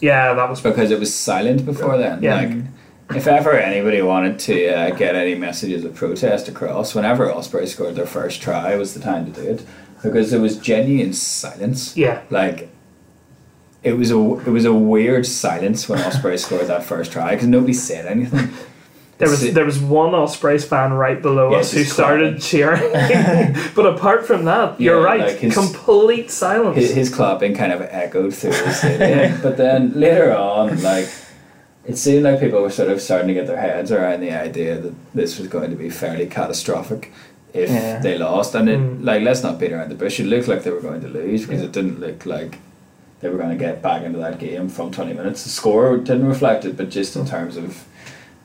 yeah, 0.00 0.34
that 0.34 0.48
was 0.48 0.60
because 0.60 0.90
it 0.90 0.98
was 0.98 1.14
silent 1.14 1.64
before 1.64 1.98
then. 1.98 2.22
Yeah. 2.22 2.36
Like, 2.36 3.16
if 3.16 3.26
ever 3.26 3.52
anybody 3.52 4.02
wanted 4.02 4.38
to 4.40 4.68
uh, 4.68 4.90
get 4.90 5.14
any 5.14 5.34
messages 5.34 5.84
of 5.84 5.94
protest 5.94 6.48
across, 6.48 6.94
whenever 6.94 7.30
Osprey 7.30 7.66
scored 7.66 7.96
their 7.96 8.06
first 8.06 8.40
try 8.40 8.76
was 8.76 8.94
the 8.94 9.00
time 9.00 9.30
to 9.30 9.40
do 9.40 9.48
it 9.48 9.66
because 10.02 10.30
there 10.30 10.40
was 10.40 10.56
genuine 10.58 11.12
silence. 11.12 11.96
yeah, 11.96 12.22
Like, 12.30 12.70
it 13.82 13.94
was 13.94 14.10
a 14.10 14.18
it 14.46 14.50
was 14.50 14.66
a 14.66 14.74
weird 14.74 15.26
silence 15.26 15.88
when 15.88 16.00
Osprey 16.00 16.36
scored 16.38 16.66
that 16.66 16.84
first 16.84 17.12
try 17.12 17.34
because 17.34 17.48
nobody 17.48 17.72
said 17.72 18.06
anything. 18.06 18.50
There 19.20 19.28
was 19.30 19.52
there 19.54 19.64
was 19.64 19.78
one 19.78 20.14
Ospreys 20.14 20.64
fan 20.64 20.92
right 20.94 21.20
below 21.22 21.50
Yeah, 21.52 21.58
us 21.58 21.72
who 21.72 21.84
started 21.84 22.40
cheering. 22.40 22.82
but 23.76 23.86
apart 23.86 24.26
from 24.26 24.44
that, 24.46 24.80
you're 24.80 24.98
Yeah, 25.00 25.04
right, 25.04 25.20
like 25.20 25.36
his- 25.38 25.54
complete 25.54 26.30
silence. 26.30 26.76
his, 26.76 26.90
his 26.92 27.14
clapping 27.14 27.54
kind 27.54 27.72
of 27.72 27.80
echoed 27.82 28.34
through 28.34 28.50
the 28.52 28.72
stadium. 28.72 29.40
but 29.46 29.56
then 29.56 29.92
later 29.94 30.34
on, 30.34 30.82
like 30.82 31.08
it 31.86 31.96
seemed 31.96 32.24
like 32.24 32.40
people 32.40 32.60
were 32.62 32.70
sort 32.70 32.90
of 32.90 33.00
starting 33.00 33.28
to 33.28 33.34
get 33.34 33.46
their 33.46 33.60
heads 33.60 33.90
around 33.92 34.20
the 34.20 34.32
idea 34.32 34.78
that 34.80 34.94
this 35.14 35.38
was 35.38 35.46
going 35.48 35.70
to 35.70 35.76
be 35.76 35.90
fairly 35.90 36.26
catastrophic 36.26 37.12
if 37.52 37.68
Yeah. 37.70 37.98
they 38.00 38.16
lost. 38.18 38.54
And 38.54 38.68
it 38.68 38.78
Mm. 38.80 39.04
like 39.04 39.22
let's 39.22 39.42
not 39.42 39.58
beat 39.60 39.72
around 39.72 39.90
the 39.90 39.94
bush. 40.04 40.18
It 40.20 40.26
looked 40.26 40.48
like 40.48 40.62
they 40.64 40.70
were 40.70 40.80
going 40.88 41.00
to 41.02 41.08
lose 41.08 41.46
because 41.46 41.62
it 41.62 41.72
didn't 41.72 42.00
look 42.00 42.24
like 42.26 42.58
they 43.20 43.28
were 43.28 43.36
going 43.36 43.50
to 43.58 43.62
get 43.66 43.82
back 43.82 44.02
into 44.02 44.18
that 44.20 44.38
game 44.38 44.68
from 44.70 44.90
twenty 44.90 45.12
minutes. 45.12 45.42
The 45.44 45.50
score 45.50 45.96
didn't 45.98 46.26
reflect 46.26 46.64
it, 46.64 46.76
but 46.78 46.88
just 46.90 47.16
in 47.16 47.26
terms 47.26 47.56
of 47.58 47.84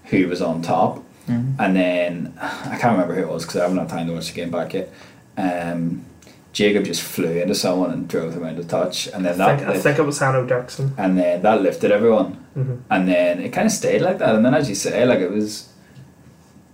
who 0.07 0.27
was 0.27 0.41
on 0.41 0.61
top. 0.61 1.03
And 1.27 1.75
then 1.75 2.33
I 2.41 2.77
can't 2.79 2.93
remember 2.93 3.15
who 3.15 3.21
it 3.21 3.27
was 3.29 3.43
because 3.45 3.57
I 3.59 3.63
haven't 3.63 3.77
had 3.79 3.89
time 3.89 4.07
to 4.07 4.13
watch 4.13 4.27
the 4.27 4.33
game 4.35 4.51
back 4.51 4.73
yet. 4.73 4.91
Um, 5.37 6.05
Jacob 6.53 6.85
just 6.85 7.01
flew 7.01 7.31
into 7.41 7.53
someone 7.55 7.91
and 7.91 8.07
drove 8.07 8.33
them 8.33 8.45
into 8.45 8.63
touch, 8.63 9.07
and 9.07 9.25
then 9.25 9.33
I 9.33 9.37
that 9.55 9.59
think, 9.59 9.69
I 9.71 9.77
think 9.79 9.99
it 9.99 10.03
was 10.03 10.19
Hanno 10.19 10.47
Dirksen. 10.47 10.91
and 10.97 11.17
then 11.17 11.41
that 11.41 11.61
lifted 11.61 11.91
everyone, 11.91 12.37
Mhm. 12.57 12.77
and 12.89 13.07
then 13.09 13.41
it 13.41 13.49
kind 13.51 13.65
of 13.65 13.73
stayed 13.73 14.01
like 14.01 14.19
that. 14.19 14.33
And 14.35 14.45
then, 14.45 14.53
as 14.53 14.69
you 14.69 14.75
say, 14.75 15.03
like 15.05 15.19
it 15.19 15.31
was 15.31 15.67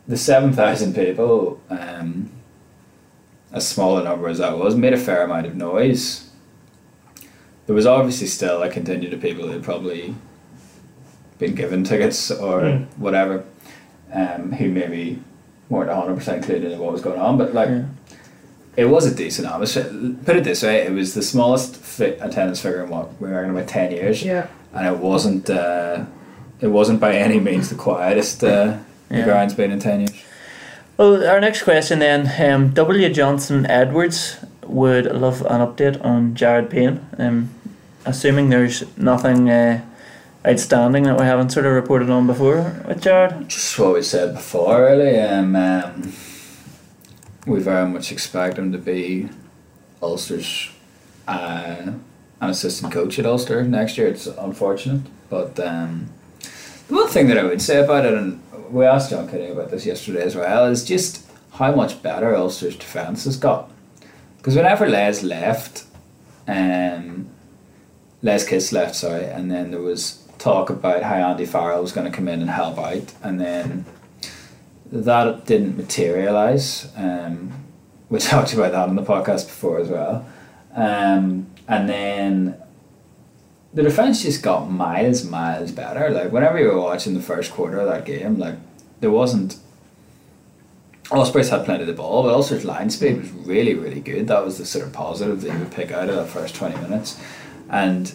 the 0.08 0.18
seven 0.18 0.54
thousand 0.54 0.94
people, 0.94 1.60
um, 1.72 2.30
as 3.52 3.68
small 3.68 3.98
a 3.98 4.04
number 4.04 4.28
as 4.28 4.38
that 4.38 4.56
was, 4.60 4.76
made 4.76 4.94
a 4.94 4.98
fair 4.98 5.24
amount 5.24 5.48
of 5.48 5.56
noise. 5.56 6.26
There 7.66 7.76
was 7.76 7.88
obviously 7.88 8.28
still 8.28 8.62
a 8.62 8.70
contingent 8.70 9.14
of 9.16 9.22
people 9.22 9.48
who 9.48 9.60
probably 9.62 10.14
been 11.42 11.56
given 11.56 11.84
tickets 11.84 12.32
or 12.32 12.62
Mm. 12.62 12.86
whatever, 12.98 13.44
um, 14.14 14.52
who 14.54 14.70
maybe 14.70 15.20
weren't 15.70 15.90
hundred 15.92 16.16
percent 16.16 16.46
clued 16.46 16.64
into 16.64 16.78
what 16.78 16.92
was 16.94 17.02
going 17.02 17.20
on, 17.20 17.38
but 17.38 17.54
like. 17.54 17.70
Yeah. 17.70 17.84
It 18.78 18.86
was 18.86 19.06
a 19.06 19.14
decent 19.14 19.50
atmosphere. 19.50 19.92
Put 20.26 20.38
it 20.38 20.46
this 20.46 20.64
way, 20.64 20.78
it 20.88 20.94
was 20.94 21.14
the 21.14 21.22
smallest 21.22 21.76
fi- 21.76 22.16
attendance 22.28 22.62
figure 22.62 22.82
in 22.86 22.90
what 22.90 23.06
we 23.20 23.28
reckon 23.28 23.52
about 23.52 23.68
ten 23.68 23.92
years 23.92 24.24
Yeah. 24.24 24.46
and 24.74 24.88
it 24.88 24.98
wasn't 24.98 25.50
uh, 25.50 26.06
it 26.62 26.68
wasn't 26.68 27.02
by 27.02 27.12
any 27.16 27.38
means 27.50 27.68
the 27.68 27.76
quietest 27.76 28.42
uh, 28.46 28.78
the 29.10 29.24
ground's 29.24 29.54
been 29.56 29.72
in 29.72 29.80
ten 29.80 30.00
years. 30.00 30.14
Well, 30.98 31.28
our 31.28 31.42
next 31.42 31.64
question 31.64 32.00
then. 32.00 32.32
Um, 32.40 32.70
W. 32.74 33.10
Johnson 33.10 33.66
Edwards 33.66 34.38
would 34.66 35.06
love 35.06 35.42
an 35.42 35.60
update 35.68 35.98
on 36.06 36.34
Jared 36.34 36.70
Payne. 36.70 37.02
Um, 37.18 37.50
assuming 38.06 38.50
there's 38.52 38.84
nothing 38.96 39.50
uh, 39.50 39.82
outstanding 40.46 41.04
that 41.04 41.20
we 41.20 41.26
haven't 41.26 41.52
sort 41.52 41.66
of 41.66 41.74
reported 41.74 42.10
on 42.10 42.28
before 42.28 42.82
with 42.88 43.02
Jared. 43.02 43.48
Just 43.50 43.78
what 43.78 43.94
we 43.94 44.02
said 44.02 44.34
before, 44.34 44.82
really. 44.82 45.20
Um, 45.20 45.56
um, 45.56 46.14
we 47.46 47.60
very 47.60 47.88
much 47.88 48.12
expect 48.12 48.58
him 48.58 48.72
to 48.72 48.78
be 48.78 49.30
Ulster's 50.02 50.72
uh, 51.28 51.94
an 52.42 52.50
assistant 52.50 52.92
coach 52.92 53.20
at 53.20 53.26
Ulster 53.26 53.64
next 53.64 53.98
year. 53.98 54.08
It's 54.08 54.28
unfortunate, 54.28 55.04
but 55.30 55.60
um, 55.60 56.10
the 56.88 56.96
one 56.96 57.08
thing 57.08 57.28
that 57.28 57.38
I 57.38 57.44
would 57.44 57.62
say 57.62 57.84
about 57.84 58.06
it, 58.06 58.14
and 58.14 58.42
we 58.72 58.86
asked 58.86 59.12
John 59.12 59.30
Cooney 59.30 59.52
about 59.52 59.70
this 59.70 59.86
yesterday 59.86 60.24
as 60.24 60.36
well, 60.36 60.66
is 60.66 60.84
just 60.84 61.26
how 61.54 61.74
much 61.76 62.02
better 62.02 62.36
Ulster's 62.36 62.76
defence 62.76 63.26
has 63.26 63.38
got. 63.38 63.70
Because 64.38 64.56
whenever 64.56 64.90
Les 64.90 65.22
left, 65.22 65.86
um, 66.48 67.30
Les 68.24 68.48
Kiss 68.48 68.72
left, 68.72 68.96
sorry, 68.96 69.26
and 69.26 69.52
then 69.52 69.70
there 69.70 69.82
was 69.82 70.21
talk 70.42 70.72
about 70.72 71.04
how 71.04 71.16
Andy 71.16 71.46
Farrell 71.46 71.82
was 71.82 71.92
going 71.92 72.10
to 72.10 72.16
come 72.16 72.28
in 72.28 72.42
and 72.42 72.50
help 72.50 72.80
out, 72.80 73.14
and 73.22 73.40
then 73.40 73.86
that 74.92 75.46
didn't 75.46 75.78
materialise. 75.78 76.92
Um, 76.98 77.54
we 78.10 78.20
talked 78.20 78.54
about 78.54 78.72
that 78.72 78.90
on 78.90 78.96
the 78.96 79.04
podcast 79.04 79.46
before 79.46 79.80
as 79.80 79.90
well. 79.90 80.28
Um, 80.74 81.48
and 81.68 81.88
then 81.88 82.62
the 83.74 83.84
defence 83.84 84.24
just 84.24 84.42
got 84.42 84.70
miles, 84.70 85.24
miles 85.24 85.72
better. 85.72 86.10
Like 86.10 86.32
whenever 86.32 86.60
you 86.60 86.68
were 86.68 86.82
watching 86.82 87.14
the 87.14 87.22
first 87.22 87.52
quarter 87.52 87.80
of 87.80 87.88
that 87.88 88.06
game, 88.06 88.38
like 88.38 88.56
there 89.00 89.12
wasn't. 89.12 89.58
Ospreys 91.12 91.50
had 91.50 91.66
plenty 91.66 91.82
of 91.82 91.88
the 91.88 91.94
ball, 91.94 92.24
but 92.24 92.34
Ulster's 92.34 92.64
line 92.64 92.90
speed 92.90 93.18
was 93.18 93.32
really, 93.32 93.74
really 93.74 94.00
good. 94.00 94.30
That 94.30 94.46
was 94.46 94.58
the 94.58 94.66
sort 94.66 94.86
of 94.86 94.94
positive 94.94 95.42
that 95.42 95.52
you 95.52 95.60
would 95.60 95.72
pick 95.72 95.92
out 95.92 96.08
of 96.08 96.16
that 96.16 96.28
first 96.28 96.56
twenty 96.56 96.80
minutes. 96.82 97.22
And 97.70 98.14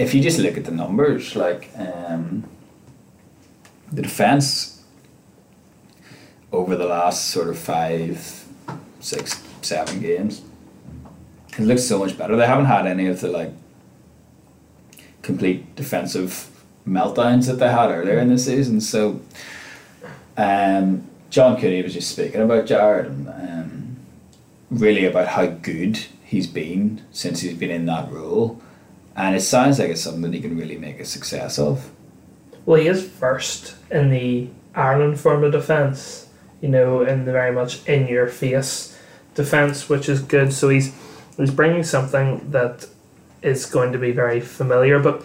if 0.00 0.14
you 0.14 0.22
just 0.22 0.38
look 0.38 0.56
at 0.56 0.64
the 0.64 0.70
numbers, 0.70 1.36
like 1.36 1.68
um, 1.76 2.44
the 3.92 4.00
defence 4.00 4.82
over 6.50 6.74
the 6.74 6.86
last 6.86 7.28
sort 7.28 7.48
of 7.48 7.58
five, 7.58 8.46
six, 9.00 9.42
seven 9.60 10.00
games, 10.00 10.40
it 11.58 11.64
looks 11.64 11.84
so 11.84 11.98
much 11.98 12.16
better. 12.16 12.34
They 12.34 12.46
haven't 12.46 12.64
had 12.64 12.86
any 12.86 13.08
of 13.08 13.20
the 13.20 13.28
like 13.28 13.52
complete 15.20 15.76
defensive 15.76 16.48
meltdowns 16.88 17.46
that 17.48 17.58
they 17.58 17.70
had 17.70 17.90
earlier 17.90 18.18
in 18.20 18.28
the 18.28 18.38
season. 18.38 18.80
So, 18.80 19.20
um, 20.38 21.06
John 21.28 21.60
Cooney 21.60 21.82
was 21.82 21.92
just 21.92 22.10
speaking 22.10 22.40
about 22.40 22.64
Jared 22.64 23.06
and 23.06 23.28
um, 23.28 23.96
really 24.70 25.04
about 25.04 25.28
how 25.28 25.44
good 25.44 25.98
he's 26.24 26.46
been 26.46 27.02
since 27.12 27.40
he's 27.40 27.58
been 27.58 27.70
in 27.70 27.84
that 27.84 28.10
role, 28.10 28.62
and 29.16 29.36
it 29.36 29.40
sounds 29.40 29.78
like 29.78 29.90
it's 29.90 30.02
something 30.02 30.22
that 30.22 30.34
he 30.34 30.40
can 30.40 30.56
really 30.56 30.78
make 30.78 31.00
a 31.00 31.04
success 31.04 31.58
of. 31.58 31.90
Well, 32.66 32.80
he 32.80 32.86
is 32.86 33.08
first 33.08 33.74
in 33.90 34.10
the 34.10 34.48
Ireland 34.74 35.18
form 35.18 35.44
of 35.44 35.52
defence, 35.52 36.28
you 36.60 36.68
know, 36.68 37.02
in 37.02 37.24
the 37.24 37.32
very 37.32 37.52
much 37.52 37.86
in 37.86 38.06
your 38.06 38.28
face 38.28 38.96
defence, 39.34 39.88
which 39.88 40.08
is 40.08 40.20
good. 40.20 40.52
So 40.52 40.68
he's 40.68 40.94
he's 41.36 41.50
bringing 41.50 41.82
something 41.82 42.50
that 42.50 42.86
is 43.42 43.66
going 43.66 43.92
to 43.92 43.98
be 43.98 44.12
very 44.12 44.40
familiar. 44.40 44.98
But 44.98 45.24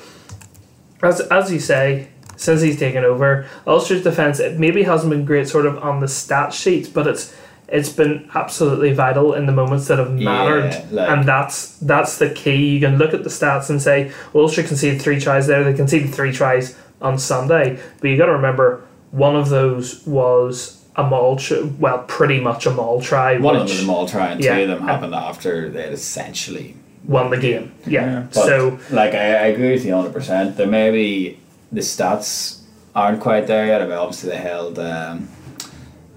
as 1.03 1.21
as 1.21 1.51
you 1.51 1.59
say, 1.59 2.09
since 2.37 2.61
he's 2.61 2.79
taken 2.79 3.03
over, 3.03 3.47
Ulster's 3.67 4.03
defence 4.03 4.39
it 4.39 4.59
maybe 4.59 4.83
hasn't 4.83 5.11
been 5.11 5.25
great 5.25 5.47
sort 5.47 5.65
of 5.65 5.77
on 5.83 5.99
the 5.99 6.07
stat 6.07 6.53
sheet, 6.53 6.93
but 6.93 7.07
it's 7.07 7.35
it's 7.67 7.89
been 7.89 8.29
absolutely 8.35 8.93
vital 8.93 9.33
in 9.33 9.45
the 9.47 9.51
moments 9.51 9.87
that 9.87 9.97
have 9.99 10.11
mattered, 10.11 10.71
Yeah, 10.71 10.85
like- 10.91 11.09
and 11.09 11.23
that's 11.27 11.77
that's 11.79 12.17
the 12.17 12.29
key. 12.29 12.69
You 12.75 12.79
can 12.79 12.97
look 12.97 13.13
at 13.13 13.23
the 13.23 13.29
stats 13.29 13.69
and 13.69 13.81
say, 13.81 14.11
well, 14.33 14.43
Ulster 14.43 14.63
conceded 14.63 15.01
three 15.01 15.19
tries 15.19 15.47
there. 15.47 15.63
They 15.63 15.73
conceded 15.73 16.13
three 16.13 16.31
tries 16.31 16.75
on 17.01 17.17
Sunday, 17.17 17.79
but 17.99 18.09
you 18.09 18.17
got 18.17 18.27
to 18.27 18.33
remember 18.33 18.83
one 19.11 19.35
of 19.35 19.49
those 19.49 20.05
was 20.05 20.83
a 20.95 21.03
maul. 21.03 21.35
Tr- 21.37 21.65
well, 21.79 21.99
pretty 22.07 22.39
much 22.39 22.65
a 22.65 22.71
maul 22.71 23.01
try, 23.01 23.37
One 23.37 23.55
of 23.55 23.67
them 23.67 23.77
was 23.77 23.85
Maul 23.85 24.07
try, 24.07 24.27
and 24.29 24.39
two 24.41 24.47
Yeah. 24.47 24.57
of 24.57 24.67
them 24.69 24.87
happened 24.87 25.13
after 25.15 25.69
they 25.69 25.83
had 25.83 25.93
essentially 25.93 26.75
won 27.05 27.29
the 27.29 27.37
game. 27.37 27.71
Yeah. 27.85 28.05
Yeah. 28.05 28.19
But, 28.33 28.45
So 28.45 28.79
like, 28.91 29.13
I, 29.13 29.25
I 29.25 29.45
agree 29.47 29.71
with 29.71 29.85
you 29.85 29.91
100%. 29.91 30.55
There 30.55 30.67
may 30.67 30.91
be 30.91 31.39
the 31.71 31.81
stats 31.81 32.59
aren't 32.95 33.19
quite 33.19 33.47
there 33.47 33.65
yet. 33.67 33.81
I 33.81 33.85
mean, 33.85 33.93
obviously, 33.93 34.29
they 34.29 34.37
held 34.37 34.79
um, 34.79 35.27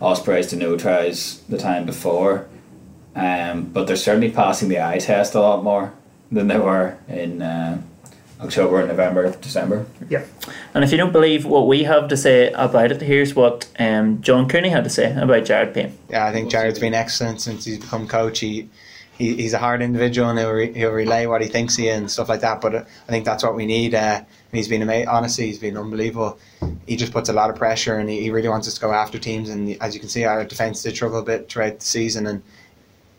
Ospreys 0.00 0.48
to 0.48 0.56
no 0.56 0.76
tries 0.76 1.40
the 1.48 1.58
time 1.58 1.84
before, 1.84 2.46
um, 3.16 3.64
but 3.64 3.86
they're 3.86 3.96
certainly 3.96 4.30
passing 4.30 4.68
the 4.68 4.80
eye 4.80 4.98
test 4.98 5.34
a 5.34 5.40
lot 5.40 5.64
more 5.64 5.92
than 6.30 6.46
they 6.48 6.58
were 6.58 6.96
in 7.08 7.42
uh, 7.42 7.80
October, 8.40 8.86
November, 8.86 9.34
December. 9.40 9.86
yeah. 10.08 10.24
And 10.74 10.84
if 10.84 10.92
you 10.92 10.98
don't 10.98 11.12
believe 11.12 11.44
what 11.44 11.66
we 11.66 11.82
have 11.84 12.08
to 12.08 12.16
say 12.16 12.52
about 12.52 12.92
it, 12.92 13.00
here's 13.00 13.34
what 13.34 13.68
um, 13.78 14.20
John 14.22 14.48
Cooney 14.48 14.68
had 14.68 14.84
to 14.84 14.90
say 14.90 15.16
about 15.16 15.44
Jared 15.44 15.74
Payne. 15.74 15.96
Yeah, 16.08 16.26
I 16.26 16.32
think 16.32 16.50
Jared's 16.50 16.78
been 16.78 16.94
excellent 16.94 17.40
since 17.40 17.64
he's 17.64 17.78
become 17.78 18.06
coach. 18.06 18.38
He, 18.38 18.68
he 19.16 19.34
he's 19.34 19.52
a 19.52 19.58
hard 19.58 19.82
individual 19.82 20.30
and 20.30 20.38
he'll, 20.38 20.52
re, 20.52 20.72
he'll 20.72 20.92
relay 20.92 21.26
what 21.26 21.42
he 21.42 21.48
thinks 21.48 21.74
he 21.74 21.88
is 21.88 21.98
and 21.98 22.10
stuff 22.10 22.28
like 22.28 22.40
that. 22.42 22.60
But 22.60 22.76
I 22.76 22.84
think 23.08 23.24
that's 23.24 23.42
what 23.42 23.56
we 23.56 23.66
need. 23.66 23.94
Uh, 23.94 24.22
he's 24.52 24.68
been 24.68 24.82
amazing. 24.82 25.08
honestly, 25.08 25.46
he's 25.46 25.58
been 25.58 25.76
unbelievable. 25.76 26.38
He 26.86 26.96
just 26.96 27.12
puts 27.12 27.28
a 27.28 27.32
lot 27.32 27.50
of 27.50 27.56
pressure 27.56 27.98
and 27.98 28.08
he, 28.08 28.22
he 28.22 28.30
really 28.30 28.48
wants 28.48 28.66
us 28.68 28.74
to 28.74 28.80
go 28.80 28.92
after 28.92 29.18
teams. 29.18 29.50
And 29.50 29.80
as 29.82 29.94
you 29.94 30.00
can 30.00 30.08
see, 30.08 30.24
our 30.24 30.44
defence 30.44 30.82
did 30.82 30.94
struggle 30.94 31.18
a 31.18 31.24
bit 31.24 31.48
throughout 31.48 31.78
the 31.78 31.84
season 31.84 32.26
and 32.26 32.42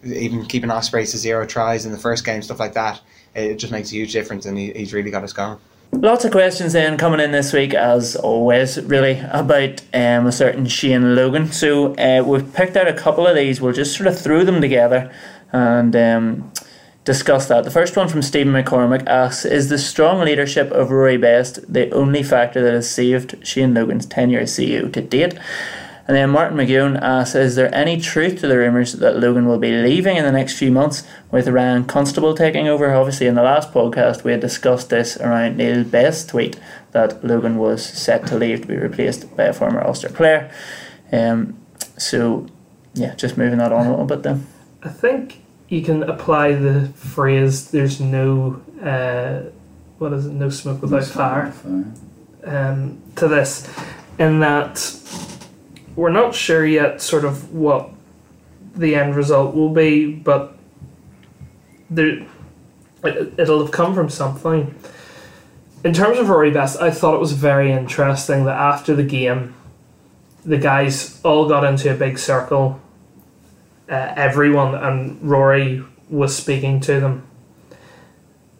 even 0.04 0.46
keeping 0.46 0.72
Ospreys 0.72 1.12
to 1.12 1.18
zero 1.18 1.46
tries 1.46 1.86
in 1.86 1.92
the 1.92 1.98
first 1.98 2.26
game, 2.26 2.42
stuff 2.42 2.60
like 2.60 2.74
that. 2.74 3.02
It 3.36 3.56
just 3.56 3.72
makes 3.72 3.92
a 3.92 3.96
huge 3.96 4.12
difference, 4.12 4.46
and 4.46 4.58
he, 4.58 4.72
he's 4.72 4.94
really 4.94 5.12
got 5.12 5.24
us 5.24 5.34
going. 5.34 5.60
Lots 5.92 6.24
of 6.24 6.32
questions 6.32 6.74
then 6.74 6.98
coming 6.98 7.20
in 7.20 7.32
this 7.32 7.52
week, 7.52 7.74
as 7.74 8.16
always, 8.16 8.82
really, 8.84 9.20
about 9.32 9.82
um, 9.94 10.28
a 10.28 10.32
certain 10.32 10.66
Shane 10.68 11.16
Logan. 11.16 11.52
So 11.52 11.96
uh, 11.96 12.24
we've 12.26 12.54
picked 12.54 12.78
out 12.78 12.88
a 12.88 12.94
couple 12.94 13.28
of 13.28 13.36
these. 13.36 13.60
We'll 13.60 13.74
just 13.74 13.96
sort 13.98 14.08
of 14.08 14.20
throw 14.20 14.44
them 14.44 14.62
together 14.62 15.12
and 15.52 15.96
um, 15.96 16.52
discuss 17.10 17.48
that. 17.48 17.64
The 17.64 17.72
first 17.72 17.98
one 17.98 18.08
from 18.08 18.22
Stephen 18.22 18.54
McCormick 18.54 19.08
asks 19.08 19.44
Is 19.44 19.70
the 19.70 19.80
strong 19.80 20.20
leadership 20.20 20.70
of 20.70 20.92
Rory 20.92 21.18
Best 21.18 21.74
the 21.74 21.90
only 21.90 22.22
factor 22.22 22.62
that 22.62 22.74
has 22.74 22.88
saved 22.88 23.36
Shane 23.42 23.74
Logan's 23.74 24.06
tenure 24.06 24.42
as 24.42 24.52
CEO 24.52 24.94
to 24.94 25.02
date? 25.02 25.34
And 26.08 26.16
then 26.16 26.30
Martin 26.30 26.56
McGowan 26.56 27.02
asks, 27.02 27.34
is 27.34 27.56
there 27.56 27.74
any 27.74 28.00
truth 28.00 28.42
to 28.42 28.48
the 28.48 28.58
rumours 28.58 28.94
that 28.94 29.18
Logan 29.18 29.48
will 29.48 29.58
be 29.58 29.72
leaving 29.72 30.18
in 30.18 30.24
the 30.24 30.32
next 30.32 30.58
few 30.60 30.70
months 30.72 31.04
with 31.32 31.48
Ryan 31.48 31.86
Constable 31.86 32.36
taking 32.36 32.68
over? 32.68 32.94
Obviously, 32.94 33.26
in 33.26 33.34
the 33.34 33.42
last 33.42 33.72
podcast, 33.72 34.24
we 34.24 34.32
had 34.32 34.40
discussed 34.40 34.92
this 34.92 35.18
around 35.18 35.58
Neil 35.58 35.84
Best's 35.84 36.28
tweet 36.28 36.60
that 36.92 37.24
Logan 37.24 37.58
was 37.58 37.84
set 37.84 38.28
to 38.28 38.38
leave 38.38 38.62
to 38.62 38.68
be 38.68 38.78
replaced 38.78 39.36
by 39.36 39.46
a 39.46 39.54
former 39.54 39.84
Ulster 39.84 40.10
player. 40.10 40.52
Um, 41.12 41.58
so, 41.98 42.46
yeah, 42.94 43.16
just 43.16 43.36
moving 43.36 43.58
that 43.58 43.72
on 43.72 43.88
a 43.88 43.90
little 43.90 44.06
bit 44.06 44.22
then. 44.22 44.46
I 44.84 44.90
think 44.90 45.42
you 45.70 45.82
can 45.82 46.04
apply 46.04 46.54
the 46.54 46.88
phrase 46.96 47.72
"there's 47.72 48.00
no 48.00 48.62
uh, 48.84 49.50
what 50.00 50.14
is 50.14 50.26
it? 50.26 50.34
No 50.34 50.50
smoke 50.50 50.82
without 50.82 51.06
fire." 51.06 51.54
Um, 52.44 53.02
to 53.18 53.28
this, 53.28 53.70
in 54.18 54.40
that 54.40 54.96
we're 55.96 56.12
not 56.12 56.34
sure 56.34 56.66
yet, 56.66 57.02
sort 57.02 57.26
of 57.26 57.54
what 57.54 57.90
the 58.76 58.96
end 58.96 59.16
result 59.16 59.54
will 59.54 59.74
be, 59.74 60.14
but 60.14 60.58
there, 61.90 62.26
it'll 63.04 63.60
have 63.64 63.72
come 63.72 63.94
from 63.94 64.10
something. 64.10 64.74
In 65.84 65.94
terms 65.94 66.18
of 66.18 66.30
Rory 66.30 66.52
Best, 66.52 66.82
I 66.82 66.92
thought 66.92 67.16
it 67.16 67.20
was 67.20 67.34
very 67.34 67.72
interesting 67.72 68.46
that 68.46 68.58
after 68.58 68.96
the 68.96 69.04
game, 69.04 69.56
the 70.46 70.58
guys 70.58 71.20
all 71.24 71.48
got 71.48 71.64
into 71.64 71.92
a 71.92 71.96
big 71.96 72.18
circle. 72.18 72.80
Uh, 73.90 74.14
everyone 74.16 74.76
and 74.76 75.22
Rory 75.22 75.84
was 76.10 76.36
speaking 76.36 76.80
to 76.82 77.00
them, 77.00 77.26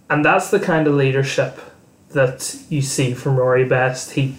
and 0.10 0.26
that's 0.26 0.50
the 0.50 0.60
kind 0.60 0.88
of 0.88 0.96
leadership 0.96 1.60
that 2.10 2.58
you 2.70 2.82
see 2.82 3.14
from 3.14 3.38
Rory 3.38 3.66
Best. 3.66 4.12
He 4.12 4.36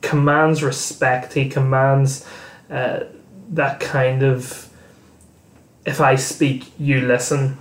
commands 0.00 0.62
respect. 0.62 1.34
He 1.34 1.48
commands 1.48 2.26
uh, 2.70 3.00
that 3.50 3.80
kind 3.80 4.22
of 4.22 4.70
if 5.84 6.00
I 6.00 6.16
speak, 6.16 6.72
you 6.78 7.00
listen. 7.00 7.58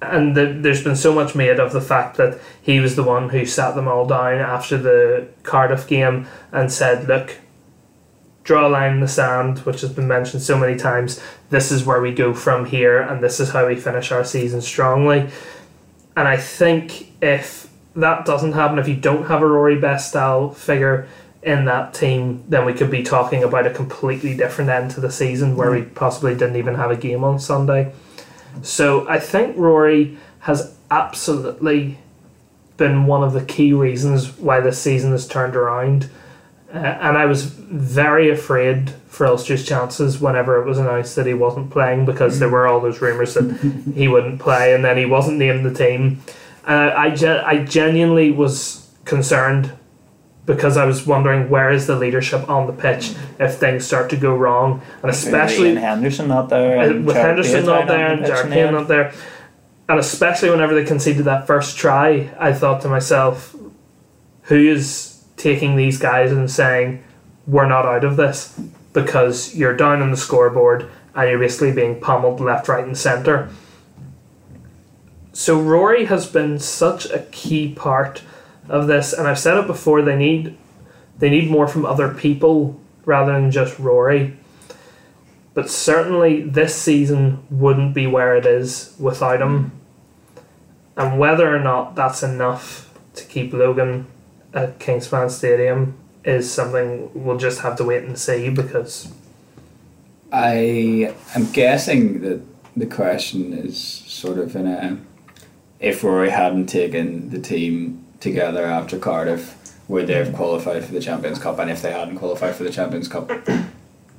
And 0.00 0.36
the, 0.36 0.46
there's 0.46 0.82
been 0.82 0.96
so 0.96 1.14
much 1.14 1.34
made 1.34 1.60
of 1.60 1.72
the 1.72 1.80
fact 1.80 2.16
that 2.16 2.38
he 2.60 2.80
was 2.80 2.96
the 2.96 3.04
one 3.04 3.28
who 3.28 3.46
sat 3.46 3.74
them 3.74 3.86
all 3.86 4.06
down 4.06 4.40
after 4.40 4.76
the 4.76 5.28
Cardiff 5.44 5.86
game 5.86 6.26
and 6.50 6.72
said, 6.72 7.06
"Look, 7.06 7.38
draw 8.44 8.66
a 8.66 8.70
line 8.70 8.94
in 8.94 9.00
the 9.00 9.08
sand," 9.08 9.60
which 9.60 9.80
has 9.82 9.90
been 9.90 10.08
mentioned 10.08 10.42
so 10.42 10.58
many 10.58 10.76
times. 10.76 11.20
This 11.50 11.70
is 11.70 11.84
where 11.84 12.00
we 12.00 12.12
go 12.12 12.34
from 12.34 12.66
here, 12.66 13.00
and 13.00 13.22
this 13.22 13.40
is 13.40 13.50
how 13.50 13.66
we 13.66 13.76
finish 13.76 14.12
our 14.12 14.24
season 14.24 14.60
strongly. 14.60 15.28
And 16.16 16.28
I 16.28 16.36
think 16.36 17.12
if 17.22 17.68
that 17.96 18.24
doesn't 18.24 18.52
happen, 18.52 18.78
if 18.78 18.88
you 18.88 18.96
don't 18.96 19.26
have 19.26 19.42
a 19.42 19.46
Rory 19.46 19.78
Best 19.78 20.08
style 20.08 20.50
figure 20.50 21.06
in 21.42 21.64
that 21.64 21.92
team, 21.92 22.44
then 22.48 22.64
we 22.64 22.72
could 22.72 22.90
be 22.90 23.02
talking 23.02 23.42
about 23.42 23.66
a 23.66 23.70
completely 23.70 24.36
different 24.36 24.70
end 24.70 24.90
to 24.92 25.00
the 25.00 25.10
season 25.10 25.56
where 25.56 25.70
we 25.70 25.82
mm. 25.82 25.94
possibly 25.94 26.34
didn't 26.34 26.56
even 26.56 26.76
have 26.76 26.90
a 26.90 26.96
game 26.96 27.24
on 27.24 27.38
Sunday. 27.38 27.92
So 28.62 29.08
I 29.08 29.18
think 29.18 29.56
Rory 29.56 30.16
has 30.40 30.74
absolutely 30.90 31.98
been 32.76 33.06
one 33.06 33.22
of 33.22 33.32
the 33.32 33.44
key 33.44 33.72
reasons 33.72 34.38
why 34.38 34.60
this 34.60 34.78
season 34.78 35.10
has 35.12 35.26
turned 35.26 35.56
around. 35.56 36.10
Uh, 36.72 36.78
and 36.78 37.18
I 37.18 37.26
was 37.26 37.44
very 37.44 38.30
afraid 38.30 38.90
for 39.08 39.26
Ulster's 39.26 39.66
chances 39.66 40.20
whenever 40.20 40.60
it 40.60 40.66
was 40.66 40.78
announced 40.78 41.16
that 41.16 41.26
he 41.26 41.34
wasn't 41.34 41.70
playing 41.70 42.06
because 42.06 42.38
there 42.38 42.48
were 42.48 42.66
all 42.66 42.80
those 42.80 43.02
rumours 43.02 43.34
that 43.34 43.92
he 43.94 44.08
wouldn't 44.08 44.40
play 44.40 44.74
and 44.74 44.82
then 44.82 44.96
he 44.96 45.04
wasn't 45.04 45.36
named 45.36 45.66
the 45.66 45.74
team. 45.74 46.22
Uh, 46.66 46.92
I, 46.96 47.10
gen- 47.10 47.44
I 47.44 47.64
genuinely 47.64 48.30
was 48.30 48.90
concerned 49.04 49.72
because 50.46 50.76
I 50.76 50.86
was 50.86 51.06
wondering 51.06 51.50
where 51.50 51.70
is 51.70 51.86
the 51.86 51.96
leadership 51.96 52.48
on 52.48 52.66
the 52.66 52.72
pitch 52.72 53.14
if 53.38 53.56
things 53.56 53.86
start 53.86 54.10
to 54.10 54.16
go 54.16 54.34
wrong, 54.34 54.82
and 55.02 55.10
especially 55.10 55.74
Henderson 55.74 56.28
not 56.28 56.48
there, 56.48 56.80
uh, 56.80 56.88
with 56.94 57.14
Jared 57.14 57.26
Henderson 57.26 57.66
not 57.66 57.86
there 57.86 58.12
and 58.12 58.20
pitch 58.20 58.28
Jared 58.28 58.46
in 58.46 58.52
Payne 58.52 58.72
not 58.72 58.88
there, 58.88 59.12
and 59.88 60.00
especially 60.00 60.50
whenever 60.50 60.74
they 60.74 60.84
conceded 60.84 61.26
that 61.26 61.46
first 61.46 61.76
try, 61.76 62.32
I 62.38 62.52
thought 62.52 62.80
to 62.82 62.88
myself, 62.88 63.54
who 64.42 64.56
is 64.56 65.11
taking 65.42 65.76
these 65.76 65.98
guys 65.98 66.30
and 66.30 66.50
saying 66.50 67.02
we're 67.46 67.66
not 67.66 67.84
out 67.84 68.04
of 68.04 68.16
this 68.16 68.58
because 68.92 69.56
you're 69.56 69.76
down 69.76 70.00
on 70.00 70.10
the 70.10 70.16
scoreboard 70.16 70.88
and 71.14 71.28
you're 71.28 71.38
basically 71.38 71.72
being 71.72 72.00
pummeled 72.00 72.40
left, 72.40 72.68
right, 72.68 72.84
and 72.84 72.96
centre. 72.96 73.50
So 75.32 75.60
Rory 75.60 76.04
has 76.04 76.26
been 76.26 76.58
such 76.58 77.06
a 77.06 77.20
key 77.32 77.72
part 77.74 78.22
of 78.68 78.86
this, 78.86 79.12
and 79.12 79.26
I've 79.26 79.38
said 79.38 79.56
it 79.58 79.66
before. 79.66 80.02
They 80.02 80.16
need 80.16 80.56
they 81.18 81.30
need 81.30 81.50
more 81.50 81.68
from 81.68 81.84
other 81.84 82.12
people 82.12 82.80
rather 83.04 83.32
than 83.32 83.50
just 83.50 83.78
Rory. 83.78 84.36
But 85.54 85.68
certainly 85.68 86.42
this 86.42 86.74
season 86.74 87.44
wouldn't 87.50 87.94
be 87.94 88.06
where 88.06 88.36
it 88.36 88.46
is 88.46 88.94
without 88.98 89.42
him. 89.42 89.72
And 90.96 91.18
whether 91.18 91.54
or 91.54 91.58
not 91.58 91.94
that's 91.94 92.22
enough 92.22 92.92
to 93.14 93.24
keep 93.24 93.52
Logan 93.52 94.06
at 94.54 94.78
Kingspan 94.78 95.30
Stadium 95.30 95.96
is 96.24 96.52
something 96.52 97.10
we'll 97.14 97.38
just 97.38 97.60
have 97.60 97.76
to 97.76 97.84
wait 97.84 98.04
and 98.04 98.18
see 98.18 98.48
because 98.50 99.12
I 100.32 101.14
am 101.34 101.50
guessing 101.52 102.20
that 102.22 102.40
the 102.76 102.86
question 102.86 103.52
is 103.52 103.78
sort 103.78 104.38
of 104.38 104.54
in 104.56 104.66
a 104.66 104.98
if 105.80 106.04
Rory 106.04 106.30
hadn't 106.30 106.66
taken 106.66 107.30
the 107.30 107.40
team 107.40 108.04
together 108.20 108.64
after 108.64 108.98
Cardiff, 108.98 109.76
would 109.88 110.06
they 110.06 110.14
have 110.14 110.32
qualified 110.32 110.84
for 110.84 110.92
the 110.92 111.00
Champions 111.00 111.40
Cup? 111.40 111.58
And 111.58 111.68
if 111.68 111.82
they 111.82 111.90
hadn't 111.90 112.16
qualified 112.18 112.54
for 112.54 112.62
the 112.62 112.70
Champions 112.70 113.08
Cup, 113.08 113.30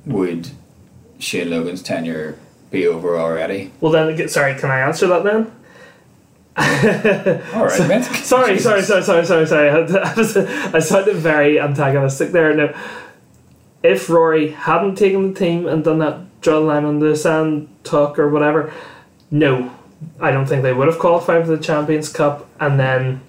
would 0.04 0.50
Shane 1.18 1.48
Logan's 1.48 1.82
tenure 1.82 2.38
be 2.70 2.86
over 2.86 3.16
already? 3.16 3.70
well 3.80 3.92
then 3.92 4.28
sorry 4.28 4.54
can 4.58 4.70
I 4.70 4.80
answer 4.80 5.06
that 5.06 5.24
then 5.24 5.50
All 6.56 6.64
right, 6.64 7.88
mate. 7.88 8.04
sorry, 8.22 8.58
sorry, 8.58 8.82
sorry, 8.82 9.02
sorry, 9.02 9.26
sorry, 9.26 9.46
sorry. 9.46 9.70
I, 10.00 10.14
was, 10.14 10.36
I 10.36 10.78
sounded 10.78 11.16
very 11.16 11.58
antagonistic 11.58 12.30
there. 12.30 12.54
No, 12.54 12.74
if 13.82 14.08
Rory 14.08 14.50
hadn't 14.50 14.96
taken 14.96 15.32
the 15.32 15.38
team 15.38 15.66
and 15.66 15.84
done 15.84 15.98
that 15.98 16.40
draw 16.40 16.60
the 16.60 16.66
line 16.66 16.84
on 16.84 17.00
the 17.00 17.16
sand 17.16 17.68
talk 17.84 18.18
or 18.18 18.28
whatever, 18.28 18.72
no, 19.30 19.74
I 20.20 20.30
don't 20.30 20.46
think 20.46 20.62
they 20.62 20.72
would 20.72 20.86
have 20.86 20.98
qualified 20.98 21.44
for 21.44 21.56
the 21.56 21.62
Champions 21.62 22.08
Cup. 22.08 22.48
And 22.60 22.78
then 22.78 23.20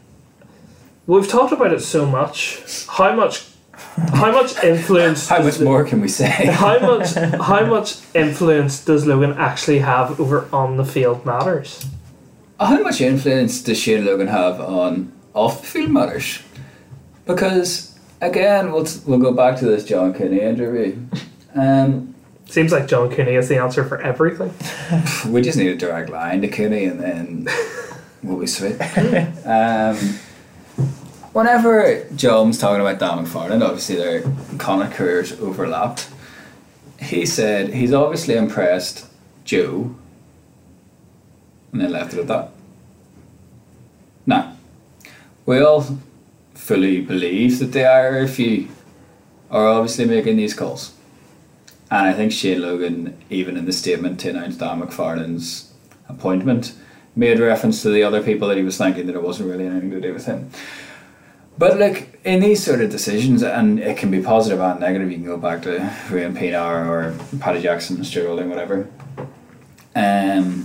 we've 1.07 1.27
talked 1.27 1.51
about 1.51 1.73
it 1.73 1.81
so 1.81 2.05
much. 2.05 2.61
How 2.89 3.13
much? 3.15 3.47
How 4.13 4.31
much 4.31 4.55
influence? 4.63 5.27
How 5.27 5.41
much 5.41 5.59
more 5.59 5.83
can 5.83 5.99
we 5.99 6.07
say? 6.07 6.45
How 6.45 6.79
much? 6.79 7.13
How 7.13 7.65
much 7.65 7.97
influence 8.13 8.83
does 8.85 9.05
Logan 9.05 9.33
actually 9.37 9.79
have 9.79 10.19
over 10.19 10.47
on 10.53 10.77
the 10.77 10.85
field 10.85 11.25
matters? 11.25 11.85
How 12.59 12.81
much 12.81 13.01
influence 13.01 13.61
does 13.61 13.79
Shane 13.79 14.05
Logan 14.05 14.27
have 14.27 14.61
on 14.61 15.11
off 15.33 15.61
the 15.61 15.67
field 15.67 15.91
matters? 15.91 16.41
Because 17.25 17.97
again, 18.21 18.71
we'll 18.71 18.87
we'll 19.05 19.19
go 19.19 19.33
back 19.33 19.57
to 19.59 19.65
this 19.65 19.83
John 19.83 20.13
Cooney 20.13 20.41
interview. 20.41 20.97
Um, 21.57 22.13
Seems 22.47 22.71
like 22.71 22.87
John 22.87 23.09
Cooney 23.09 23.35
is 23.35 23.47
the 23.47 23.57
answer 23.57 23.83
for 23.83 23.99
everything. 24.01 24.53
we 25.31 25.41
just 25.41 25.57
need 25.57 25.69
a 25.69 25.75
direct 25.75 26.09
line 26.09 26.41
to 26.41 26.47
Cooney, 26.47 26.85
and 26.85 26.99
then 26.99 27.47
we'll 28.23 28.39
be 28.39 28.45
sweet. 28.45 28.79
um, 29.45 29.95
whenever 31.33 32.05
John's 32.15 32.59
talking 32.59 32.81
about 32.81 32.99
Dan 32.99 33.25
McFarland, 33.25 33.63
obviously 33.63 33.95
their 33.95 34.21
Connacht 34.57 34.93
careers 34.93 35.31
overlapped. 35.39 36.07
He 36.99 37.25
said 37.25 37.73
he's 37.73 37.93
obviously 37.93 38.35
impressed 38.35 39.07
Joe, 39.43 39.95
and 41.75 41.83
then 41.83 41.91
left 41.91 42.13
it 42.13 42.19
at 42.19 42.27
that. 42.27 42.51
Now, 44.25 44.55
we 45.45 45.59
all 45.59 45.85
fully 46.53 47.01
believe 47.01 47.59
that 47.59 47.73
the 47.73 47.79
IRFU 47.79 48.69
are 49.51 49.67
obviously 49.67 50.05
making 50.05 50.37
these 50.37 50.53
calls. 50.53 50.93
And 51.91 52.07
I 52.07 52.13
think 52.13 52.31
Shane 52.31 52.61
Logan, 52.61 53.17
even 53.29 53.57
in 53.57 53.65
the 53.65 53.73
statement 53.73 54.21
to 54.21 54.29
announce 54.29 54.55
Dan 54.55 54.81
McFarland's 54.81 55.73
appointment, 56.07 56.73
made 57.13 57.39
reference 57.39 57.81
to 57.81 57.89
the 57.89 58.03
other 58.03 58.23
people 58.23 58.47
that 58.47 58.57
he 58.57 58.63
was 58.63 58.77
thanking 58.77 59.07
that 59.07 59.15
it 59.15 59.21
wasn't 59.21 59.49
really 59.49 59.65
anything 59.65 59.91
to 59.91 59.99
do 59.99 60.13
with 60.13 60.25
him. 60.25 60.49
But 61.57 61.77
look, 61.77 62.07
in 62.23 62.39
these 62.39 62.63
sort 62.63 62.79
of 62.79 62.89
decisions, 62.89 63.43
and 63.43 63.79
it 63.79 63.97
can 63.97 64.11
be 64.11 64.21
positive 64.21 64.61
and 64.61 64.79
negative, 64.79 65.11
you 65.11 65.17
can 65.17 65.25
go 65.25 65.37
back 65.37 65.61
to 65.63 65.93
Ruan 66.09 66.35
Pienaar 66.35 66.87
or 66.87 67.37
Paddy 67.39 67.61
Jackson, 67.61 68.01
Stuart 68.05 68.29
Olding, 68.29 68.49
whatever. 68.49 68.87
Um, 69.93 70.64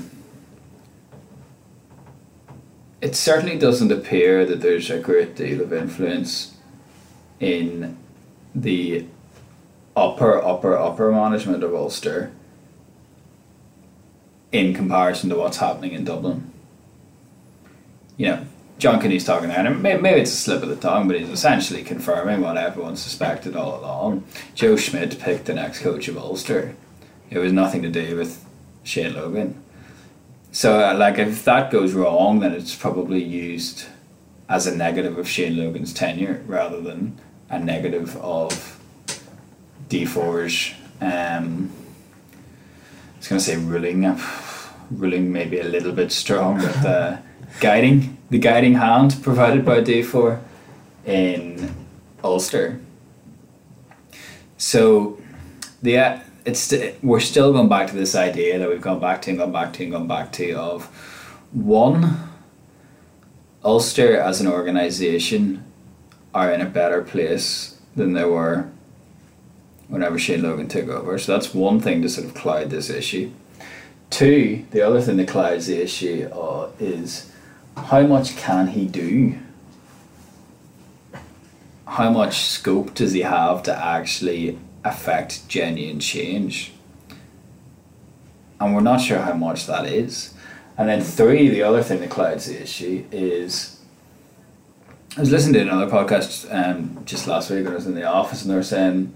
it 3.00 3.16
certainly 3.16 3.58
doesn't 3.58 3.90
appear 3.90 4.44
that 4.44 4.60
there's 4.60 4.90
a 4.90 4.98
great 4.98 5.34
deal 5.34 5.60
of 5.60 5.72
influence 5.72 6.56
in 7.38 7.96
the 8.54 9.06
upper, 9.96 10.42
upper, 10.42 10.76
upper 10.76 11.10
management 11.10 11.62
of 11.62 11.74
Ulster 11.74 12.32
in 14.52 14.74
comparison 14.74 15.30
to 15.30 15.36
what's 15.36 15.58
happening 15.58 15.92
in 15.92 16.04
Dublin. 16.04 16.50
You 18.16 18.26
know, 18.26 18.46
John 18.78 19.00
Cooney's 19.00 19.24
talking 19.24 19.48
there, 19.48 19.64
and 19.64 19.82
maybe 19.82 20.20
it's 20.20 20.32
a 20.32 20.36
slip 20.36 20.62
of 20.62 20.68
the 20.68 20.76
tongue, 20.76 21.06
but 21.06 21.18
he's 21.18 21.28
essentially 21.28 21.82
confirming 21.82 22.40
what 22.40 22.56
everyone 22.56 22.96
suspected 22.96 23.56
all 23.56 23.80
along. 23.80 24.24
Joe 24.54 24.76
Schmidt 24.76 25.18
picked 25.20 25.46
the 25.46 25.54
next 25.54 25.80
coach 25.80 26.08
of 26.08 26.18
Ulster. 26.18 26.74
It 27.30 27.38
was 27.38 27.52
nothing 27.52 27.82
to 27.82 27.90
do 27.90 28.16
with 28.16 28.44
Shane 28.82 29.14
Logan. 29.14 29.62
So, 30.52 30.80
uh, 30.80 30.94
like, 30.96 31.18
if 31.18 31.44
that 31.44 31.70
goes 31.70 31.92
wrong, 31.92 32.40
then 32.40 32.52
it's 32.52 32.74
probably 32.74 33.22
used 33.22 33.86
as 34.48 34.66
a 34.66 34.76
negative 34.76 35.16
of 35.16 35.28
Shane 35.28 35.56
Logan's 35.56 35.94
tenure 35.94 36.42
rather 36.46 36.80
than 36.80 37.18
a 37.48 37.58
negative 37.58 38.16
of 38.16 38.80
D4's. 39.88 40.74
Um, 41.00 41.70
I 43.14 43.18
was 43.18 43.28
going 43.28 43.38
to 43.38 43.44
say 43.44 43.56
ruling, 43.56 44.20
ruling 44.90 45.32
maybe 45.32 45.60
a 45.60 45.64
little 45.64 45.92
bit 45.92 46.10
strong, 46.10 46.58
but 46.58 46.84
uh, 46.84 47.18
guiding 47.60 48.18
the 48.30 48.38
guiding 48.38 48.74
hand 48.74 49.16
provided 49.22 49.64
by 49.64 49.80
D4 49.80 50.40
in 51.06 51.74
Ulster. 52.24 52.80
So, 54.56 55.18
the 55.80 55.98
uh, 55.98 56.18
it's 56.44 56.60
st- 56.60 57.02
we're 57.02 57.20
still 57.20 57.52
going 57.52 57.68
back 57.68 57.88
to 57.88 57.94
this 57.94 58.14
idea 58.14 58.58
that 58.58 58.68
we've 58.68 58.80
gone 58.80 59.00
back 59.00 59.22
to 59.22 59.30
and 59.30 59.38
gone 59.38 59.52
back 59.52 59.72
to 59.74 59.82
and 59.82 59.92
gone 59.92 60.08
back 60.08 60.32
to 60.32 60.52
of 60.52 60.86
one 61.52 62.28
Ulster 63.64 64.16
as 64.16 64.40
an 64.40 64.46
organisation 64.46 65.64
are 66.32 66.52
in 66.52 66.60
a 66.60 66.66
better 66.66 67.02
place 67.02 67.78
than 67.94 68.14
they 68.14 68.24
were 68.24 68.70
whenever 69.88 70.18
Shane 70.18 70.42
Logan 70.42 70.68
took 70.68 70.88
over. 70.88 71.18
So 71.18 71.32
that's 71.32 71.52
one 71.52 71.80
thing 71.80 72.00
to 72.02 72.08
sort 72.08 72.26
of 72.26 72.34
cloud 72.34 72.70
this 72.70 72.88
issue. 72.88 73.32
Two, 74.08 74.64
the 74.70 74.82
other 74.82 75.00
thing 75.00 75.16
that 75.18 75.28
clouds 75.28 75.66
the 75.66 75.82
issue 75.82 76.28
uh, 76.32 76.70
is 76.78 77.30
how 77.76 78.02
much 78.02 78.36
can 78.36 78.68
he 78.68 78.86
do? 78.86 79.38
How 81.86 82.10
much 82.10 82.40
scope 82.40 82.94
does 82.94 83.12
he 83.12 83.20
have 83.20 83.62
to 83.64 83.76
actually 83.76 84.58
affect 84.84 85.48
genuine 85.48 86.00
change. 86.00 86.72
And 88.60 88.74
we're 88.74 88.80
not 88.80 89.00
sure 89.00 89.20
how 89.20 89.34
much 89.34 89.66
that 89.66 89.86
is. 89.86 90.34
And 90.76 90.88
then 90.88 91.02
three, 91.02 91.48
the 91.48 91.62
other 91.62 91.82
thing 91.82 92.00
that 92.00 92.10
clouds 92.10 92.46
the 92.46 92.62
issue 92.62 93.04
is 93.10 93.80
I 95.16 95.20
was 95.20 95.30
listening 95.30 95.54
to 95.54 95.60
another 95.60 95.90
podcast 95.90 96.46
um, 96.54 97.02
just 97.04 97.26
last 97.26 97.50
week. 97.50 97.60
And 97.60 97.68
I 97.68 97.74
was 97.74 97.86
in 97.86 97.94
the 97.94 98.04
office 98.04 98.42
and 98.42 98.50
they 98.50 98.54
were 98.54 98.62
saying, 98.62 99.12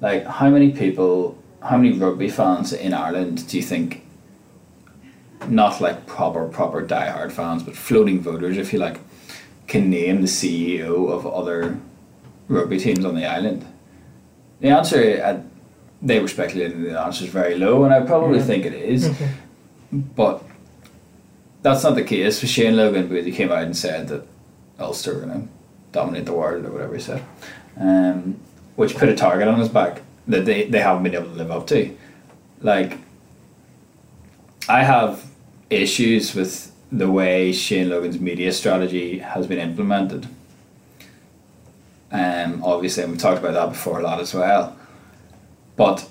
like, 0.00 0.26
how 0.26 0.50
many 0.50 0.72
people, 0.72 1.38
how 1.62 1.76
many 1.76 1.96
rugby 1.96 2.28
fans 2.28 2.72
in 2.72 2.92
Ireland 2.92 3.46
do 3.48 3.56
you 3.56 3.62
think, 3.62 4.04
not 5.46 5.80
like 5.80 6.06
proper 6.06 6.48
proper 6.48 6.84
diehard 6.84 7.30
fans, 7.32 7.62
but 7.62 7.76
floating 7.76 8.20
voters, 8.20 8.56
if 8.56 8.72
you 8.72 8.78
like, 8.78 8.98
can 9.66 9.88
name 9.88 10.20
the 10.20 10.26
CEO 10.26 11.10
of 11.10 11.26
other 11.26 11.78
rugby 12.48 12.78
teams 12.78 13.04
on 13.04 13.14
the 13.14 13.24
island? 13.24 13.64
The 14.64 14.70
answer, 14.70 15.22
uh, 15.22 15.42
they 16.00 16.20
were 16.20 16.28
speculating 16.28 16.84
the 16.84 16.98
answer 16.98 17.24
is 17.24 17.30
very 17.30 17.58
low, 17.58 17.84
and 17.84 17.92
I 17.92 18.00
probably 18.00 18.40
think 18.40 18.64
it 18.64 18.72
is. 18.72 19.14
But 19.92 20.42
that's 21.60 21.84
not 21.84 21.96
the 21.96 22.02
case 22.02 22.40
for 22.40 22.46
Shane 22.46 22.74
Logan 22.74 23.08
because 23.08 23.26
he 23.26 23.32
came 23.32 23.52
out 23.52 23.64
and 23.64 23.76
said 23.76 24.08
that 24.08 24.26
Ulster 24.78 25.16
were 25.16 25.26
going 25.26 25.42
to 25.42 25.48
dominate 25.92 26.24
the 26.24 26.32
world 26.32 26.64
or 26.64 26.70
whatever 26.70 26.94
he 26.94 27.02
said, 27.02 27.22
um, 27.78 28.40
which 28.76 28.96
put 28.96 29.10
a 29.10 29.14
target 29.14 29.48
on 29.48 29.58
his 29.58 29.68
back 29.68 30.00
that 30.28 30.46
they, 30.46 30.64
they 30.64 30.80
haven't 30.80 31.02
been 31.02 31.14
able 31.14 31.26
to 31.26 31.36
live 31.36 31.50
up 31.50 31.66
to. 31.66 31.94
Like, 32.62 32.96
I 34.66 34.82
have 34.82 35.26
issues 35.68 36.34
with 36.34 36.72
the 36.90 37.10
way 37.10 37.52
Shane 37.52 37.90
Logan's 37.90 38.18
media 38.18 38.50
strategy 38.50 39.18
has 39.18 39.46
been 39.46 39.58
implemented. 39.58 40.26
Um, 42.12 42.62
obviously, 42.62 43.02
and 43.02 43.12
we've 43.12 43.20
talked 43.20 43.40
about 43.40 43.54
that 43.54 43.70
before 43.70 44.00
a 44.00 44.02
lot 44.02 44.20
as 44.20 44.34
well. 44.34 44.76
But 45.76 46.08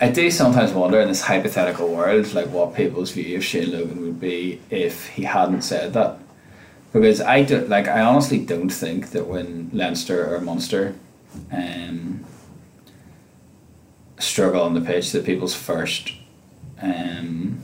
I 0.00 0.10
do 0.10 0.30
sometimes 0.30 0.72
wonder 0.72 1.00
in 1.00 1.08
this 1.08 1.22
hypothetical 1.22 1.88
world, 1.88 2.32
like 2.34 2.48
what 2.48 2.74
people's 2.74 3.10
view 3.10 3.36
of 3.36 3.44
Shane 3.44 3.72
Logan 3.72 4.00
would 4.02 4.20
be 4.20 4.60
if 4.70 5.08
he 5.08 5.24
hadn't 5.24 5.62
said 5.62 5.92
that. 5.94 6.18
Because 6.92 7.20
I 7.20 7.42
do, 7.42 7.60
like 7.66 7.88
I 7.88 8.02
honestly 8.02 8.44
don't 8.44 8.70
think 8.70 9.10
that 9.10 9.26
when 9.26 9.70
Leinster 9.72 10.32
or 10.32 10.40
Munster 10.40 10.94
um, 11.50 12.24
struggle 14.18 14.62
on 14.62 14.74
the 14.74 14.80
pitch 14.80 15.10
that 15.12 15.24
people's 15.24 15.54
first 15.54 16.12
um, 16.80 17.63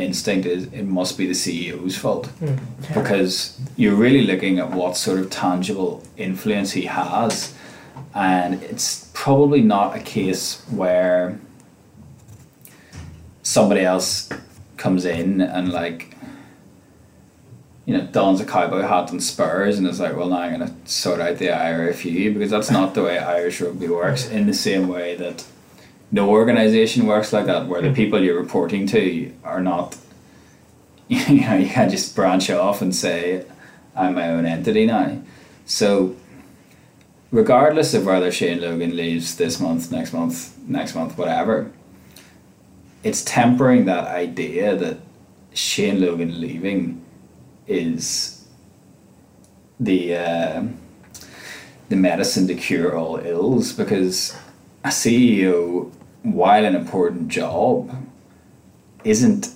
instinct 0.00 0.46
is 0.46 0.64
it 0.72 0.84
must 0.84 1.16
be 1.18 1.26
the 1.26 1.32
CEO's 1.32 1.96
fault. 1.96 2.26
Hmm, 2.26 2.56
because 2.94 3.58
you're 3.76 3.94
really 3.94 4.22
looking 4.22 4.58
at 4.58 4.70
what 4.70 4.96
sort 4.96 5.18
of 5.18 5.30
tangible 5.30 6.02
influence 6.16 6.72
he 6.72 6.82
has 6.82 7.54
and 8.14 8.62
it's 8.62 9.10
probably 9.14 9.60
not 9.60 9.96
a 9.96 10.00
case 10.00 10.62
where 10.70 11.38
somebody 13.42 13.82
else 13.82 14.28
comes 14.76 15.04
in 15.04 15.40
and 15.40 15.72
like 15.72 16.16
you 17.84 17.96
know 17.96 18.06
dons 18.06 18.40
a 18.40 18.44
cowboy 18.44 18.82
hat 18.82 19.10
and 19.10 19.22
spurs 19.22 19.78
and 19.78 19.86
is 19.86 20.00
like 20.00 20.16
well 20.16 20.28
now 20.28 20.38
I'm 20.38 20.58
going 20.58 20.68
to 20.68 20.90
sort 20.90 21.20
out 21.20 21.38
the 21.38 21.46
IRFU 21.46 22.34
because 22.34 22.50
that's 22.50 22.70
not 22.70 22.94
the 22.94 23.02
way 23.02 23.18
Irish 23.18 23.60
rugby 23.60 23.88
works 23.88 24.28
in 24.28 24.46
the 24.46 24.54
same 24.54 24.88
way 24.88 25.16
that 25.16 25.44
no 26.12 26.28
organization 26.28 27.06
works 27.06 27.32
like 27.32 27.46
that 27.46 27.66
where 27.66 27.82
the 27.82 27.92
people 27.92 28.22
you're 28.22 28.40
reporting 28.40 28.86
to 28.86 29.32
are 29.44 29.60
not 29.60 29.96
you 31.08 31.40
know 31.40 31.56
you 31.56 31.68
can't 31.68 31.90
just 31.90 32.14
branch 32.14 32.50
off 32.50 32.82
and 32.82 32.94
say 32.94 33.44
I'm 33.94 34.14
my 34.14 34.28
own 34.30 34.46
entity 34.46 34.86
now. 34.86 35.20
So 35.66 36.16
regardless 37.30 37.94
of 37.94 38.06
whether 38.06 38.30
Shane 38.30 38.60
Logan 38.60 38.96
leaves 38.96 39.36
this 39.36 39.60
month 39.60 39.92
next 39.92 40.12
month 40.12 40.56
next 40.66 40.94
month 40.94 41.16
whatever 41.16 41.70
it's 43.02 43.24
tempering 43.24 43.86
that 43.86 44.06
idea 44.08 44.76
that 44.76 44.98
Shane 45.54 46.00
Logan 46.00 46.40
leaving 46.40 47.04
is 47.66 48.46
the 49.78 50.16
uh, 50.16 50.64
the 51.88 51.96
medicine 51.96 52.46
to 52.48 52.54
cure 52.54 52.96
all 52.96 53.16
ills 53.18 53.72
because 53.72 54.36
a 54.84 54.88
CEO 54.88 55.90
while 56.22 56.64
an 56.64 56.74
important 56.74 57.28
job 57.28 57.90
isn't 59.04 59.48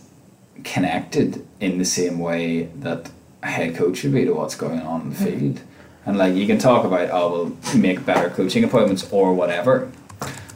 connected 0.62 1.46
in 1.60 1.78
the 1.78 1.84
same 1.84 2.18
way 2.18 2.64
that 2.64 3.10
a 3.42 3.48
head 3.48 3.76
coach 3.76 3.98
should 3.98 4.12
be 4.12 4.24
to 4.24 4.32
what's 4.32 4.54
going 4.54 4.80
on 4.80 5.02
in 5.02 5.10
the 5.10 5.16
mm-hmm. 5.16 5.38
field. 5.38 5.60
And 6.06 6.18
like 6.18 6.34
you 6.34 6.46
can 6.46 6.58
talk 6.58 6.84
about 6.84 7.10
oh 7.10 7.56
we'll 7.64 7.76
make 7.76 8.04
better 8.04 8.30
coaching 8.30 8.64
appointments 8.64 9.10
or 9.12 9.34
whatever. 9.34 9.90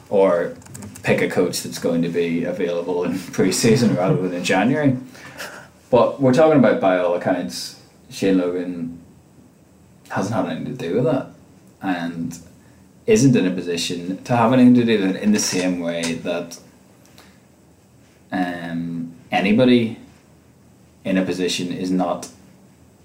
Or 0.09 0.55
pick 1.03 1.21
a 1.21 1.29
coach 1.29 1.61
that's 1.61 1.79
going 1.79 2.01
to 2.01 2.09
be 2.09 2.43
available 2.43 3.03
in 3.03 3.19
pre-season 3.33 3.95
rather 3.95 4.15
than 4.21 4.33
in 4.33 4.43
January. 4.43 4.97
But 5.89 6.21
we're 6.21 6.33
talking 6.33 6.59
about 6.59 6.81
by 6.81 6.97
all 6.99 7.15
accounts, 7.15 7.81
Shane 8.09 8.37
Logan 8.37 9.01
hasn't 10.09 10.35
had 10.35 10.45
anything 10.45 10.77
to 10.77 10.89
do 10.89 10.95
with 10.95 11.05
that. 11.05 11.27
And 11.81 12.37
isn't 13.09 13.35
in 13.35 13.47
a 13.47 13.51
position 13.51 14.23
to 14.23 14.35
have 14.35 14.53
anything 14.53 14.75
to 14.75 14.85
do 14.85 15.01
with 15.01 15.15
it 15.15 15.23
in 15.23 15.31
the 15.31 15.39
same 15.39 15.79
way 15.79 16.13
that 16.13 16.59
um, 18.31 19.11
anybody 19.31 19.97
in 21.03 21.17
a 21.17 21.25
position 21.25 21.73
is 21.73 21.89
not, 21.89 22.29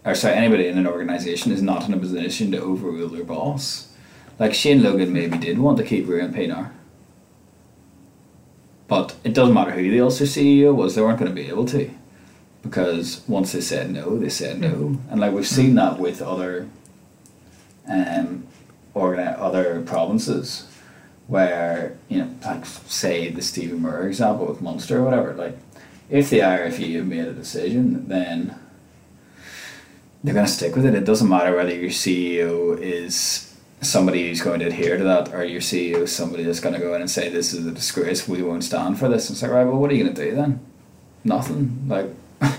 or 0.04 0.14
sorry, 0.14 0.34
anybody 0.34 0.68
in 0.68 0.76
an 0.76 0.86
organization 0.86 1.52
is 1.52 1.62
not 1.62 1.88
in 1.88 1.94
a 1.94 1.96
position 1.96 2.52
to 2.52 2.58
overrule 2.58 3.08
their 3.08 3.24
boss. 3.24 3.88
Like 4.38 4.52
Shane 4.52 4.82
Logan 4.82 5.10
maybe 5.10 5.38
did 5.38 5.58
want 5.58 5.78
to 5.78 5.84
keep 5.84 6.06
Ruan 6.06 6.34
Pienaar. 6.34 6.70
But 8.86 9.16
it 9.24 9.32
doesn't 9.32 9.54
matter 9.54 9.70
who 9.70 9.90
the 9.90 10.02
Ulster 10.02 10.24
CEO 10.24 10.74
was, 10.74 10.94
they 10.94 11.00
weren't 11.00 11.18
going 11.18 11.30
to 11.30 11.34
be 11.34 11.48
able 11.48 11.64
to. 11.66 11.90
Because 12.62 13.22
once 13.26 13.52
they 13.52 13.62
said 13.62 13.90
no, 13.90 14.18
they 14.18 14.28
said 14.28 14.60
no. 14.60 15.00
And 15.08 15.20
like 15.20 15.32
we've 15.32 15.46
seen 15.46 15.76
that 15.76 15.98
with 15.98 16.20
other 16.20 16.68
um, 17.88 18.46
organi- 18.94 19.38
other 19.38 19.82
provinces 19.82 20.66
where, 21.26 21.96
you 22.08 22.18
know, 22.18 22.34
like 22.44 22.66
say 22.66 23.30
the 23.30 23.42
Stephen 23.42 23.80
Murray 23.80 24.08
example 24.08 24.46
with 24.46 24.60
Munster 24.60 24.98
or 24.98 25.04
whatever, 25.04 25.34
like 25.34 25.56
if 26.10 26.30
the 26.30 26.40
IRFU 26.40 26.96
have 26.96 27.06
made 27.06 27.26
a 27.26 27.32
decision, 27.32 28.08
then 28.08 28.56
they're 30.22 30.34
going 30.34 30.46
to 30.46 30.52
stick 30.52 30.76
with 30.76 30.86
it. 30.86 30.94
It 30.94 31.04
doesn't 31.04 31.28
matter 31.28 31.56
whether 31.56 31.74
your 31.74 31.90
CEO 31.90 32.78
is 32.80 33.54
somebody 33.80 34.28
who's 34.28 34.40
going 34.40 34.60
to 34.60 34.66
adhere 34.66 34.96
to 34.96 35.04
that 35.04 35.34
or 35.34 35.44
your 35.44 35.60
CEO 35.60 36.02
is 36.02 36.14
somebody 36.14 36.44
that's 36.44 36.60
going 36.60 36.74
to 36.74 36.80
go 36.80 36.94
in 36.94 37.00
and 37.00 37.10
say, 37.10 37.28
this 37.28 37.52
is 37.52 37.66
a 37.66 37.70
disgrace, 37.70 38.26
we 38.26 38.42
won't 38.42 38.64
stand 38.64 38.98
for 38.98 39.08
this. 39.08 39.28
And 39.28 39.34
it's 39.34 39.42
like, 39.42 39.50
right, 39.50 39.64
well, 39.64 39.78
what 39.78 39.90
are 39.90 39.94
you 39.94 40.04
going 40.04 40.14
to 40.14 40.24
do 40.24 40.34
then? 40.34 40.60
Nothing. 41.24 41.86
Like, 41.88 42.06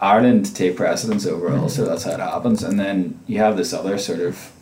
Ireland 0.00 0.54
take 0.54 0.76
precedence 0.76 1.26
over 1.26 1.48
mm-hmm. 1.48 1.68
so 1.68 1.84
That's 1.86 2.04
how 2.04 2.12
it 2.12 2.20
happens, 2.20 2.62
and 2.62 2.78
then 2.78 3.20
you 3.26 3.38
have 3.38 3.56
this 3.56 3.72
other 3.72 3.96
sort 3.96 4.20
of 4.20 4.52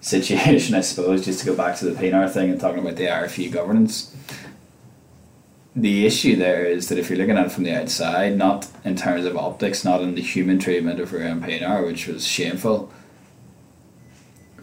situation, 0.00 0.74
I 0.76 0.80
suppose, 0.80 1.24
just 1.24 1.40
to 1.40 1.46
go 1.46 1.56
back 1.56 1.76
to 1.78 1.84
the 1.84 2.00
Pienaar 2.00 2.30
thing 2.30 2.50
and 2.50 2.60
talking 2.60 2.80
about 2.80 2.96
the 2.96 3.04
RFU 3.04 3.50
governance. 3.50 4.14
The 5.76 6.06
issue 6.06 6.34
there 6.34 6.64
is 6.64 6.88
that 6.88 6.98
if 6.98 7.08
you're 7.08 7.18
looking 7.18 7.36
at 7.36 7.46
it 7.46 7.52
from 7.52 7.64
the 7.64 7.74
outside, 7.74 8.36
not 8.36 8.68
in 8.84 8.96
terms 8.96 9.24
of 9.24 9.36
optics, 9.36 9.84
not 9.84 10.00
in 10.00 10.14
the 10.14 10.22
human 10.22 10.58
treatment 10.58 10.98
of 10.98 11.12
Ruan 11.12 11.40
Pienaar, 11.40 11.86
which 11.86 12.08
was 12.08 12.26
shameful, 12.26 12.92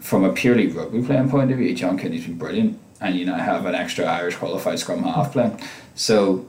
from 0.00 0.24
a 0.24 0.32
purely 0.32 0.66
rugby 0.66 1.02
playing 1.02 1.30
point 1.30 1.50
of 1.50 1.58
view, 1.58 1.74
John 1.74 1.98
Cooney's 1.98 2.26
been 2.26 2.36
brilliant, 2.36 2.78
and 3.00 3.16
you 3.16 3.24
now 3.24 3.38
have 3.38 3.64
an 3.64 3.74
extra 3.74 4.04
Irish 4.04 4.36
qualified 4.36 4.78
scrum 4.78 5.02
half 5.02 5.32
playing. 5.32 5.60
So 5.94 6.46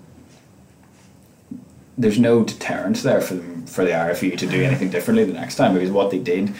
there's 1.97 2.19
no 2.19 2.43
deterrent 2.43 2.97
there 2.97 3.21
for 3.21 3.35
them, 3.35 3.65
for 3.65 3.83
the 3.83 3.91
RFU 3.91 4.37
to 4.37 4.45
do 4.45 4.63
anything 4.63 4.89
differently 4.89 5.23
the 5.23 5.33
next 5.33 5.55
time 5.55 5.73
because 5.73 5.91
what 5.91 6.11
they 6.11 6.19
did 6.19 6.53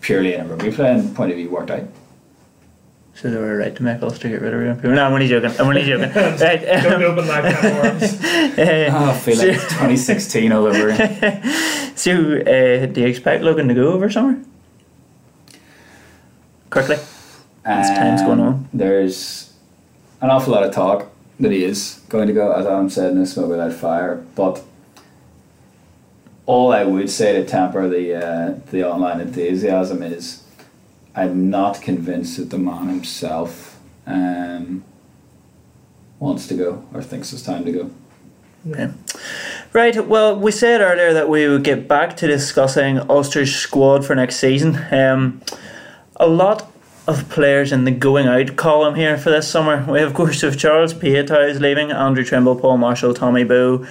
purely 0.00 0.34
in 0.34 0.40
a 0.40 0.44
rugby 0.44 0.70
playing 0.72 1.14
point 1.14 1.30
of 1.30 1.36
view 1.36 1.50
worked 1.50 1.70
out. 1.70 1.84
So 3.14 3.30
they 3.30 3.36
were 3.36 3.56
right 3.58 3.74
to 3.76 3.82
make 3.82 4.02
Ulster 4.02 4.30
get 4.30 4.40
rid 4.40 4.54
of 4.54 4.60
Ryan 4.60 4.80
Pugh. 4.80 4.94
No, 4.94 5.04
I'm 5.04 5.12
only 5.12 5.28
joking. 5.28 5.50
I'm 5.60 5.66
only 5.66 5.82
joking. 5.82 6.10
right, 6.14 6.38
Don't 6.82 6.94
um, 6.94 7.02
open 7.02 7.26
that 7.26 7.54
can 7.54 7.66
of 7.66 8.00
worms. 8.00 8.58
uh, 8.58 8.90
Oh, 8.96 9.10
I 9.10 9.18
feel 9.18 9.36
like 9.36 9.60
2016 9.68 10.52
all 10.52 10.64
over. 10.66 10.88
again. 10.88 11.96
so, 11.96 12.12
uh, 12.12 12.86
do 12.86 13.00
you 13.02 13.06
expect 13.06 13.42
Logan 13.44 13.68
to 13.68 13.74
go 13.74 13.92
over 13.92 14.08
summer? 14.10 14.40
Quickly. 16.70 16.96
As 17.64 17.88
time's 17.90 18.22
going 18.22 18.40
on. 18.40 18.68
There's 18.72 19.52
an 20.22 20.30
awful 20.30 20.54
lot 20.54 20.62
of 20.62 20.72
talk 20.72 21.10
that 21.40 21.52
he 21.52 21.64
is 21.64 22.00
going 22.08 22.26
to 22.28 22.32
go, 22.32 22.52
as 22.52 22.64
Adam 22.64 22.88
said, 22.88 23.12
in 23.12 23.18
a 23.18 23.26
smoke 23.26 23.50
without 23.50 23.72
fire. 23.74 24.24
But 24.34 24.62
all 26.50 26.72
I 26.72 26.82
would 26.82 27.08
say 27.08 27.32
to 27.34 27.44
temper 27.44 27.88
the 27.88 28.06
uh, 28.14 28.58
the 28.72 28.82
online 28.84 29.20
enthusiasm 29.20 30.02
is, 30.02 30.42
I'm 31.14 31.48
not 31.48 31.80
convinced 31.80 32.38
that 32.38 32.50
the 32.50 32.58
man 32.58 32.88
himself 32.88 33.78
um, 34.04 34.82
wants 36.18 36.48
to 36.48 36.54
go 36.54 36.84
or 36.92 37.02
thinks 37.02 37.32
it's 37.32 37.42
time 37.42 37.64
to 37.66 37.72
go. 37.72 37.90
Okay. 38.68 38.90
Right, 39.72 40.04
well, 40.04 40.36
we 40.36 40.50
said 40.50 40.80
earlier 40.80 41.12
that 41.14 41.28
we 41.28 41.48
would 41.48 41.62
get 41.62 41.86
back 41.86 42.16
to 42.16 42.26
discussing 42.26 42.98
Ulster's 43.08 43.54
squad 43.54 44.04
for 44.04 44.16
next 44.16 44.36
season. 44.36 44.76
Um, 44.90 45.40
a 46.16 46.26
lot 46.26 46.70
of 47.06 47.28
players 47.28 47.70
in 47.70 47.84
the 47.84 47.92
going 47.92 48.26
out 48.26 48.56
column 48.56 48.96
here 48.96 49.16
for 49.16 49.30
this 49.30 49.48
summer. 49.48 49.86
We, 49.88 50.02
of 50.02 50.14
course, 50.14 50.40
have 50.42 50.58
Charles 50.58 50.92
Piutau 50.92 51.48
is 51.48 51.60
leaving, 51.60 51.92
Andrew 51.92 52.24
Trimble, 52.24 52.56
Paul 52.56 52.78
Marshall, 52.78 53.14
Tommy 53.14 53.44
Bowe, 53.44 53.86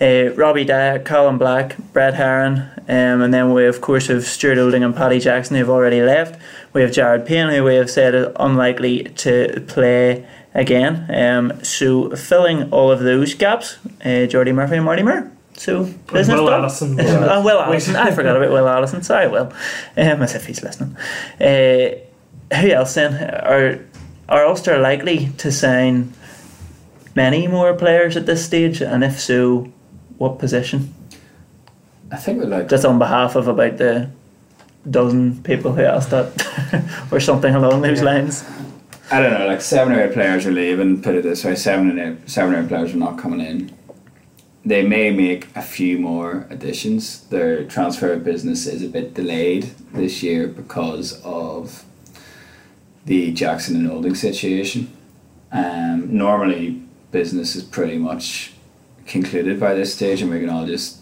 uh, 0.00 0.34
Robbie 0.34 0.64
Diack, 0.64 1.04
Callum 1.04 1.38
Black, 1.38 1.76
Brett 1.92 2.14
Herron, 2.14 2.68
um, 2.88 3.22
and 3.22 3.32
then 3.32 3.52
we, 3.52 3.66
of 3.66 3.80
course, 3.80 4.06
have 4.08 4.24
Stuart 4.24 4.58
Olding 4.58 4.84
and 4.84 4.94
Paddy 4.94 5.18
Jackson 5.18 5.56
who 5.56 5.60
have 5.60 5.70
already 5.70 6.02
left. 6.02 6.40
We 6.72 6.82
have 6.82 6.92
Jared 6.92 7.26
Payne, 7.26 7.48
who 7.48 7.64
we 7.64 7.74
have 7.76 7.90
said 7.90 8.14
is 8.14 8.28
unlikely 8.36 9.04
to 9.04 9.64
play 9.66 10.26
again. 10.54 11.06
Um, 11.08 11.64
so, 11.64 12.14
filling 12.14 12.70
all 12.72 12.90
of 12.92 13.00
those 13.00 13.34
gaps, 13.34 13.78
uh, 14.02 14.28
Jordi 14.28 14.54
Murphy 14.54 14.76
and 14.76 14.84
Marty 14.84 15.02
Moore. 15.02 15.30
So, 15.54 15.84
business 16.12 16.38
Will 16.38 16.46
done. 16.46 16.60
Addison. 16.60 17.00
Uh, 17.00 17.42
Will 17.44 17.60
Addison. 17.60 17.96
I 17.96 18.10
forgot 18.10 18.36
about 18.36 18.50
Will 18.50 18.68
Addison. 18.68 19.02
Sorry, 19.02 19.28
Will. 19.28 19.52
Um, 19.96 20.22
as 20.22 20.34
if 20.34 20.46
he's 20.46 20.62
listening. 20.62 20.96
Uh, 21.40 21.96
who 22.54 22.70
else 22.70 22.94
then? 22.94 23.14
Are, 23.14 23.80
are 24.28 24.46
Ulster 24.46 24.78
likely 24.78 25.30
to 25.38 25.50
sign 25.50 26.12
many 27.14 27.48
more 27.48 27.74
players 27.74 28.16
at 28.16 28.26
this 28.26 28.44
stage? 28.44 28.82
And 28.82 29.02
if 29.02 29.18
so, 29.18 29.72
what 30.18 30.38
position? 30.38 30.92
I 32.10 32.16
think 32.16 32.38
we're 32.42 32.46
like 32.48 32.68
Just 32.68 32.84
on 32.84 32.98
behalf 32.98 33.34
of 33.36 33.48
about 33.48 33.78
the 33.78 34.10
dozen 34.88 35.42
people 35.42 35.72
who 35.72 35.82
asked 35.82 36.10
that, 36.10 36.30
or 37.12 37.18
something 37.20 37.54
along 37.54 37.82
those 37.82 37.98
Yeah. 37.98 38.04
lines. 38.04 38.44
I 39.10 39.20
don't 39.20 39.38
know, 39.38 39.46
like 39.46 39.60
seven 39.60 39.92
or 39.94 40.02
eight 40.02 40.12
players 40.12 40.46
are 40.46 40.52
leaving. 40.52 41.00
Put 41.02 41.14
it 41.14 41.22
this 41.22 41.44
way: 41.44 41.54
seven 41.54 41.90
and 41.90 41.98
eight, 42.00 42.28
seven 42.30 42.54
or 42.54 42.60
eight 42.62 42.68
players 42.68 42.92
are 42.94 42.96
not 42.98 43.18
coming 43.18 43.40
in. 43.40 43.72
They 44.64 44.84
may 44.84 45.10
make 45.12 45.46
a 45.54 45.62
few 45.62 45.96
more 45.98 46.46
additions. 46.50 47.20
Their 47.28 47.64
transfer 47.64 48.16
business 48.16 48.66
is 48.66 48.82
a 48.82 48.88
bit 48.88 49.14
delayed 49.14 49.70
this 49.92 50.24
year 50.24 50.48
because 50.48 51.20
of 51.22 51.84
the 53.04 53.30
Jackson 53.32 53.76
and 53.76 53.88
Olding 53.90 54.16
situation. 54.16 54.90
Um, 55.52 56.08
normally, 56.16 56.82
business 57.12 57.54
is 57.54 57.62
pretty 57.62 57.98
much 57.98 58.54
concluded 59.06 59.58
by 59.60 59.74
this 59.74 59.94
stage, 59.94 60.22
and 60.22 60.30
we 60.30 60.40
can 60.40 60.50
all 60.50 60.66
just 60.66 60.98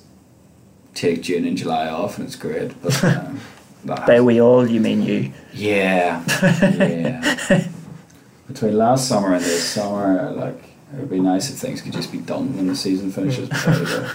take 0.94 1.22
June 1.22 1.44
and 1.44 1.56
July 1.56 1.88
off, 1.88 2.18
and 2.18 2.26
it's 2.26 2.36
great. 2.36 2.80
But 2.82 3.02
um, 3.04 3.40
that 3.84 4.06
By 4.06 4.20
we 4.20 4.40
all, 4.40 4.66
you 4.68 4.80
mean 4.80 5.02
you. 5.02 5.32
yeah, 5.52 6.24
yeah. 6.62 7.66
Between 8.48 8.76
last 8.78 9.08
summer 9.08 9.34
and 9.34 9.44
this 9.44 9.64
summer, 9.64 10.30
like 10.32 10.56
it 10.92 11.00
would 11.00 11.10
be 11.10 11.20
nice 11.20 11.50
if 11.50 11.56
things 11.56 11.80
could 11.82 11.92
just 11.92 12.12
be 12.12 12.18
done 12.18 12.56
when 12.56 12.66
the 12.66 12.76
season 12.76 13.10
finishes. 13.10 13.48
but 13.48 13.62
there 13.64 13.80
we 13.80 13.86
go. 13.86 14.10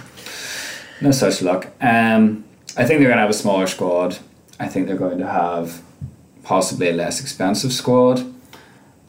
no 1.02 1.10
such 1.10 1.42
luck. 1.42 1.66
Um, 1.80 2.44
I 2.76 2.84
think 2.84 3.00
they're 3.00 3.08
going 3.08 3.16
to 3.16 3.22
have 3.22 3.30
a 3.30 3.34
smaller 3.34 3.66
squad. 3.66 4.18
I 4.58 4.68
think 4.68 4.86
they're 4.86 4.96
going 4.96 5.18
to 5.18 5.26
have 5.26 5.82
possibly 6.42 6.90
a 6.90 6.92
less 6.92 7.20
expensive 7.20 7.72
squad. 7.72 8.24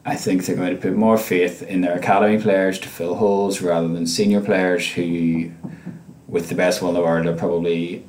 I 0.04 0.16
think 0.16 0.44
they're 0.44 0.56
going 0.56 0.74
to 0.74 0.80
put 0.80 0.94
more 0.94 1.16
faith 1.16 1.62
in 1.62 1.80
their 1.80 1.96
academy 1.96 2.40
players 2.40 2.78
to 2.80 2.88
fill 2.88 3.14
holes 3.14 3.62
rather 3.62 3.86
than 3.86 4.06
senior 4.06 4.40
players 4.40 4.90
who, 4.90 5.52
with 6.26 6.48
the 6.48 6.56
best 6.56 6.82
will 6.82 6.88
in 6.88 6.94
the 6.94 7.00
world, 7.00 7.26
are 7.26 7.36
probably 7.36 8.04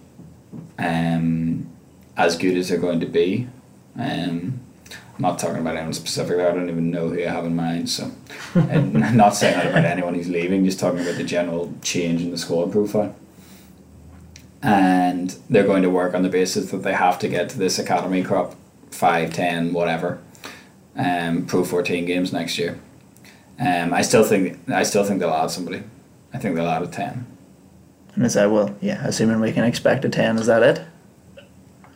um, 0.80 1.70
as 2.18 2.36
good 2.36 2.58
as 2.58 2.70
they're 2.70 2.80
going 2.80 3.00
to 3.00 3.06
be. 3.06 3.48
Um, 3.96 4.60
I'm 5.16 5.22
not 5.22 5.38
talking 5.38 5.60
about 5.60 5.76
anyone 5.76 5.94
specifically. 5.94 6.44
I 6.44 6.52
don't 6.52 6.70
even 6.70 6.90
know 6.90 7.10
who 7.10 7.22
I 7.22 7.28
have 7.28 7.46
in 7.46 7.56
mind. 7.56 7.90
So, 7.90 8.12
and 8.56 9.04
I'm 9.04 9.16
not 9.16 9.36
saying 9.36 9.56
that 9.56 9.68
about 9.68 9.86
anyone 9.86 10.16
who's 10.16 10.30
leaving. 10.30 10.66
Just 10.66 10.80
talking 10.80 11.00
about 11.00 11.18
the 11.18 11.24
general 11.24 11.72
change 11.84 12.22
in 12.22 12.32
the 12.32 12.38
squad 12.40 12.72
profile. 12.72 13.16
And 14.64 15.38
they're 15.50 15.68
going 15.68 15.84
to 15.84 15.90
work 15.92 16.16
on 16.16 16.24
the 16.24 16.30
basis 16.30 16.72
that 16.72 16.78
they 16.78 16.94
have 16.94 17.20
to 17.20 17.28
get 17.28 17.50
to 17.50 17.60
this 17.60 17.78
academy 17.78 18.24
crop, 18.24 18.56
5, 18.90 19.34
10, 19.34 19.74
whatever, 19.74 20.20
um, 20.98 21.46
pro 21.46 21.64
fourteen 21.64 22.06
games 22.06 22.32
next 22.34 22.58
year. 22.58 22.80
Um, 23.60 23.94
I 23.94 24.02
still 24.02 24.24
think 24.24 24.60
I 24.70 24.84
still 24.84 25.04
think 25.04 25.20
they'll 25.20 25.30
add 25.30 25.52
somebody. 25.52 25.84
I 26.34 26.38
think 26.40 26.56
they'll 26.56 26.68
add 26.68 26.84
a 26.84 26.88
ten. 26.88 27.26
And 28.16 28.26
is 28.26 28.36
that, 28.36 28.52
well, 28.52 28.76
yeah, 28.80 29.06
assuming 29.08 29.40
we 29.40 29.52
can 29.52 29.64
expect 29.64 30.06
a 30.06 30.10
10, 30.10 30.38
is 30.38 30.46
that 30.46 30.62
it? 30.62 30.82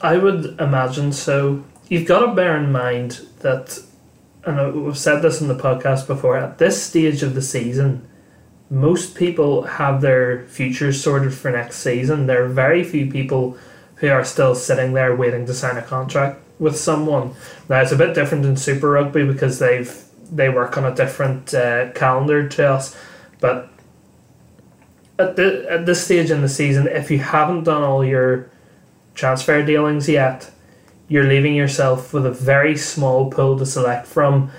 I 0.02 0.18
would 0.18 0.60
imagine 0.60 1.14
so. 1.14 1.64
You've 1.90 2.08
got 2.08 2.26
to 2.26 2.34
bear 2.34 2.58
in 2.58 2.72
mind 2.72 3.22
that, 3.42 3.78
and 4.44 4.60
I- 4.60 4.70
we've 4.70 4.98
said 4.98 5.22
this 5.22 5.42
in 5.42 5.48
the 5.48 5.54
podcast 5.56 6.08
before, 6.08 6.36
at 6.36 6.58
this 6.58 6.82
stage 6.82 7.22
of 7.22 7.36
the 7.36 7.42
season, 7.44 8.02
most 8.72 9.14
people 9.16 9.62
have 9.64 10.02
their 10.02 10.46
futures 10.48 11.02
sorted 11.02 11.36
for 11.36 11.52
next 11.52 11.78
season. 11.78 12.26
There 12.26 12.44
are 12.44 12.48
very 12.50 12.84
few 12.84 13.06
people 13.12 13.56
who 13.98 14.10
are 14.10 14.26
still 14.26 14.56
sitting 14.56 14.94
there 14.94 15.16
waiting 15.16 15.46
to 15.46 15.54
sign 15.54 15.78
a 15.78 15.84
contract 15.84 16.42
with 16.60 16.78
someone. 16.78 17.36
Now 17.70 17.82
it's 17.82 17.92
a 17.92 17.98
bit 17.98 18.14
different 18.14 18.46
in 18.46 18.58
Super 18.58 18.92
Rugby 18.92 19.26
because 19.26 19.60
they've 19.60 20.04
they 20.30 20.50
work 20.50 20.78
on 20.78 20.86
a 20.86 20.94
different 20.94 21.54
uh, 21.54 21.92
calendar 21.92 22.48
to 22.50 22.70
us, 22.70 22.96
but 23.40 23.70
at 25.20 25.36
the 25.36 25.66
at 25.70 25.86
this 25.86 26.04
stage 26.04 26.32
in 26.32 26.42
the 26.42 26.50
season, 26.50 26.88
if 26.88 27.10
you 27.10 27.20
haven't 27.20 27.64
done 27.64 27.84
all 27.84 28.04
your 28.04 28.50
transfer 29.16 29.64
dealings 29.66 30.08
yet, 30.08 30.52
you're 31.08 31.24
leaving 31.24 31.56
yourself 31.56 32.14
with 32.14 32.26
a 32.26 32.32
very 32.32 32.78
small 32.78 33.30
pool 33.32 33.58
to 33.58 33.66
select 33.66 34.06
from, 34.06 34.52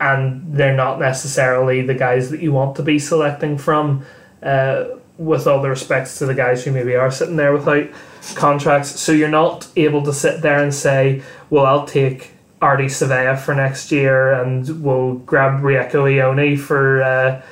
and 0.00 0.54
they're 0.54 0.76
not 0.76 0.98
necessarily 0.98 1.82
the 1.82 1.94
guys 1.94 2.30
that 2.30 2.40
you 2.40 2.52
want 2.52 2.76
to 2.76 2.82
be 2.82 2.98
selecting 2.98 3.58
from. 3.58 4.04
Uh, 4.42 4.84
with 5.18 5.46
all 5.46 5.60
the 5.60 5.68
respects 5.68 6.18
to 6.18 6.26
the 6.26 6.34
guys 6.34 6.64
who 6.64 6.72
maybe 6.72 6.94
are 6.94 7.10
sitting 7.10 7.36
there 7.36 7.52
without 7.52 7.88
contracts, 8.34 8.98
so 9.00 9.12
you're 9.12 9.28
not 9.28 9.68
able 9.76 10.02
to 10.04 10.12
sit 10.12 10.40
there 10.40 10.62
and 10.62 10.72
say, 10.72 11.22
"Well, 11.50 11.66
I'll 11.66 11.86
take 11.86 12.32
Ardie 12.62 12.86
Savea 12.86 13.38
for 13.38 13.54
next 13.54 13.92
year, 13.92 14.32
and 14.32 14.82
we'll 14.82 15.14
grab 15.14 15.60
Rieko 15.60 16.04
Ioane 16.04 16.58
for." 16.58 17.02
Uh, 17.02 17.42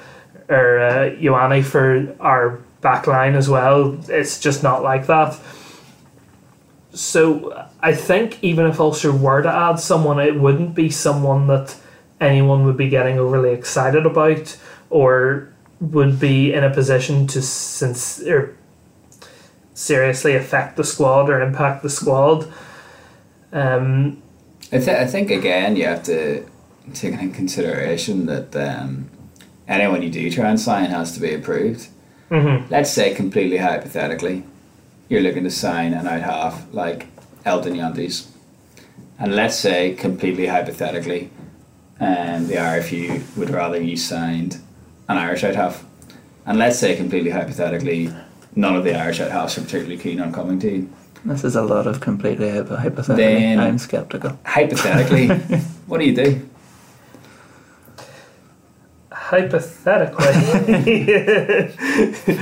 or 0.48 0.78
uh, 0.78 1.62
for 1.62 2.16
our 2.20 2.60
back 2.80 3.06
line 3.06 3.34
as 3.34 3.48
well. 3.48 3.98
It's 4.08 4.38
just 4.38 4.62
not 4.62 4.82
like 4.82 5.06
that. 5.06 5.36
So 6.92 7.68
I 7.80 7.94
think 7.94 8.38
even 8.42 8.66
if 8.66 8.80
Ulster 8.80 9.12
were 9.12 9.42
to 9.42 9.52
add 9.52 9.80
someone, 9.80 10.18
it 10.20 10.38
wouldn't 10.38 10.74
be 10.74 10.90
someone 10.90 11.46
that 11.48 11.76
anyone 12.20 12.64
would 12.64 12.76
be 12.76 12.88
getting 12.88 13.18
overly 13.18 13.50
excited 13.50 14.06
about 14.06 14.56
or 14.88 15.52
would 15.80 16.18
be 16.18 16.52
in 16.52 16.64
a 16.64 16.70
position 16.70 17.26
to 17.28 17.42
since 17.42 18.22
or 18.22 18.56
seriously 19.74 20.34
affect 20.34 20.76
the 20.76 20.84
squad 20.84 21.28
or 21.28 21.40
impact 21.40 21.82
the 21.82 21.90
squad. 21.90 22.50
Um, 23.52 24.22
I, 24.72 24.78
th- 24.78 24.88
I 24.88 25.06
think 25.06 25.30
again 25.30 25.76
you 25.76 25.84
have 25.84 26.02
to 26.04 26.46
take 26.94 27.12
into 27.14 27.34
consideration 27.34 28.26
that 28.26 28.54
um, 28.56 29.10
anyone 29.68 30.02
you 30.02 30.10
do 30.10 30.30
try 30.30 30.48
and 30.48 30.58
sign 30.60 30.86
has 30.90 31.12
to 31.12 31.20
be 31.20 31.34
approved. 31.34 31.88
Mhm. 32.30 32.68
Let's 32.70 32.90
say 32.90 33.14
completely 33.14 33.58
hypothetically, 33.58 34.42
you're 35.08 35.20
looking 35.20 35.44
to 35.44 35.50
sign 35.50 35.92
an 35.92 36.08
out 36.08 36.22
half 36.22 36.66
like 36.72 37.06
Elton 37.44 37.74
Jantjies, 37.74 38.26
and 39.18 39.36
let's 39.36 39.56
say 39.56 39.94
completely 39.94 40.46
hypothetically, 40.46 41.30
um, 42.00 42.48
the 42.48 42.54
RFU 42.56 43.22
would 43.36 43.50
rather 43.50 43.80
you 43.80 43.96
signed 43.96 44.58
an 45.08 45.16
Irish 45.18 45.44
out 45.44 45.54
half, 45.54 45.84
and 46.44 46.58
let's 46.58 46.78
say 46.78 46.96
completely 46.96 47.30
hypothetically, 47.30 48.12
none 48.54 48.76
of 48.76 48.84
the 48.84 48.94
Irish 48.94 49.20
out 49.20 49.30
halves 49.30 49.56
are 49.58 49.62
particularly 49.62 49.98
keen 49.98 50.20
on 50.20 50.32
coming 50.32 50.58
to 50.60 50.70
you. 50.70 50.90
This 51.24 51.44
is 51.44 51.56
a 51.56 51.62
lot 51.62 51.86
of 51.86 52.00
completely 52.00 52.50
hypo- 52.50 52.76
hypothetical. 52.76 53.16
Then- 53.16 53.60
I'm 53.60 53.78
skeptical. 53.78 54.38
Hypothetically, 54.44 55.28
what 55.86 55.98
do 55.98 56.04
you 56.06 56.14
do? 56.14 56.48
Hypothetically. 59.10 60.26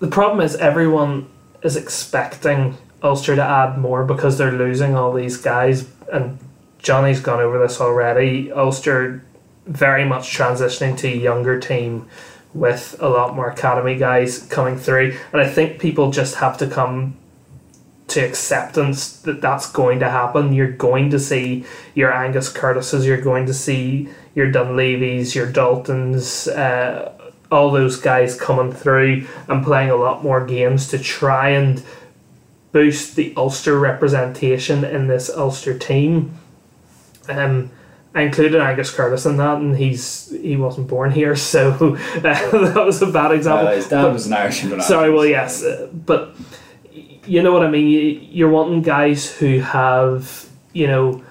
the 0.00 0.08
problem 0.10 0.40
is 0.40 0.54
everyone 0.56 1.28
is 1.62 1.76
expecting 1.76 2.76
Ulster 3.02 3.36
to 3.36 3.42
add 3.42 3.78
more 3.78 4.04
because 4.04 4.36
they're 4.36 4.52
losing 4.52 4.94
all 4.94 5.12
these 5.12 5.38
guys, 5.38 5.88
and 6.12 6.38
Johnny's 6.78 7.20
gone 7.20 7.40
over 7.40 7.58
this 7.58 7.80
already. 7.80 8.52
Ulster 8.52 9.24
very 9.66 10.04
much 10.04 10.36
transitioning 10.36 10.96
to 10.98 11.08
a 11.08 11.16
younger 11.16 11.60
team 11.60 12.08
with 12.54 12.96
a 13.00 13.08
lot 13.08 13.34
more 13.34 13.50
academy 13.50 13.96
guys 13.96 14.46
coming 14.46 14.78
through, 14.78 15.16
and 15.32 15.42
I 15.42 15.48
think 15.48 15.78
people 15.78 16.10
just 16.10 16.36
have 16.36 16.56
to 16.58 16.66
come 16.66 17.16
to 18.08 18.20
acceptance 18.20 19.20
that 19.22 19.40
that's 19.40 19.70
going 19.70 19.98
to 19.98 20.08
happen. 20.08 20.52
You're 20.52 20.70
going 20.70 21.10
to 21.10 21.18
see 21.18 21.64
your 21.94 22.12
Angus 22.12 22.48
Curtises, 22.48 23.04
you're 23.04 23.20
going 23.20 23.46
to 23.46 23.54
see 23.54 24.08
your 24.34 24.50
Dunleavys, 24.50 25.34
your 25.34 25.50
Daltons, 25.50 26.48
uh, 26.48 27.12
all 27.50 27.70
those 27.70 27.98
guys 27.98 28.38
coming 28.38 28.72
through 28.72 29.26
and 29.48 29.64
playing 29.64 29.90
a 29.90 29.96
lot 29.96 30.22
more 30.22 30.44
games 30.44 30.88
to 30.88 30.98
try 30.98 31.50
and 31.50 31.82
boost 32.72 33.16
the 33.16 33.32
Ulster 33.36 33.78
representation 33.78 34.84
in 34.84 35.06
this 35.06 35.30
Ulster 35.30 35.78
team. 35.78 36.36
Um, 37.28 37.70
I 38.16 38.22
included 38.22 38.60
Angus 38.60 38.90
Curtis 38.90 39.26
in 39.26 39.36
that, 39.36 39.58
and 39.58 39.76
he's 39.76 40.30
he 40.42 40.56
wasn't 40.56 40.88
born 40.88 41.10
here, 41.12 41.36
so 41.54 41.70
uh, 41.70 42.20
that 42.22 42.82
was 42.86 43.02
a 43.02 43.06
bad 43.12 43.32
example. 43.32 43.68
Uh, 43.68 43.72
his 43.76 43.88
dad 43.88 44.02
But- 44.02 44.12
was 44.14 44.26
an 44.26 44.32
Irishman. 44.32 44.80
Sorry, 44.80 45.10
well, 45.12 45.26
yes, 45.26 45.62
uh, 45.62 45.88
but 45.92 46.34
you 47.26 47.42
know 47.42 47.52
what 47.52 47.62
I 47.62 47.70
mean. 47.70 47.86
You- 47.88 48.20
You're 48.38 48.50
wanting 48.50 48.82
guys 48.82 49.30
who 49.38 49.60
have, 49.60 50.46
you 50.72 50.86
know, 50.86 51.22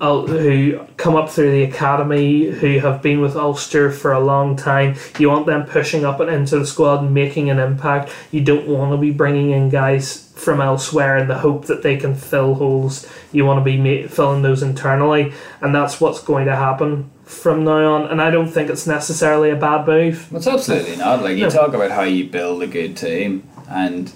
who 0.00 0.78
come 0.96 1.16
up 1.16 1.28
through 1.30 1.50
the 1.50 1.64
academy, 1.64 2.44
who 2.50 2.78
have 2.80 3.02
been 3.02 3.20
with 3.20 3.34
Ulster 3.36 3.90
for 3.90 4.12
a 4.12 4.20
long 4.20 4.54
time. 4.56 4.94
You 5.18 5.28
want 5.30 5.46
them 5.46 5.64
pushing 5.64 6.04
up 6.04 6.20
and 6.20 6.30
into 6.30 6.58
the 6.58 6.66
squad 6.66 7.02
and 7.02 7.12
making 7.14 7.50
an 7.50 7.58
impact. 7.58 8.10
You 8.30 8.42
don't 8.42 8.66
want 8.68 8.92
to 8.92 8.96
be 8.96 9.10
bringing 9.10 9.50
in 9.50 9.70
guys 9.70 10.27
from 10.38 10.60
elsewhere 10.60 11.18
in 11.18 11.26
the 11.28 11.38
hope 11.38 11.66
that 11.66 11.82
they 11.82 11.96
can 11.96 12.14
fill 12.14 12.54
holes. 12.54 13.06
You 13.32 13.44
want 13.44 13.58
to 13.60 13.64
be 13.64 13.76
ma- 13.76 14.08
filling 14.08 14.42
those 14.42 14.62
internally, 14.62 15.32
and 15.60 15.74
that's 15.74 16.00
what's 16.00 16.22
going 16.22 16.46
to 16.46 16.54
happen 16.56 17.10
from 17.24 17.64
now 17.64 17.94
on. 17.94 18.06
And 18.06 18.22
I 18.22 18.30
don't 18.30 18.48
think 18.48 18.70
it's 18.70 18.86
necessarily 18.86 19.50
a 19.50 19.56
bad 19.56 19.86
move. 19.86 20.28
It's 20.32 20.46
absolutely 20.46 20.96
not. 20.96 21.22
Like 21.22 21.36
you 21.36 21.44
No. 21.44 21.50
talk 21.50 21.74
about 21.74 21.90
how 21.90 22.02
you 22.02 22.24
build 22.28 22.62
a 22.62 22.66
good 22.68 22.96
team, 22.96 23.42
and 23.68 24.12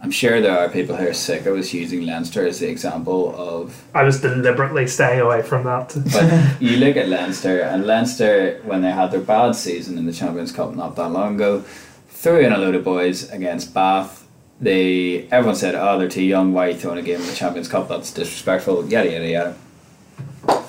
I'm 0.00 0.12
sure 0.12 0.40
there 0.40 0.56
are 0.56 0.68
people 0.68 0.94
who 0.94 1.08
are 1.08 1.12
sick 1.12 1.44
of 1.46 1.58
us 1.58 1.74
using 1.74 2.06
Leinster 2.06 2.46
as 2.46 2.60
the 2.60 2.68
example 2.70 3.34
of. 3.36 3.82
I 3.96 4.04
was 4.04 4.20
deliberately 4.20 4.86
staying 4.86 5.18
away 5.20 5.42
from 5.42 5.64
that. 5.64 5.88
But 6.12 6.62
you 6.62 6.76
look 6.76 6.96
at 6.96 7.08
Leinster, 7.08 7.60
and 7.62 7.84
Leinster, 7.84 8.60
when 8.64 8.82
they 8.82 8.92
had 8.92 9.10
their 9.10 9.20
bad 9.20 9.56
season 9.56 9.98
in 9.98 10.06
the 10.06 10.12
Champions 10.12 10.52
Cup 10.52 10.76
not 10.76 10.94
that 10.94 11.08
long 11.10 11.34
ago, 11.34 11.64
threw 12.10 12.38
in 12.38 12.52
a 12.52 12.58
load 12.58 12.76
of 12.76 12.84
boys 12.84 13.28
against 13.30 13.74
Bath. 13.74 14.24
They 14.60 15.28
everyone 15.30 15.54
said, 15.56 15.74
"Oh, 15.76 15.98
they're 15.98 16.08
too 16.08 16.24
young. 16.24 16.52
Why 16.52 16.66
are 16.66 16.70
you 16.70 16.76
throwing 16.76 16.98
a 16.98 17.02
game 17.02 17.20
in 17.20 17.26
the 17.26 17.34
Champions 17.34 17.68
Cup? 17.68 17.88
That's 17.88 18.10
disrespectful." 18.12 18.88
Yada 18.88 19.08
yada 19.10 19.28
yada. 19.28 19.54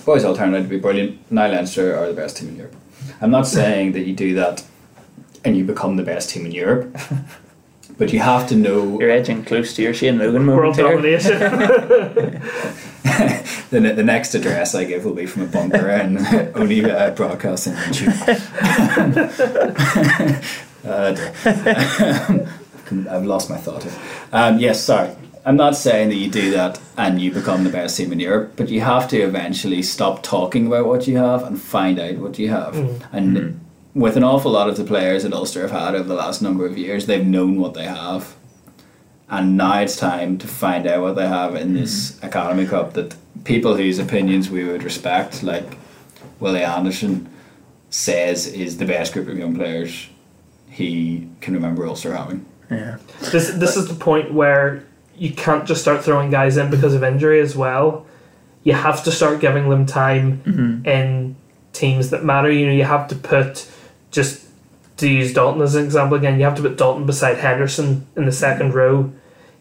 Boys 0.06 0.24
all 0.24 0.36
turned 0.36 0.56
out 0.56 0.62
to 0.62 0.68
be 0.68 0.78
brilliant. 0.78 1.20
Now 1.32 1.48
Leinster 1.48 1.96
are 1.98 2.08
the 2.08 2.14
best 2.14 2.38
team 2.38 2.50
in 2.50 2.56
Europe. 2.58 2.76
I'm 3.22 3.32
not 3.32 3.48
saying 3.48 3.94
that 3.94 4.02
you 4.02 4.14
do 4.14 4.36
that 4.36 4.64
and 5.44 5.58
you 5.58 5.64
become 5.64 5.96
the 5.98 6.04
best 6.04 6.30
team 6.30 6.46
in 6.46 6.52
Europe, 6.52 6.96
but 7.98 8.14
you 8.14 8.20
have 8.20 8.48
to 8.50 8.56
know 8.56 9.00
You're 9.00 9.10
edging 9.10 9.44
close 9.44 9.74
to 9.76 9.82
your 9.82 9.94
Shane 9.94 10.18
Logan 10.20 10.46
World 10.48 10.78
moment 10.78 11.06
here. 11.16 11.40
domination. 11.40 11.40
the, 13.72 13.80
the 13.96 14.04
next 14.04 14.36
address 14.36 14.76
I 14.76 14.84
give 14.86 15.04
will 15.06 15.14
be 15.16 15.26
from 15.26 15.42
a 15.44 15.48
bunker 15.48 15.90
and 16.02 16.20
only 16.56 16.84
uh, 16.90 17.12
broadcasting 17.12 17.74
on 17.76 17.84
YouTube. 17.94 18.40
uh, 20.86 21.16
I've 22.92 23.26
lost 23.26 23.50
my 23.50 23.58
thought 23.58 23.84
here. 23.84 23.94
Um, 24.32 24.60
yes, 24.60 24.84
sorry. 24.84 25.16
I'm 25.46 25.56
not 25.56 25.76
saying 25.76 26.10
that 26.10 26.16
you 26.16 26.30
do 26.30 26.52
that 26.52 26.80
and 26.98 27.20
you 27.22 27.32
become 27.32 27.64
the 27.64 27.70
best 27.70 27.98
team 27.98 28.12
in 28.12 28.20
Europe, 28.20 28.54
but 28.58 28.70
you 28.70 28.82
have 28.82 29.08
to 29.10 29.18
eventually 29.22 29.82
stop 29.82 30.22
talking 30.22 30.68
about 30.68 30.86
what 30.86 31.08
you 31.08 31.18
have 31.18 31.44
and 31.44 31.60
find 31.60 31.98
out 32.00 32.18
what 32.18 32.38
you 32.38 32.50
have. 32.50 32.76
And 33.14 33.36
with 33.96 34.18
an 34.18 34.24
awful 34.24 34.52
lot 34.52 34.70
of 34.70 34.78
the 34.78 34.84
players 34.84 35.24
that 35.24 35.34
Ulster 35.34 35.62
have 35.62 35.72
had 35.72 35.96
over 35.96 36.08
the 36.08 36.14
last 36.16 36.42
number 36.42 36.66
of 36.66 36.78
years, 36.78 37.06
they've 37.06 37.26
known 37.26 37.60
what 37.60 37.74
they 37.74 37.86
have. 37.86 38.36
And 39.30 39.58
now 39.58 39.80
it's 39.80 39.96
time 39.96 40.38
to 40.40 40.48
find 40.48 40.86
out 40.86 41.02
what 41.02 41.16
they 41.16 41.28
have 41.28 41.56
in 41.56 41.74
this 41.74 42.22
Academy 42.24 42.66
Cup 42.68 42.94
that 42.94 43.16
people 43.44 43.76
whose 43.76 43.98
opinions 44.00 44.50
we 44.50 44.64
would 44.66 44.84
respect, 44.84 45.42
like 45.42 45.78
Willie 46.40 46.64
Anderson, 46.64 47.30
says 47.90 48.46
is 48.48 48.78
the 48.78 48.86
best 48.86 49.14
group 49.14 49.28
of 49.28 49.38
young 49.38 49.56
players 49.56 50.10
he 50.70 51.28
can 51.42 51.54
remember 51.54 51.88
Ulster 51.88 52.16
having. 52.16 52.46
Yeah. 52.70 52.98
this 53.32 53.52
this 53.52 53.76
is 53.76 53.88
the 53.88 53.96
point 53.96 54.34
where 54.34 54.84
you 55.16 55.34
can't 55.34 55.66
just 55.66 55.82
start 55.82 56.04
throwing 56.04 56.30
guys 56.30 56.58
in 56.58 56.70
because 56.70 56.94
of 56.94 57.04
injury 57.04 57.42
as 57.42 57.56
well. 57.56 58.06
You 58.64 58.74
have 58.74 59.04
to 59.04 59.12
start 59.12 59.40
giving 59.40 59.70
them 59.70 59.86
time 59.86 60.42
mm-hmm. 60.44 60.86
in 60.86 61.36
teams 61.74 62.10
that 62.12 62.24
matter. 62.24 62.52
You 62.52 62.68
know, 62.68 62.74
you 62.74 62.84
have 62.84 63.08
to 63.10 63.16
put 63.16 63.70
just 64.12 64.46
to 64.98 65.10
use 65.10 65.34
Dalton 65.34 65.62
as 65.62 65.76
an 65.76 65.86
example 65.86 66.18
again. 66.18 66.40
You 66.40 66.46
have 66.46 66.56
to 66.56 66.62
put 66.62 66.78
Dalton 66.78 67.06
beside 67.06 67.38
Henderson 67.38 68.08
in 68.16 68.26
the 68.26 68.32
second 68.32 68.74
row. 68.74 69.12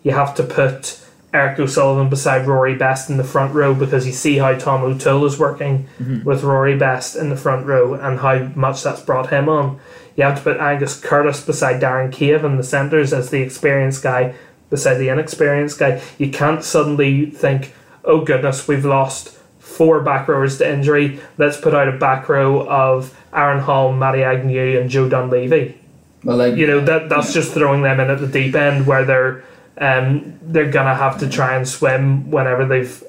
You 0.03 0.13
have 0.13 0.35
to 0.37 0.43
put 0.43 1.01
Eric 1.33 1.59
O'Sullivan 1.61 2.09
beside 2.09 2.47
Rory 2.47 2.75
Best 2.75 3.11
in 3.11 3.17
the 3.17 3.25
front 3.25 3.55
row 3.55 3.75
because 3.75 4.07
you 4.07 4.13
see 4.13 4.39
how 4.39 4.55
Tom 4.55 4.83
O'Toole 4.83 5.27
is 5.27 5.39
working 5.39 5.87
mm-hmm. 6.01 6.25
with 6.25 6.43
Rory 6.43 6.77
Best 6.77 7.17
in 7.17 7.29
the 7.29 7.37
front 7.37 7.67
row 7.67 7.95
and 7.95 8.19
how 8.21 8.45
much 8.55 8.83
that's 8.83 9.01
brought 9.03 9.31
him 9.31 9.49
on. 9.49 9.79
You 10.19 10.25
have 10.25 10.37
to 10.37 10.43
put 10.43 10.57
Angus 10.59 10.99
Curtis 10.99 11.47
beside 11.47 11.81
Darren 11.81 12.12
Cave 12.12 12.45
in 12.45 12.57
the 12.57 12.64
centres 12.64 13.12
as 13.12 13.31
the 13.31 13.41
experienced 13.41 14.03
guy 14.03 14.35
beside 14.69 14.95
the 14.95 15.11
inexperienced 15.11 15.79
guy. 15.79 16.03
You 16.19 16.33
can't 16.33 16.64
suddenly 16.64 17.27
think, 17.27 17.73
oh 18.05 18.25
goodness, 18.25 18.66
we've 18.66 18.85
lost 18.85 19.39
four 19.61 20.01
back 20.01 20.27
rowers 20.27 20.59
to 20.59 20.69
injury. 20.69 21.21
Let's 21.39 21.57
put 21.57 21.73
out 21.73 21.87
a 21.87 21.93
back 21.93 22.29
row 22.29 22.69
of 22.69 23.16
Aaron 23.33 23.61
Hall, 23.61 23.93
Matty 23.93 24.25
Agnew, 24.25 24.81
and 24.81 24.91
Joe 24.91 25.09
Dunleavy. 25.09 25.79
Well, 26.25 26.37
like 26.37 26.57
You 26.57 26.66
know 26.66 26.81
that 26.81 27.09
that's 27.09 27.33
just 27.33 27.53
throwing 27.53 27.83
them 27.83 28.01
in 28.01 28.11
at 28.11 28.19
the 28.19 28.27
deep 28.27 28.57
end 28.57 28.89
where 28.89 29.05
they're 29.05 29.45
um, 29.81 30.37
they're 30.43 30.69
gonna 30.69 30.97
have 30.97 31.21
to 31.21 31.29
try 31.29 31.55
and 31.55 31.66
swim 31.66 32.29
whenever 32.29 32.66
they've 32.66 33.05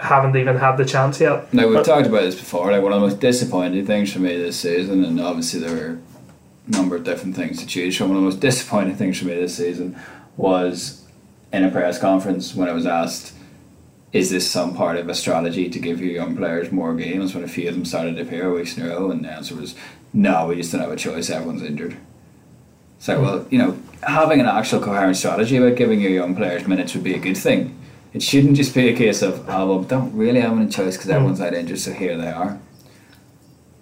haven't 0.00 0.34
even 0.34 0.56
had 0.56 0.76
the 0.76 0.86
chance 0.86 1.20
yet. 1.20 1.52
Now 1.52 1.68
we've 1.68 1.84
talked 1.84 2.06
about 2.06 2.22
this 2.22 2.34
before. 2.34 2.72
Like 2.72 2.82
one 2.82 2.92
of 2.92 3.00
the 3.02 3.06
most 3.06 3.20
disappointing 3.20 3.84
things 3.86 4.14
for 4.14 4.20
me 4.20 4.36
this 4.38 4.58
season, 4.58 5.04
and 5.04 5.20
obviously 5.20 5.60
there 5.60 5.74
were 5.74 5.98
a 5.98 6.13
number 6.66 6.96
of 6.96 7.04
different 7.04 7.36
things 7.36 7.58
to 7.60 7.66
choose 7.66 7.96
from. 7.96 8.08
One 8.08 8.16
of 8.18 8.22
the 8.22 8.30
most 8.30 8.40
disappointing 8.40 8.96
things 8.96 9.18
for 9.18 9.26
me 9.26 9.34
this 9.34 9.56
season 9.56 9.96
was 10.36 11.04
in 11.52 11.64
a 11.64 11.70
press 11.70 11.98
conference 11.98 12.54
when 12.54 12.68
I 12.68 12.72
was 12.72 12.86
asked, 12.86 13.32
"Is 14.12 14.30
this 14.30 14.50
some 14.50 14.74
part 14.74 14.96
of 14.96 15.08
a 15.08 15.14
strategy 15.14 15.68
to 15.68 15.78
give 15.78 16.00
your 16.00 16.12
young 16.12 16.36
players 16.36 16.72
more 16.72 16.94
games?" 16.94 17.34
When 17.34 17.44
a 17.44 17.48
few 17.48 17.68
of 17.68 17.74
them 17.74 17.84
started 17.84 18.16
to 18.16 18.22
appear 18.22 18.52
weeks 18.52 18.76
in 18.76 18.84
a 18.84 18.88
row, 18.88 19.10
and 19.10 19.24
the 19.24 19.30
answer 19.30 19.54
was, 19.54 19.74
"No, 20.12 20.46
we 20.48 20.56
just 20.56 20.72
don't 20.72 20.80
have 20.80 20.90
a 20.90 20.96
choice. 20.96 21.30
Everyone's 21.30 21.62
injured." 21.62 21.96
So 22.98 23.20
well, 23.20 23.46
you 23.50 23.58
know, 23.58 23.76
having 24.02 24.40
an 24.40 24.46
actual 24.46 24.80
coherent 24.80 25.16
strategy 25.16 25.56
about 25.56 25.76
giving 25.76 26.00
your 26.00 26.10
young 26.10 26.34
players 26.34 26.66
minutes 26.66 26.94
would 26.94 27.04
be 27.04 27.14
a 27.14 27.18
good 27.18 27.36
thing. 27.36 27.74
It 28.14 28.22
shouldn't 28.22 28.56
just 28.56 28.74
be 28.74 28.88
a 28.88 28.96
case 28.96 29.22
of, 29.22 29.44
oh, 29.48 29.66
well, 29.66 29.82
don't 29.82 30.14
really 30.14 30.40
have 30.40 30.56
any 30.56 30.70
choice 30.70 30.96
because 30.96 31.10
everyone's 31.10 31.40
mm. 31.40 31.46
out 31.46 31.54
injured, 31.54 31.80
so 31.80 31.92
here 31.92 32.16
they 32.16 32.30
are. 32.30 32.60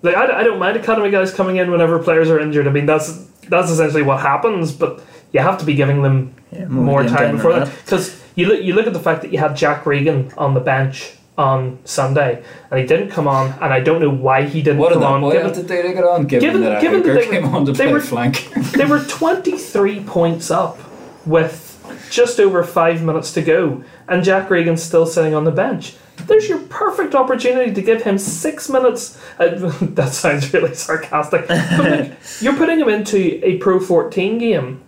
Like 0.02 0.16
I, 0.16 0.40
I 0.40 0.44
don't 0.44 0.58
mind 0.58 0.76
academy 0.76 1.10
guys 1.10 1.32
coming 1.32 1.56
in 1.56 1.70
whenever 1.70 1.98
players 2.02 2.28
are 2.30 2.38
injured. 2.40 2.66
I 2.66 2.70
mean 2.70 2.86
that's 2.86 3.24
that's 3.48 3.70
essentially 3.70 4.02
what 4.02 4.20
happens, 4.20 4.72
but 4.72 5.02
you 5.32 5.40
have 5.40 5.58
to 5.58 5.64
be 5.64 5.74
giving 5.74 6.02
them 6.02 6.34
Yeah, 6.50 6.66
more 6.66 7.02
game 7.04 7.14
time 7.14 7.36
before 7.36 7.52
that 7.54 7.66
that. 7.66 7.84
because 7.84 8.20
you 8.34 8.46
look 8.48 8.62
you 8.62 8.74
look 8.74 8.86
at 8.86 8.92
the 8.92 9.00
fact 9.00 9.22
that 9.22 9.32
you 9.32 9.38
had 9.38 9.56
Jack 9.56 9.86
Regan 9.86 10.32
on 10.36 10.54
the 10.54 10.60
bench 10.60 11.12
on 11.38 11.78
Sunday 11.84 12.42
and 12.70 12.78
he 12.80 12.86
didn't 12.86 13.08
come 13.10 13.26
on, 13.26 13.52
and 13.62 13.72
I 13.72 13.80
don't 13.80 14.00
know 14.00 14.10
why 14.10 14.42
he 14.44 14.60
didn't 14.62 14.78
What 14.80 14.92
come 14.92 15.00
that 15.02 15.06
on. 15.08 15.20
boy 15.22 15.32
given- 15.32 15.46
have 15.46 15.56
to 15.56 15.62
do 15.62 15.82
to 15.82 15.92
get 15.94 16.04
on, 16.04 16.26
given, 16.26 16.48
given- 16.48 16.60
that 16.62 16.80
given 16.82 17.02
that 17.02 17.08
hooker 17.08 17.20
they 17.20 17.26
were- 17.26 17.32
came 17.42 17.54
on 17.54 17.64
to 17.66 17.72
they 17.72 17.84
play 17.84 17.92
were- 17.92 18.00
flank? 18.00 18.48
they 18.72 18.84
were 18.84 19.00
23 19.04 20.00
points 20.00 20.50
up 20.50 20.78
with 21.24 21.68
just 22.10 22.38
over 22.38 22.62
five 22.62 23.02
minutes 23.02 23.32
to 23.32 23.42
go, 23.42 23.82
and 24.08 24.22
Jack 24.22 24.50
Regan's 24.50 24.82
still 24.82 25.06
sitting 25.06 25.34
on 25.34 25.44
the 25.44 25.50
bench. 25.50 25.94
There's 26.26 26.48
your 26.48 26.58
perfect 26.60 27.14
opportunity 27.14 27.72
to 27.72 27.82
give 27.82 28.02
him 28.02 28.18
six 28.18 28.68
minutes. 28.68 29.20
Uh, 29.38 29.48
that 29.82 30.12
sounds 30.12 30.52
really 30.54 30.74
sarcastic. 30.74 31.48
But 31.48 31.78
look, 31.78 32.12
you're 32.40 32.56
putting 32.56 32.80
him 32.80 32.88
into 32.88 33.44
a 33.44 33.58
Pro 33.58 33.80
14 33.80 34.38
game. 34.38 34.82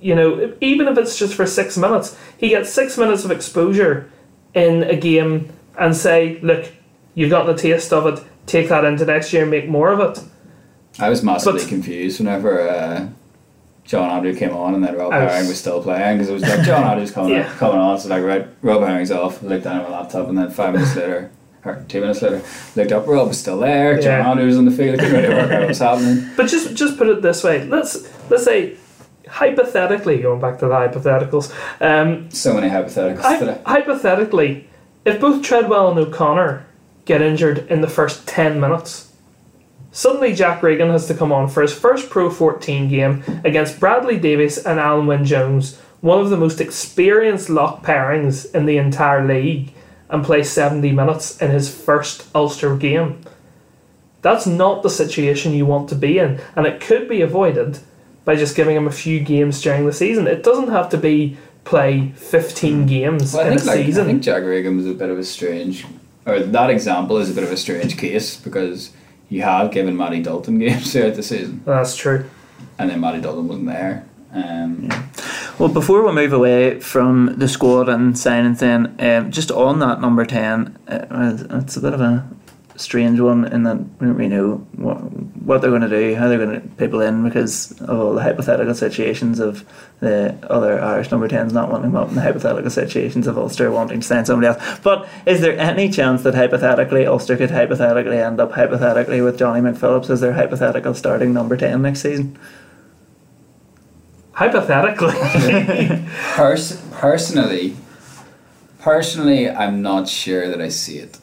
You 0.00 0.14
know, 0.16 0.54
even 0.60 0.88
if 0.88 0.98
it's 0.98 1.16
just 1.16 1.34
for 1.34 1.46
six 1.46 1.76
minutes, 1.76 2.18
he 2.36 2.48
gets 2.48 2.70
six 2.70 2.98
minutes 2.98 3.24
of 3.24 3.30
exposure 3.30 4.10
in 4.54 4.82
a 4.82 4.96
game 4.96 5.52
and 5.78 5.94
say, 5.96 6.40
look, 6.42 6.66
you've 7.14 7.30
got 7.30 7.46
the 7.46 7.54
taste 7.54 7.92
of 7.92 8.06
it, 8.06 8.24
take 8.46 8.68
that 8.68 8.84
into 8.84 9.04
next 9.06 9.32
year 9.32 9.42
and 9.42 9.50
make 9.50 9.68
more 9.68 9.90
of 9.92 10.00
it. 10.00 10.24
I 10.98 11.08
was 11.08 11.22
massively 11.22 11.60
But- 11.60 11.68
confused 11.68 12.18
whenever 12.18 12.68
uh, 12.68 13.08
John 13.84 14.10
Andrew 14.10 14.34
came 14.34 14.54
on 14.54 14.74
and 14.74 14.84
then 14.84 14.96
Rob 14.96 15.12
I 15.12 15.24
was- 15.24 15.32
Herring 15.32 15.48
was 15.48 15.58
still 15.58 15.82
playing 15.82 16.18
because 16.18 16.30
it 16.30 16.34
was 16.34 16.42
like 16.42 16.62
John 16.62 16.84
Andrew's 16.90 17.10
coming, 17.10 17.32
Yeah. 17.32 17.52
coming 17.58 17.78
on, 17.80 17.98
so 17.98 18.08
like 18.08 18.22
right, 18.22 18.46
Rob 18.62 18.82
Herring's 18.82 19.10
off, 19.10 19.42
looked 19.42 19.64
down 19.64 19.80
at 19.80 19.88
my 19.90 19.98
laptop, 19.98 20.28
and 20.28 20.38
then 20.38 20.50
five 20.50 20.72
minutes 20.74 20.94
later, 20.96 21.30
or 21.64 21.84
two 21.88 22.00
minutes 22.00 22.22
later, 22.22 22.42
looked 22.76 22.92
up, 22.92 23.06
Rob 23.06 23.28
was 23.28 23.38
still 23.38 23.58
there, 23.58 23.94
John 23.96 24.04
Yeah. 24.20 24.30
Andrew 24.30 24.46
was 24.46 24.56
on 24.56 24.64
the 24.64 24.70
field, 24.70 24.98
couldn't 25.00 25.14
really 25.22 25.34
work 25.34 25.50
out 25.50 25.60
what 25.60 25.68
was 25.68 25.78
happening. 25.78 26.28
But 26.36 26.46
just 26.48 26.74
just 26.74 26.96
put 26.96 27.08
it 27.08 27.22
this 27.22 27.42
way. 27.44 27.64
Let's 27.64 28.08
let's 28.30 28.44
say 28.44 28.76
hypothetically, 29.28 30.18
going 30.22 30.40
back 30.40 30.58
to 30.58 30.66
the 30.66 30.74
hypotheticals, 30.74 31.52
um, 31.80 32.30
So 32.30 32.54
many 32.54 32.68
hypotheticals 32.68 33.20
hy- 33.22 33.38
today. 33.38 33.60
hypothetically, 33.66 34.68
if 35.04 35.20
both 35.20 35.42
Treadwell 35.42 35.90
and 35.90 35.98
O'Connor 35.98 36.64
get 37.04 37.20
injured 37.22 37.66
in 37.70 37.80
the 37.80 37.88
first 37.88 38.26
ten 38.28 38.60
minutes, 38.60 39.11
suddenly 39.92 40.34
Jack 40.34 40.62
Regan 40.62 40.90
has 40.90 41.06
to 41.06 41.14
come 41.14 41.30
on 41.30 41.48
for 41.48 41.62
his 41.62 41.72
first 41.72 42.10
Pro 42.10 42.30
14 42.30 42.88
game 42.88 43.22
against 43.44 43.78
Bradley 43.78 44.18
Davies 44.18 44.58
and 44.58 44.80
Alun 44.80 45.06
Wyn 45.06 45.24
Jones, 45.24 45.78
one 46.00 46.20
of 46.20 46.30
the 46.30 46.36
most 46.36 46.60
experienced 46.60 47.48
lock 47.48 47.84
pairings 47.84 48.52
in 48.54 48.66
the 48.66 48.78
entire 48.78 49.24
league, 49.24 49.72
and 50.08 50.24
play 50.24 50.42
70 50.42 50.90
minutes 50.92 51.40
in 51.40 51.50
his 51.50 51.74
first 51.74 52.26
Ulster 52.34 52.76
game. 52.76 53.20
That's 54.22 54.46
not 54.46 54.82
the 54.82 54.90
situation 54.90 55.52
you 55.52 55.66
want 55.66 55.88
to 55.90 55.94
be 55.94 56.18
in, 56.18 56.40
and 56.56 56.66
it 56.66 56.80
could 56.80 57.08
be 57.08 57.22
avoided 57.22 57.78
by 58.24 58.36
just 58.36 58.56
giving 58.56 58.76
him 58.76 58.86
a 58.86 58.92
few 58.92 59.20
games 59.20 59.60
during 59.60 59.84
the 59.84 59.92
season. 59.92 60.26
It 60.26 60.42
doesn't 60.42 60.68
have 60.68 60.88
to 60.90 60.98
be 60.98 61.36
play 61.64 62.12
15 62.16 62.82
hmm. 62.82 62.86
games 62.86 63.34
Well, 63.34 63.46
in 63.46 63.58
think 63.58 63.62
a 63.62 63.66
like 63.66 63.86
season. 63.86 64.04
I 64.04 64.06
think 64.06 64.22
Jack 64.22 64.42
Regan 64.44 64.76
was 64.76 64.86
a 64.86 64.94
bit 64.94 65.10
of 65.10 65.18
a 65.18 65.24
strange, 65.24 65.86
or 66.26 66.40
that 66.40 66.70
example 66.70 67.18
is 67.18 67.30
a 67.30 67.34
bit 67.34 67.44
of 67.44 67.52
a 67.52 67.56
strange 67.56 67.96
case 67.96 68.36
because 68.36 68.92
you 69.32 69.42
have 69.42 69.70
given 69.70 69.96
Matty 69.96 70.22
Dalton 70.22 70.58
games 70.58 70.92
throughout 70.92 71.14
the 71.14 71.22
season, 71.22 71.62
That's 71.64 71.96
true. 71.96 72.28
and 72.78 72.90
then 72.90 73.00
Matty 73.00 73.20
Dalton 73.20 73.48
wasn't 73.48 73.66
there. 73.68 74.04
Um, 74.32 74.88
Well, 75.58 75.68
before 75.68 76.04
we 76.04 76.12
move 76.12 76.32
away 76.32 76.80
from 76.80 77.34
the 77.38 77.46
squad 77.46 77.88
and 77.88 78.14
signings, 78.14 78.58
then 78.60 78.94
um, 78.98 79.30
just 79.30 79.50
on 79.50 79.78
that 79.80 80.00
number 80.00 80.24
ten, 80.24 80.76
uh, 80.88 81.36
it's 81.62 81.76
a 81.76 81.80
bit 81.80 81.92
of 81.92 82.00
a 82.00 82.26
strange 82.76 83.20
one 83.20 83.44
in 83.52 83.64
that 83.64 83.76
we 83.76 84.06
don't 84.06 84.16
really 84.16 84.28
know 84.28 84.56
what, 84.76 84.96
what 84.96 85.60
they're 85.60 85.70
going 85.70 85.82
to 85.82 85.88
do, 85.88 86.14
how 86.14 86.28
they're 86.28 86.38
going 86.38 86.60
to 86.60 86.68
people 86.76 87.00
in 87.00 87.22
because 87.22 87.72
of 87.82 87.98
all 87.98 88.14
the 88.14 88.22
hypothetical 88.22 88.74
situations 88.74 89.38
of 89.40 89.64
the 90.00 90.36
other 90.50 90.80
Irish 90.80 91.10
number 91.10 91.28
tens 91.28 91.52
not 91.52 91.70
wanting 91.70 91.92
them 91.92 91.96
up, 91.96 92.08
and 92.08 92.16
the 92.16 92.22
hypothetical 92.22 92.70
situations 92.70 93.26
of 93.26 93.36
Ulster 93.36 93.70
wanting 93.70 94.00
to 94.00 94.06
sign 94.06 94.24
somebody 94.24 94.48
else. 94.48 94.78
But 94.80 95.08
is 95.26 95.40
there 95.40 95.58
any 95.58 95.90
chance 95.90 96.22
that 96.22 96.34
hypothetically 96.34 97.06
Ulster 97.06 97.36
could 97.36 97.50
hypothetically 97.50 98.18
end 98.18 98.40
up 98.40 98.52
hypothetically 98.52 99.20
with 99.20 99.38
Johnny 99.38 99.60
McPhillips 99.60 100.10
as 100.10 100.20
their 100.20 100.32
hypothetical 100.32 100.94
starting 100.94 101.32
number 101.32 101.56
ten 101.56 101.82
next 101.82 102.00
season? 102.00 102.38
Hypothetically. 104.32 105.12
Pers- 106.34 106.82
personally, 106.92 107.76
personally, 108.78 109.48
I'm 109.50 109.82
not 109.82 110.08
sure 110.08 110.48
that 110.48 110.60
I 110.60 110.68
see 110.68 110.98
it 110.98 111.18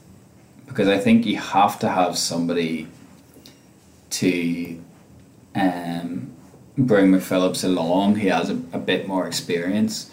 because 0.70 0.88
I 0.88 0.98
think 0.98 1.26
you 1.26 1.38
have 1.38 1.78
to 1.80 1.90
have 1.90 2.18
somebody 2.18 2.88
to 4.12 4.80
um, 5.56 6.32
bring 6.78 7.12
McPhillips 7.12 7.64
along. 7.64 8.16
He 8.16 8.28
has 8.28 8.50
a, 8.50 8.54
a 8.74 8.80
bit 8.80 9.08
more 9.08 9.28
experience, 9.28 10.10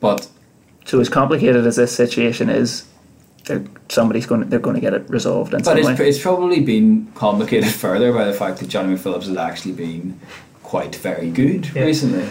but 0.00 0.28
So 0.84 1.00
as 1.00 1.08
complicated 1.08 1.66
as 1.66 1.76
this 1.76 1.94
situation 1.94 2.48
is, 2.48 2.86
they're, 3.46 3.64
somebody's 3.88 4.26
going 4.26 4.42
to, 4.42 4.46
they're 4.48 4.60
going 4.60 4.76
to 4.76 4.80
get 4.80 4.94
it 4.94 5.08
resolved 5.10 5.52
in 5.52 5.58
but 5.60 5.64
some 5.64 5.78
it's, 5.78 5.98
way. 6.00 6.08
it's 6.08 6.22
probably 6.22 6.60
been 6.60 7.10
complicated 7.14 7.70
further 7.84 8.12
by 8.12 8.24
the 8.24 8.32
fact 8.32 8.58
that 8.60 8.68
Johnny 8.68 8.94
McPhillips 8.94 9.26
has 9.26 9.36
actually 9.36 9.72
been 9.72 10.20
quite 10.62 10.94
very 10.96 11.28
good 11.30 11.68
Yeah. 11.74 11.82
recently, 11.84 12.28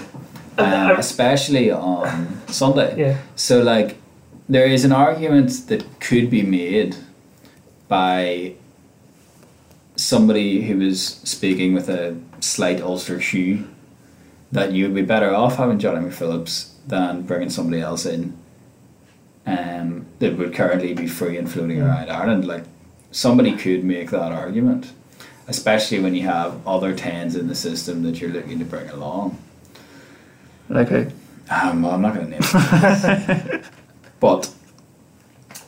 um, 0.58 0.92
especially 0.92 1.70
on 1.72 2.40
Sunday. 2.48 2.98
yeah. 2.98 3.18
So, 3.36 3.62
like, 3.62 3.98
there 4.48 4.66
is 4.66 4.86
an 4.86 4.92
argument 4.94 5.68
that 5.68 5.84
could 6.00 6.30
be 6.30 6.44
made 6.44 6.96
by 7.92 8.54
somebody 9.98 10.62
who 10.62 10.78
was 10.78 11.06
speaking 11.06 11.74
with 11.74 11.90
a 11.90 12.18
slight 12.40 12.80
Ulster 12.80 13.20
hue 13.20 13.68
that 14.50 14.72
you 14.72 14.86
would 14.86 14.96
be 14.96 15.02
better 15.02 15.36
off 15.36 15.58
having 15.58 15.78
Johnny 15.78 16.10
Phillips 16.10 16.74
than 16.88 17.24
bringing 17.24 17.50
somebody 17.50 17.82
else 17.82 18.06
in 18.06 18.38
um, 19.46 20.06
that 20.20 20.38
would 20.38 20.54
currently 20.54 20.94
be 20.94 21.06
free 21.06 21.38
and 21.38 21.52
floating 21.52 21.82
around 21.82 22.10
Ireland. 22.10 22.48
Like, 22.48 22.64
somebody 23.12 23.58
could 23.58 23.84
make 23.84 24.10
that 24.12 24.32
argument, 24.32 24.94
especially 25.50 26.00
when 26.00 26.16
you 26.16 26.22
have 26.22 26.66
other 26.66 26.96
tens 26.96 27.36
in 27.36 27.50
the 27.50 27.56
system 27.56 28.04
that 28.04 28.22
you're 28.22 28.32
looking 28.32 28.58
to 28.60 28.66
bring 28.66 28.90
along. 28.90 29.38
Like 30.70 30.88
who? 30.88 31.08
Um, 31.50 31.82
well, 31.82 31.92
I'm 31.92 32.02
not 32.02 32.16
going 32.16 32.32
to 32.32 32.40
name 32.40 33.64
but 34.22 34.50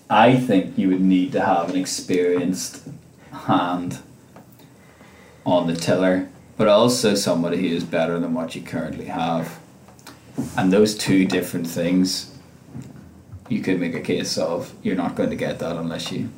I 0.10 0.38
think 0.38 0.78
you 0.78 0.90
would 0.90 1.02
need 1.02 1.32
to 1.32 1.42
have 1.42 1.70
an 1.70 1.76
experienced 1.76 2.88
hand 3.32 4.00
on 5.46 5.68
the 5.68 5.76
tiller, 5.76 6.30
but 6.58 6.68
also 6.68 7.16
somebody 7.16 7.58
who 7.58 7.76
is 7.76 7.84
better 7.84 8.20
than 8.20 8.34
what 8.34 8.56
you 8.56 8.62
currently 8.62 9.06
have. 9.06 9.60
And 10.58 10.72
those 10.72 10.96
two 10.96 11.26
different 11.26 11.68
things, 11.68 12.36
you 13.50 13.62
could 13.62 13.80
make 13.80 13.96
a 13.96 14.02
case 14.02 14.38
of 14.38 14.74
you're 14.84 14.96
not 14.96 15.16
going 15.16 15.30
to 15.30 15.36
get 15.36 15.60
that 15.60 15.76
unless 15.76 16.12
you 16.12 16.30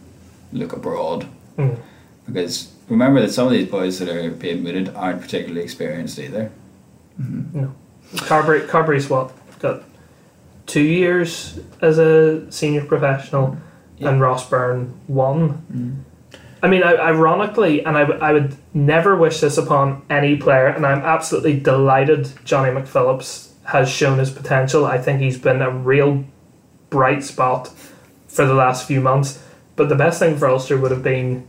look 0.51 0.73
abroad. 0.73 1.27
Mm. 1.57 1.79
Because 2.25 2.73
remember 2.89 3.21
that 3.21 3.31
some 3.31 3.47
of 3.47 3.53
these 3.53 3.69
boys 3.69 3.99
that 3.99 4.09
are 4.09 4.31
being 4.31 4.63
mooted 4.63 4.89
aren't 4.95 5.21
particularly 5.21 5.61
experienced 5.61 6.19
either. 6.19 6.51
No. 7.17 7.73
Carbery, 8.15 8.67
Carbery's 8.67 9.09
what? 9.09 9.31
Got 9.59 9.83
two 10.65 10.81
years 10.81 11.59
as 11.81 11.99
a 11.99 12.49
senior 12.51 12.83
professional, 12.83 13.57
Yeah. 13.97 14.09
and 14.09 14.21
Ross 14.21 14.49
Byrne 14.49 14.93
one. 15.07 15.63
Mm. 15.73 16.39
I 16.63 16.67
mean, 16.67 16.83
I, 16.83 16.95
ironically, 16.95 17.85
and 17.85 17.97
I, 17.97 18.01
I 18.01 18.33
would 18.33 18.55
never 18.73 19.15
wish 19.15 19.39
this 19.39 19.57
upon 19.57 20.01
any 20.09 20.35
player, 20.35 20.67
and 20.67 20.85
I'm 20.85 21.01
absolutely 21.01 21.59
delighted 21.59 22.29
Johnny 22.43 22.71
McPhillips 22.71 23.51
has 23.65 23.89
shown 23.89 24.19
his 24.19 24.31
potential. 24.31 24.85
I 24.85 24.97
think 24.97 25.21
he's 25.21 25.37
been 25.37 25.61
a 25.61 25.69
real 25.69 26.23
bright 26.89 27.23
spot 27.23 27.69
for 28.27 28.45
the 28.45 28.53
last 28.53 28.87
few 28.87 29.01
months. 29.01 29.41
But 29.75 29.89
the 29.89 29.95
best 29.95 30.19
thing 30.19 30.37
for 30.37 30.47
Ulster 30.47 30.77
would 30.77 30.91
have 30.91 31.03
been 31.03 31.47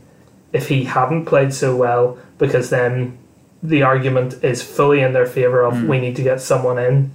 if 0.53 0.69
he 0.69 0.85
hadn't 0.85 1.25
played 1.25 1.53
so 1.53 1.75
well, 1.75 2.17
because 2.37 2.69
then 2.69 3.17
the 3.61 3.83
argument 3.83 4.43
is 4.43 4.61
fully 4.61 5.01
in 5.01 5.13
their 5.13 5.25
favour 5.25 5.61
of 5.63 5.73
mm. 5.73 5.87
we 5.87 5.99
need 5.99 6.15
to 6.15 6.23
get 6.23 6.41
someone 6.41 6.77
in, 6.77 7.11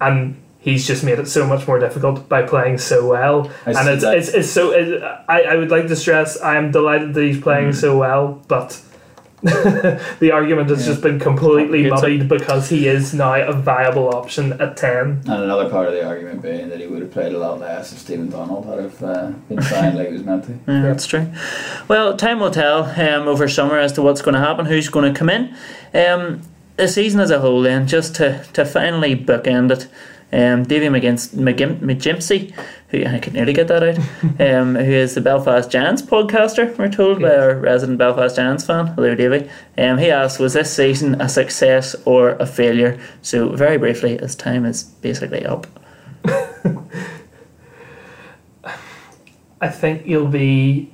and 0.00 0.39
he's 0.60 0.86
just 0.86 1.02
made 1.02 1.18
it 1.18 1.26
so 1.26 1.46
much 1.46 1.66
more 1.66 1.78
difficult 1.78 2.28
by 2.28 2.42
playing 2.42 2.78
so 2.78 3.08
well. 3.08 3.50
I 3.66 3.70
and 3.70 3.78
see 3.78 3.92
it's, 3.92 4.02
that. 4.02 4.18
it's 4.18 4.28
it's 4.28 4.50
so 4.50 4.70
it, 4.72 5.02
I 5.28 5.42
I 5.42 5.56
would 5.56 5.70
like 5.70 5.88
to 5.88 5.96
stress 5.96 6.40
I 6.40 6.56
am 6.56 6.70
delighted 6.70 7.14
that 7.14 7.22
he's 7.22 7.40
playing 7.40 7.72
so 7.72 7.98
well, 7.98 8.42
but. 8.46 8.80
the 9.42 10.30
argument 10.34 10.68
has 10.68 10.84
just 10.84 11.00
been 11.00 11.18
completely 11.18 11.86
It's 11.86 11.92
a- 11.92 11.94
muddied 11.94 12.28
because 12.28 12.68
he 12.68 12.86
is 12.86 13.14
now 13.14 13.32
a 13.36 13.54
viable 13.54 14.14
option 14.14 14.52
at 14.60 14.76
10. 14.76 14.98
And 14.98 15.28
another 15.28 15.70
part 15.70 15.86
of 15.86 15.94
the 15.94 16.06
argument 16.06 16.42
being 16.42 16.68
that 16.68 16.78
he 16.78 16.86
would 16.86 17.00
have 17.00 17.10
played 17.10 17.32
a 17.32 17.38
lot 17.38 17.58
less 17.58 17.90
if 17.90 18.00
Stephen 18.00 18.28
Donald 18.28 18.66
had 18.66 18.78
have 18.78 19.02
uh, 19.02 19.30
been 19.48 19.62
signed 19.62 19.96
like 19.96 20.08
he 20.08 20.12
was 20.12 20.24
meant 20.24 20.44
to. 20.44 20.52
Yeah, 20.70 20.82
that's 20.82 21.06
true. 21.06 21.32
Well, 21.88 22.18
time 22.18 22.38
will 22.38 22.50
tell 22.50 22.84
um, 22.84 23.28
over 23.28 23.48
summer 23.48 23.78
as 23.78 23.92
to 23.92 24.02
what's 24.02 24.20
going 24.20 24.34
to 24.34 24.40
happen, 24.40 24.66
who's 24.66 24.90
going 24.90 25.10
to 25.10 25.18
come 25.18 25.30
in. 25.30 25.56
Um, 25.94 26.42
the 26.76 26.86
season 26.86 27.18
as 27.18 27.30
a 27.30 27.40
whole, 27.40 27.62
then, 27.62 27.86
just 27.86 28.14
to, 28.16 28.44
to 28.52 28.66
finally 28.66 29.16
bookend 29.16 29.70
it, 29.70 29.88
um, 30.32 30.62
Davy 30.64 30.86
McGimpsey, 30.86 32.54
who 32.88 33.04
I 33.04 33.18
could 33.18 33.34
nearly 33.34 33.52
get 33.52 33.68
that 33.68 33.82
out, 33.82 33.98
um, 34.40 34.74
who 34.74 34.92
is 34.92 35.14
the 35.14 35.20
Belfast 35.20 35.70
Giants 35.70 36.02
podcaster, 36.02 36.76
we're 36.78 36.88
told 36.88 37.20
by 37.20 37.34
our 37.34 37.56
resident 37.56 37.98
Belfast 37.98 38.36
Giants 38.36 38.64
fan. 38.64 38.86
Hello, 38.88 39.14
Davy. 39.14 39.50
Um, 39.76 39.98
he 39.98 40.10
asked, 40.10 40.38
was 40.38 40.54
this 40.54 40.74
season 40.74 41.20
a 41.20 41.28
success 41.28 41.96
or 42.04 42.30
a 42.30 42.46
failure? 42.46 43.00
So, 43.22 43.50
very 43.50 43.76
briefly, 43.76 44.18
as 44.18 44.34
time 44.36 44.64
is 44.64 44.84
basically 44.84 45.44
up. 45.44 45.66
I 49.60 49.68
think 49.68 50.06
you'll 50.06 50.28
be 50.28 50.90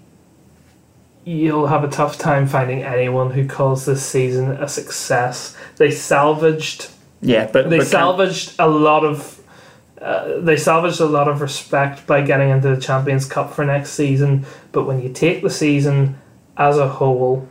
you'll 1.24 1.66
have 1.66 1.82
a 1.82 1.88
tough 1.88 2.18
time 2.18 2.46
finding 2.46 2.84
anyone 2.84 3.32
who 3.32 3.46
calls 3.46 3.84
this 3.84 4.04
season 4.06 4.52
a 4.52 4.68
success. 4.68 5.56
They 5.76 5.90
salvaged 5.90 6.88
Yeah, 7.20 7.48
but, 7.52 7.70
they 7.70 7.78
but 7.78 7.84
can- 7.84 7.90
salvaged 7.90 8.54
a 8.58 8.68
lot 8.68 9.04
of 9.04 9.40
uh, 10.00 10.40
they 10.40 10.56
salvaged 10.56 11.00
a 11.00 11.06
lot 11.06 11.26
of 11.26 11.40
respect 11.40 12.06
by 12.06 12.20
getting 12.20 12.50
into 12.50 12.74
the 12.74 12.80
Champions 12.80 13.24
Cup 13.24 13.52
for 13.52 13.64
next 13.64 13.92
season. 13.92 14.44
But 14.72 14.84
when 14.84 15.00
you 15.02 15.08
take 15.08 15.42
the 15.42 15.50
season 15.50 16.18
as 16.56 16.76
a 16.76 16.86
whole, 16.88 17.48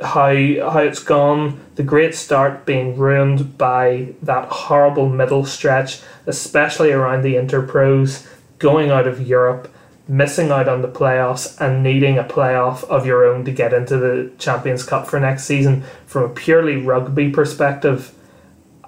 how 0.00 0.32
how 0.34 0.78
it's 0.78 1.02
gone, 1.02 1.60
the 1.74 1.82
great 1.82 2.14
start 2.14 2.64
being 2.64 2.96
ruined 2.96 3.58
by 3.58 4.14
that 4.22 4.48
horrible 4.48 5.08
middle 5.08 5.44
stretch, 5.44 6.00
especially 6.26 6.92
around 6.92 7.22
the 7.22 7.34
Interpros, 7.34 8.26
going 8.58 8.90
out 8.90 9.06
of 9.06 9.20
Europe, 9.26 9.71
missing 10.08 10.50
out 10.50 10.68
on 10.68 10.82
the 10.82 10.88
playoffs, 10.88 11.58
and 11.60 11.82
needing 11.82 12.18
a 12.18 12.24
playoff 12.24 12.84
of 12.84 13.06
your 13.06 13.24
own 13.24 13.44
to 13.44 13.52
get 13.52 13.72
into 13.72 13.96
the 13.96 14.30
Champions 14.38 14.82
Cup 14.82 15.06
for 15.06 15.20
next 15.20 15.44
season. 15.44 15.84
From 16.06 16.24
a 16.24 16.28
purely 16.28 16.76
rugby 16.76 17.30
perspective, 17.30 18.12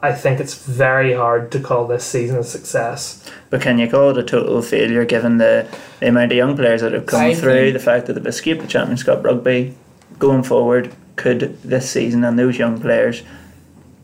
I 0.03 0.13
think 0.13 0.39
it's 0.41 0.55
very 0.67 1.15
hard 1.15 1.51
to 1.53 1.61
call 1.61 1.87
this 1.87 2.05
season 2.05 2.37
a 2.39 2.45
success. 2.45 3.25
But 3.49 3.63
can 3.63 3.79
you 3.79 3.89
call 3.89 4.11
it 4.11 4.19
a 4.19 4.23
total 4.23 4.61
failure 4.61 5.05
given 5.05 5.39
the, 5.39 5.67
the 6.01 6.09
amount 6.09 6.33
of 6.33 6.37
young 6.37 6.57
players 6.57 6.83
that 6.83 6.93
have 6.93 7.07
come 7.07 7.21
I 7.23 7.35
through, 7.35 7.71
think- 7.71 7.73
the 7.75 7.79
fact 7.85 8.07
that 8.07 8.15
they've 8.15 8.27
escaped 8.27 8.61
the 8.61 8.67
Champions 8.69 9.03
Cup 9.03 9.25
rugby 9.25 9.75
going 10.19 10.43
forward? 10.43 10.93
Could 11.17 11.63
this 11.63 11.89
season 11.89 12.25
and 12.25 12.37
those 12.39 12.59
young 12.59 12.81
players 12.81 13.23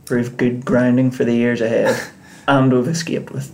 prove 0.04 0.36
good 0.36 0.64
grounding 0.64 1.10
for 1.10 1.24
the 1.24 1.34
years 1.34 1.60
ahead? 1.60 2.00
and 2.48 2.72
we've 2.72 2.86
escaped 2.88 3.30
with 3.32 3.50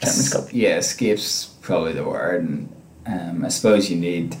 Champions 0.00 0.32
Cup. 0.32 0.44
Yeah, 0.52 0.76
escape's 0.78 1.53
probably 1.64 1.94
the 1.94 2.04
word, 2.04 2.44
and 2.44 2.72
um, 3.06 3.44
I 3.44 3.48
suppose 3.48 3.90
you 3.90 3.96
need 3.96 4.36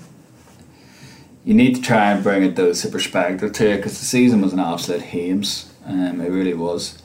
you 1.44 1.54
need 1.54 1.74
to 1.74 1.82
try 1.82 2.12
and 2.12 2.22
bring 2.22 2.42
a 2.44 2.50
dose 2.50 2.84
of 2.84 2.92
perspective 2.92 3.52
to 3.52 3.70
it 3.70 3.76
because 3.76 3.98
the 3.98 4.04
season 4.04 4.40
was 4.40 4.52
an 4.52 4.60
absolute 4.60 5.02
hames. 5.02 5.72
Um, 5.84 6.20
it 6.20 6.30
really 6.30 6.54
was. 6.54 7.02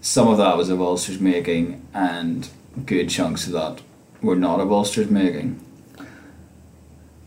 Some 0.00 0.28
of 0.28 0.38
that 0.38 0.56
was 0.56 0.68
of 0.68 0.80
Ulster's 0.80 1.20
making, 1.20 1.86
and 1.94 2.48
good 2.84 3.08
chunks 3.08 3.46
of 3.46 3.52
that 3.52 3.80
were 4.20 4.36
not 4.36 4.60
of 4.60 4.72
Ulster's 4.72 5.10
making. 5.10 5.64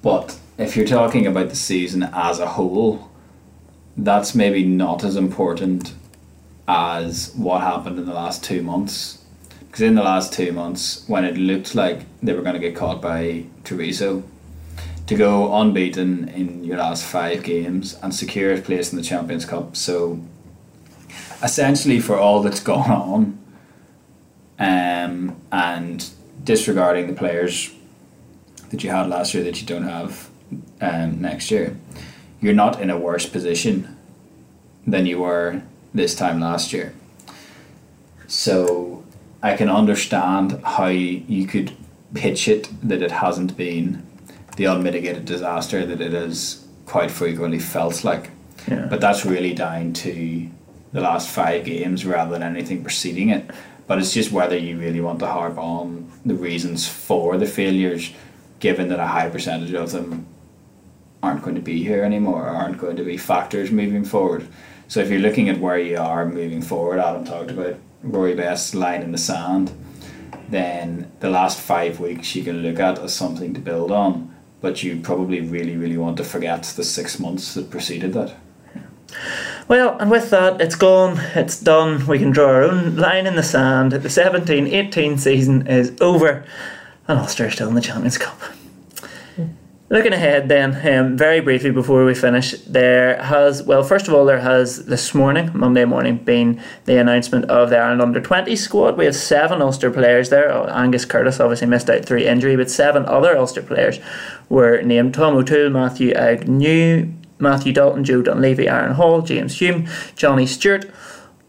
But 0.01 0.37
if 0.57 0.75
you're 0.75 0.85
talking 0.85 1.27
about 1.27 1.49
the 1.49 1.55
season 1.55 2.03
as 2.13 2.39
a 2.39 2.47
whole, 2.47 3.09
that's 3.97 4.33
maybe 4.35 4.63
not 4.63 5.03
as 5.03 5.15
important 5.15 5.93
as 6.67 7.33
what 7.35 7.61
happened 7.61 7.99
in 7.99 8.05
the 8.05 8.13
last 8.13 8.43
two 8.43 8.61
months. 8.61 9.20
Because 9.71 9.83
in 9.83 9.95
the 9.95 10.03
last 10.03 10.33
two 10.33 10.51
months, 10.51 11.05
when 11.07 11.23
it 11.23 11.37
looked 11.37 11.75
like 11.75 12.01
they 12.21 12.33
were 12.33 12.41
going 12.41 12.55
to 12.55 12.59
get 12.59 12.75
caught 12.75 13.01
by 13.01 13.45
Treviso, 13.63 14.21
to 15.07 15.15
go 15.15 15.55
unbeaten 15.55 16.27
in 16.27 16.65
your 16.65 16.75
last 16.75 17.05
five 17.05 17.41
games 17.43 17.93
and 18.03 18.13
secure 18.13 18.53
a 18.53 18.59
place 18.59 18.91
in 18.91 18.97
the 18.97 19.03
Champions 19.03 19.45
Cup. 19.45 19.77
So, 19.77 20.19
essentially, 21.41 22.01
for 22.01 22.19
all 22.19 22.41
that's 22.41 22.59
gone 22.73 22.91
on, 22.91 23.39
um, 24.59 25.37
and 25.53 26.09
disregarding 26.43 27.07
the 27.07 27.13
players 27.13 27.73
that 28.71 28.83
you 28.83 28.89
had 28.89 29.07
last 29.07 29.33
year 29.33 29.41
that 29.45 29.61
you 29.61 29.65
don't 29.65 29.87
have 29.87 30.29
um, 30.81 31.21
next 31.21 31.49
year, 31.49 31.77
you're 32.41 32.53
not 32.53 32.81
in 32.81 32.89
a 32.89 32.97
worse 32.97 33.25
position 33.25 33.97
than 34.85 35.05
you 35.05 35.19
were 35.19 35.61
this 35.93 36.13
time 36.13 36.41
last 36.41 36.73
year. 36.73 36.93
So 38.27 39.00
I 39.43 39.55
can 39.55 39.69
understand 39.69 40.61
how 40.63 40.87
you 40.87 41.47
could 41.47 41.71
pitch 42.13 42.47
it 42.47 42.69
that 42.87 43.01
it 43.01 43.11
hasn't 43.11 43.57
been 43.57 44.05
the 44.57 44.65
unmitigated 44.65 45.25
disaster 45.25 45.85
that 45.85 46.01
it 46.01 46.13
has 46.13 46.65
quite 46.85 47.09
frequently 47.09 47.59
felt 47.59 48.03
like. 48.03 48.29
Yeah. 48.67 48.87
But 48.89 49.01
that's 49.01 49.25
really 49.25 49.53
down 49.53 49.93
to 49.93 50.49
the 50.93 51.01
last 51.01 51.29
five 51.29 51.65
games 51.65 52.05
rather 52.05 52.31
than 52.31 52.43
anything 52.43 52.83
preceding 52.83 53.29
it. 53.29 53.49
But 53.87 53.97
it's 53.97 54.13
just 54.13 54.31
whether 54.31 54.57
you 54.57 54.77
really 54.77 55.01
want 55.01 55.19
to 55.19 55.27
harp 55.27 55.57
on 55.57 56.11
the 56.25 56.35
reasons 56.35 56.87
for 56.87 57.37
the 57.37 57.45
failures, 57.45 58.11
given 58.59 58.89
that 58.89 58.99
a 58.99 59.07
high 59.07 59.29
percentage 59.29 59.73
of 59.73 59.91
them 59.91 60.27
aren't 61.23 61.43
going 61.43 61.55
to 61.55 61.61
be 61.61 61.83
here 61.83 62.03
anymore, 62.03 62.45
aren't 62.45 62.77
going 62.77 62.97
to 62.97 63.03
be 63.03 63.17
factors 63.17 63.71
moving 63.71 64.03
forward. 64.03 64.47
So 64.87 64.99
if 64.99 65.09
you're 65.09 65.19
looking 65.19 65.49
at 65.49 65.59
where 65.59 65.79
you 65.79 65.97
are 65.97 66.25
moving 66.25 66.61
forward, 66.61 66.99
Adam 66.99 67.25
talked 67.25 67.51
about 67.51 67.77
Rory 68.03 68.35
Best's 68.35 68.73
line 68.73 69.01
in 69.01 69.11
the 69.11 69.17
sand, 69.17 69.71
then 70.49 71.11
the 71.19 71.29
last 71.29 71.59
five 71.59 71.99
weeks 71.99 72.35
you 72.35 72.43
can 72.43 72.57
look 72.57 72.79
at 72.79 72.99
as 72.99 73.13
something 73.13 73.53
to 73.53 73.61
build 73.61 73.91
on. 73.91 74.35
But 74.59 74.83
you 74.83 74.99
probably 75.01 75.41
really, 75.41 75.75
really 75.75 75.97
want 75.97 76.17
to 76.17 76.23
forget 76.23 76.63
the 76.63 76.83
six 76.83 77.19
months 77.19 77.55
that 77.55 77.71
preceded 77.71 78.13
that. 78.13 78.35
Well, 79.67 79.97
and 79.99 80.11
with 80.11 80.29
that, 80.29 80.61
it's 80.61 80.75
gone, 80.75 81.19
it's 81.35 81.59
done. 81.59 82.05
We 82.05 82.19
can 82.19 82.31
draw 82.31 82.47
our 82.47 82.63
own 82.63 82.95
line 82.95 83.25
in 83.25 83.35
the 83.35 83.43
sand. 83.43 83.93
The 83.93 84.09
17 84.09 84.67
18 84.67 85.17
season 85.17 85.67
is 85.67 85.93
over, 86.01 86.45
and 87.07 87.19
Ulster 87.19 87.45
are 87.45 87.51
still 87.51 87.69
in 87.69 87.75
the 87.75 87.81
Champions 87.81 88.17
Cup. 88.17 88.39
Looking 89.91 90.13
ahead, 90.13 90.47
then, 90.47 90.71
um, 90.87 91.17
very 91.17 91.41
briefly 91.41 91.69
before 91.69 92.05
we 92.05 92.15
finish, 92.15 92.53
there 92.61 93.21
has, 93.21 93.61
well, 93.63 93.83
first 93.83 94.07
of 94.07 94.13
all, 94.13 94.23
there 94.23 94.39
has 94.39 94.85
this 94.85 95.13
morning, 95.13 95.51
Monday 95.53 95.83
morning, 95.83 96.15
been 96.15 96.61
the 96.85 96.97
announcement 96.97 97.43
of 97.51 97.69
the 97.69 97.77
Ireland 97.77 98.01
under 98.01 98.21
20 98.21 98.55
squad. 98.55 98.97
We 98.97 99.03
have 99.03 99.17
seven 99.17 99.61
Ulster 99.61 99.91
players 99.91 100.29
there. 100.29 100.49
Oh, 100.49 100.63
Angus 100.67 101.03
Curtis 101.03 101.41
obviously 101.41 101.67
missed 101.67 101.89
out 101.89 102.05
through 102.05 102.19
injury, 102.19 102.55
but 102.55 102.71
seven 102.71 103.05
other 103.05 103.37
Ulster 103.37 103.61
players 103.61 103.99
were 104.47 104.81
named 104.81 105.13
Tom 105.13 105.35
O'Toole, 105.35 105.69
Matthew 105.69 106.13
Agnew, 106.13 107.11
Matthew 107.39 107.73
Dalton, 107.73 108.05
Joe 108.05 108.21
Dunleavy, 108.21 108.69
Aaron 108.69 108.93
Hall, 108.93 109.21
James 109.21 109.59
Hume, 109.59 109.89
Johnny 110.15 110.47
Stewart, 110.47 110.89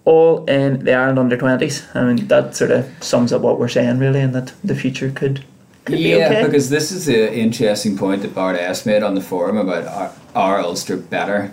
all 0.04 0.44
in 0.46 0.84
the 0.84 0.94
Ireland 0.94 1.20
under 1.20 1.36
20s. 1.36 1.94
I 1.94 2.12
mean, 2.12 2.26
that 2.26 2.56
sort 2.56 2.72
of 2.72 2.90
sums 3.04 3.32
up 3.32 3.42
what 3.42 3.60
we're 3.60 3.68
saying, 3.68 4.00
really, 4.00 4.20
and 4.20 4.34
that 4.34 4.52
the 4.64 4.74
future 4.74 5.12
could, 5.12 5.44
could 5.84 5.96
be 5.96 6.10
yeah, 6.10 6.28
okay. 6.28 6.44
because 6.44 6.70
this 6.70 6.92
is 6.92 7.06
the 7.06 7.34
interesting 7.34 7.98
point 7.98 8.22
that 8.22 8.34
Bart 8.34 8.56
S 8.56 8.86
made 8.86 9.02
on 9.02 9.14
the 9.14 9.20
forum 9.20 9.56
about 9.56 9.86
our, 9.86 10.12
our 10.34 10.60
Ulster 10.60 10.96
better 10.96 11.52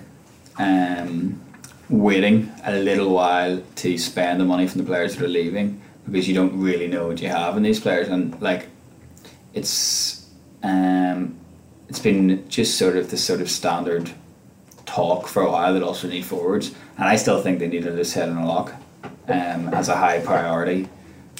um, 0.58 1.42
waiting 1.90 2.52
a 2.64 2.74
little 2.74 3.10
while 3.10 3.64
to 3.76 3.98
spend 3.98 4.40
the 4.40 4.46
money 4.46 4.68
from 4.68 4.82
the 4.82 4.86
players 4.86 5.16
that 5.16 5.26
are 5.26 5.28
leaving 5.28 5.82
because 6.06 6.28
you 6.28 6.36
don't 6.36 6.60
really 6.60 6.88
know 6.88 7.08
what 7.08 7.22
you 7.22 7.28
have 7.28 7.58
in 7.58 7.64
these 7.64 7.80
players 7.80 8.08
and 8.08 8.40
like 8.42 8.68
it's 9.54 10.30
um, 10.62 11.36
it's 11.88 12.00
been 12.00 12.48
just 12.50 12.78
sort 12.78 12.96
of 12.96 13.10
this 13.10 13.24
sort 13.24 13.42
of 13.42 13.50
standard 13.50 14.12
talk 14.86 15.28
for 15.28 15.42
a 15.42 15.52
while 15.52 15.74
that 15.74 15.82
Ulster 15.82 16.08
need 16.08 16.26
forwards 16.26 16.76
and 16.98 17.08
I 17.08 17.16
still 17.16 17.42
think 17.42 17.58
they 17.58 17.68
needed 17.68 17.96
this 17.96 18.14
head 18.14 18.30
in 18.30 18.38
a 18.38 18.46
lock 18.46 18.74
um, 19.28 19.74
as 19.74 19.90
a 19.90 19.96
high 19.96 20.20
priority 20.20 20.88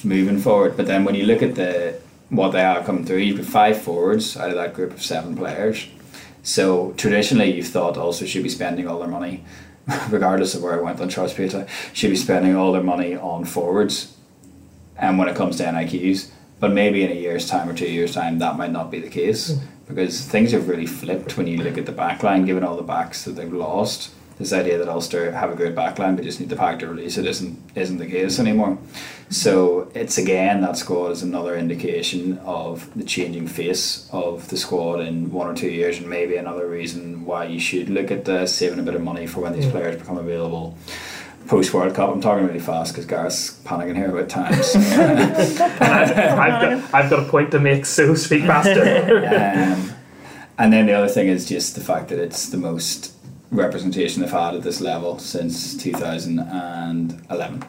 moving 0.02 0.38
forward 0.38 0.76
but 0.76 0.86
then 0.86 1.04
when 1.04 1.14
you 1.14 1.26
look 1.26 1.42
at 1.42 1.54
the 1.54 2.00
what 2.30 2.50
they 2.50 2.62
are 2.62 2.82
coming 2.82 3.04
through. 3.04 3.18
You've 3.18 3.38
got 3.38 3.46
five 3.46 3.82
forwards 3.82 4.36
out 4.36 4.50
of 4.50 4.56
that 4.56 4.74
group 4.74 4.92
of 4.92 5.02
seven 5.02 5.36
players. 5.36 5.86
So 6.42 6.92
traditionally, 6.92 7.54
you've 7.54 7.68
thought 7.68 7.96
also 7.96 8.24
should 8.24 8.42
be 8.42 8.48
spending 8.48 8.88
all 8.88 8.98
their 8.98 9.08
money, 9.08 9.44
regardless 10.10 10.54
of 10.54 10.62
where 10.62 10.78
I 10.78 10.82
went 10.82 11.00
on 11.00 11.08
Charles 11.08 11.34
Piutau, 11.34 11.68
should 11.92 12.10
be 12.10 12.16
spending 12.16 12.56
all 12.56 12.72
their 12.72 12.82
money 12.82 13.14
on 13.14 13.44
forwards. 13.44 14.16
And 14.96 15.18
when 15.18 15.28
it 15.28 15.36
comes 15.36 15.56
to 15.56 15.64
NIQs, 15.64 16.30
but 16.60 16.72
maybe 16.72 17.02
in 17.02 17.10
a 17.10 17.14
year's 17.14 17.48
time 17.48 17.68
or 17.68 17.74
two 17.74 17.90
years' 17.90 18.14
time, 18.14 18.38
that 18.38 18.56
might 18.56 18.70
not 18.70 18.90
be 18.90 19.00
the 19.00 19.08
case 19.08 19.54
hmm. 19.54 19.64
because 19.88 20.24
things 20.26 20.52
have 20.52 20.68
really 20.68 20.86
flipped 20.86 21.36
when 21.36 21.46
you 21.46 21.58
look 21.58 21.78
at 21.78 21.86
the 21.86 21.92
back 21.92 22.22
line, 22.22 22.44
given 22.44 22.62
all 22.62 22.76
the 22.76 22.82
backs 22.82 23.24
that 23.24 23.32
they've 23.32 23.52
lost. 23.52 24.10
This 24.40 24.54
idea 24.54 24.78
that 24.78 24.88
Ulster 24.88 25.32
have 25.32 25.52
a 25.52 25.54
good 25.54 25.74
back 25.74 25.98
line 25.98 26.16
but 26.16 26.24
just 26.24 26.40
need 26.40 26.48
the 26.48 26.56
pack 26.56 26.78
to 26.78 26.88
release 26.88 27.18
it 27.18 27.26
isn't 27.26 27.58
isn't 27.74 27.98
the 27.98 28.06
case 28.06 28.40
anymore. 28.40 28.78
So 29.28 29.92
it's 29.94 30.16
again 30.16 30.62
that 30.62 30.78
squad 30.78 31.10
is 31.10 31.22
another 31.22 31.54
indication 31.54 32.38
of 32.38 32.90
the 32.96 33.04
changing 33.04 33.48
face 33.48 34.08
of 34.12 34.48
the 34.48 34.56
squad 34.56 35.00
in 35.00 35.30
one 35.30 35.46
or 35.46 35.54
two 35.54 35.68
years, 35.68 35.98
and 35.98 36.08
maybe 36.08 36.36
another 36.36 36.66
reason 36.66 37.26
why 37.26 37.44
you 37.44 37.60
should 37.60 37.90
look 37.90 38.10
at 38.10 38.26
uh, 38.30 38.46
saving 38.46 38.78
a 38.78 38.82
bit 38.82 38.94
of 38.94 39.02
money 39.02 39.26
for 39.26 39.40
when 39.40 39.52
these 39.52 39.70
players 39.70 39.98
become 39.98 40.16
available. 40.16 40.74
Post 41.46 41.74
World 41.74 41.94
Cup, 41.94 42.08
I'm 42.08 42.22
talking 42.22 42.46
really 42.46 42.60
fast 42.60 42.94
because 42.94 43.04
Gareth's 43.04 43.62
panicking 43.64 43.96
here 43.96 44.10
about 44.10 44.30
times. 44.30 44.74
I've, 44.74 45.60
I've, 45.82 46.14
got, 46.14 46.94
I've 46.94 47.10
got 47.10 47.26
a 47.26 47.28
point 47.28 47.50
to 47.50 47.60
make, 47.60 47.84
so 47.84 48.14
speak 48.14 48.44
faster. 48.44 48.80
um, 49.26 49.92
and 50.56 50.72
then 50.72 50.86
the 50.86 50.92
other 50.92 51.08
thing 51.08 51.28
is 51.28 51.46
just 51.46 51.74
the 51.74 51.82
fact 51.82 52.08
that 52.08 52.18
it's 52.18 52.48
the 52.48 52.56
most 52.56 53.12
representation 53.50 54.22
they've 54.22 54.30
had 54.30 54.54
at 54.54 54.62
this 54.62 54.80
level 54.80 55.18
since 55.18 55.76
2011. 55.76 57.64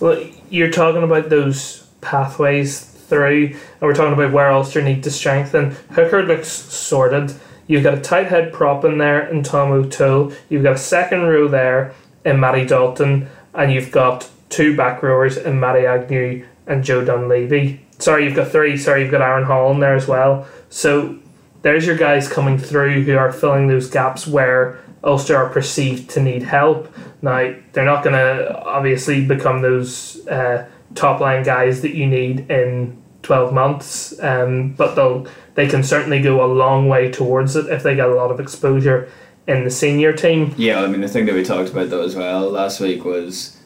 well, 0.00 0.26
you're 0.50 0.70
talking 0.70 1.02
about 1.02 1.28
those 1.28 1.86
pathways 2.00 2.80
through, 2.84 3.46
and 3.46 3.80
we're 3.80 3.94
talking 3.94 4.14
about 4.14 4.32
where 4.32 4.50
Ulster 4.50 4.82
need 4.82 5.02
to 5.04 5.10
strengthen. 5.10 5.72
Hooker 5.90 6.22
looks 6.22 6.48
sorted. 6.48 7.34
You've 7.66 7.82
got 7.82 7.94
a 7.94 8.00
tight 8.00 8.28
head 8.28 8.52
prop 8.52 8.84
in 8.84 8.98
there 8.98 9.26
in 9.28 9.42
Tom 9.42 9.70
O'Toole. 9.72 10.32
You've 10.48 10.62
got 10.62 10.74
a 10.74 10.78
second 10.78 11.22
row 11.22 11.48
there 11.48 11.94
in 12.24 12.40
Matty 12.40 12.66
Dalton, 12.66 13.28
and 13.54 13.72
you've 13.72 13.90
got 13.90 14.28
two 14.48 14.76
back 14.76 15.02
rowers 15.02 15.36
in 15.36 15.58
Matty 15.58 15.86
Agnew 15.86 16.46
and 16.66 16.84
Joe 16.84 17.04
Dunleavy. 17.04 17.80
Sorry, 17.98 18.24
you've 18.24 18.34
got 18.34 18.48
three. 18.50 18.76
Sorry, 18.76 19.02
you've 19.02 19.10
got 19.10 19.22
Aaron 19.22 19.44
Hall 19.44 19.70
in 19.70 19.80
there 19.80 19.94
as 19.94 20.08
well. 20.08 20.46
So 20.70 21.18
there's 21.62 21.86
your 21.86 21.96
guys 21.96 22.28
coming 22.28 22.58
through 22.58 23.04
who 23.04 23.16
are 23.16 23.32
filling 23.32 23.68
those 23.68 23.88
gaps 23.88 24.26
where 24.26 24.80
Ulster 25.04 25.36
are 25.36 25.48
perceived 25.48 26.10
to 26.10 26.20
need 26.20 26.42
help. 26.42 26.92
Now 27.22 27.54
they're 27.72 27.84
not 27.84 28.04
going 28.04 28.14
to 28.14 28.62
obviously 28.64 29.24
become 29.24 29.62
those 29.62 30.26
uh, 30.28 30.68
top 30.94 31.20
line 31.20 31.42
guys 31.42 31.82
that 31.82 31.94
you 31.94 32.06
need 32.06 32.50
in 32.50 33.02
12 33.22 33.52
months, 33.52 34.18
um, 34.20 34.72
but 34.72 34.94
they'll 34.94 35.26
they 35.54 35.68
can 35.68 35.82
certainly 35.82 36.20
go 36.20 36.44
a 36.44 36.48
long 36.50 36.88
way 36.88 37.10
towards 37.10 37.56
it 37.56 37.66
if 37.66 37.82
they 37.82 37.94
get 37.94 38.08
a 38.08 38.14
lot 38.14 38.30
of 38.30 38.40
exposure 38.40 39.10
in 39.46 39.64
the 39.64 39.70
senior 39.70 40.12
team. 40.12 40.54
Yeah, 40.56 40.82
I 40.82 40.86
mean 40.86 41.00
the 41.00 41.08
thing 41.08 41.26
that 41.26 41.34
we 41.34 41.44
talked 41.44 41.70
about 41.70 41.90
though 41.90 42.02
as 42.02 42.14
well 42.14 42.50
last 42.50 42.80
week 42.80 43.04
was 43.04 43.58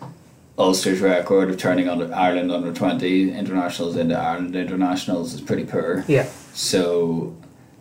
Ulster's 0.59 1.01
record 1.01 1.51
of 1.51 1.59
turning 1.59 1.89
under 1.89 2.13
Ireland 2.15 2.51
under 2.51 2.73
twenty 2.73 3.31
internationals 3.33 3.97
into 3.97 4.17
Ireland 4.19 4.57
internationals 4.57 5.35
is 5.35 5.41
pretty 5.41 5.65
poor. 5.65 6.05
Yeah. 6.09 6.29
So 6.53 7.37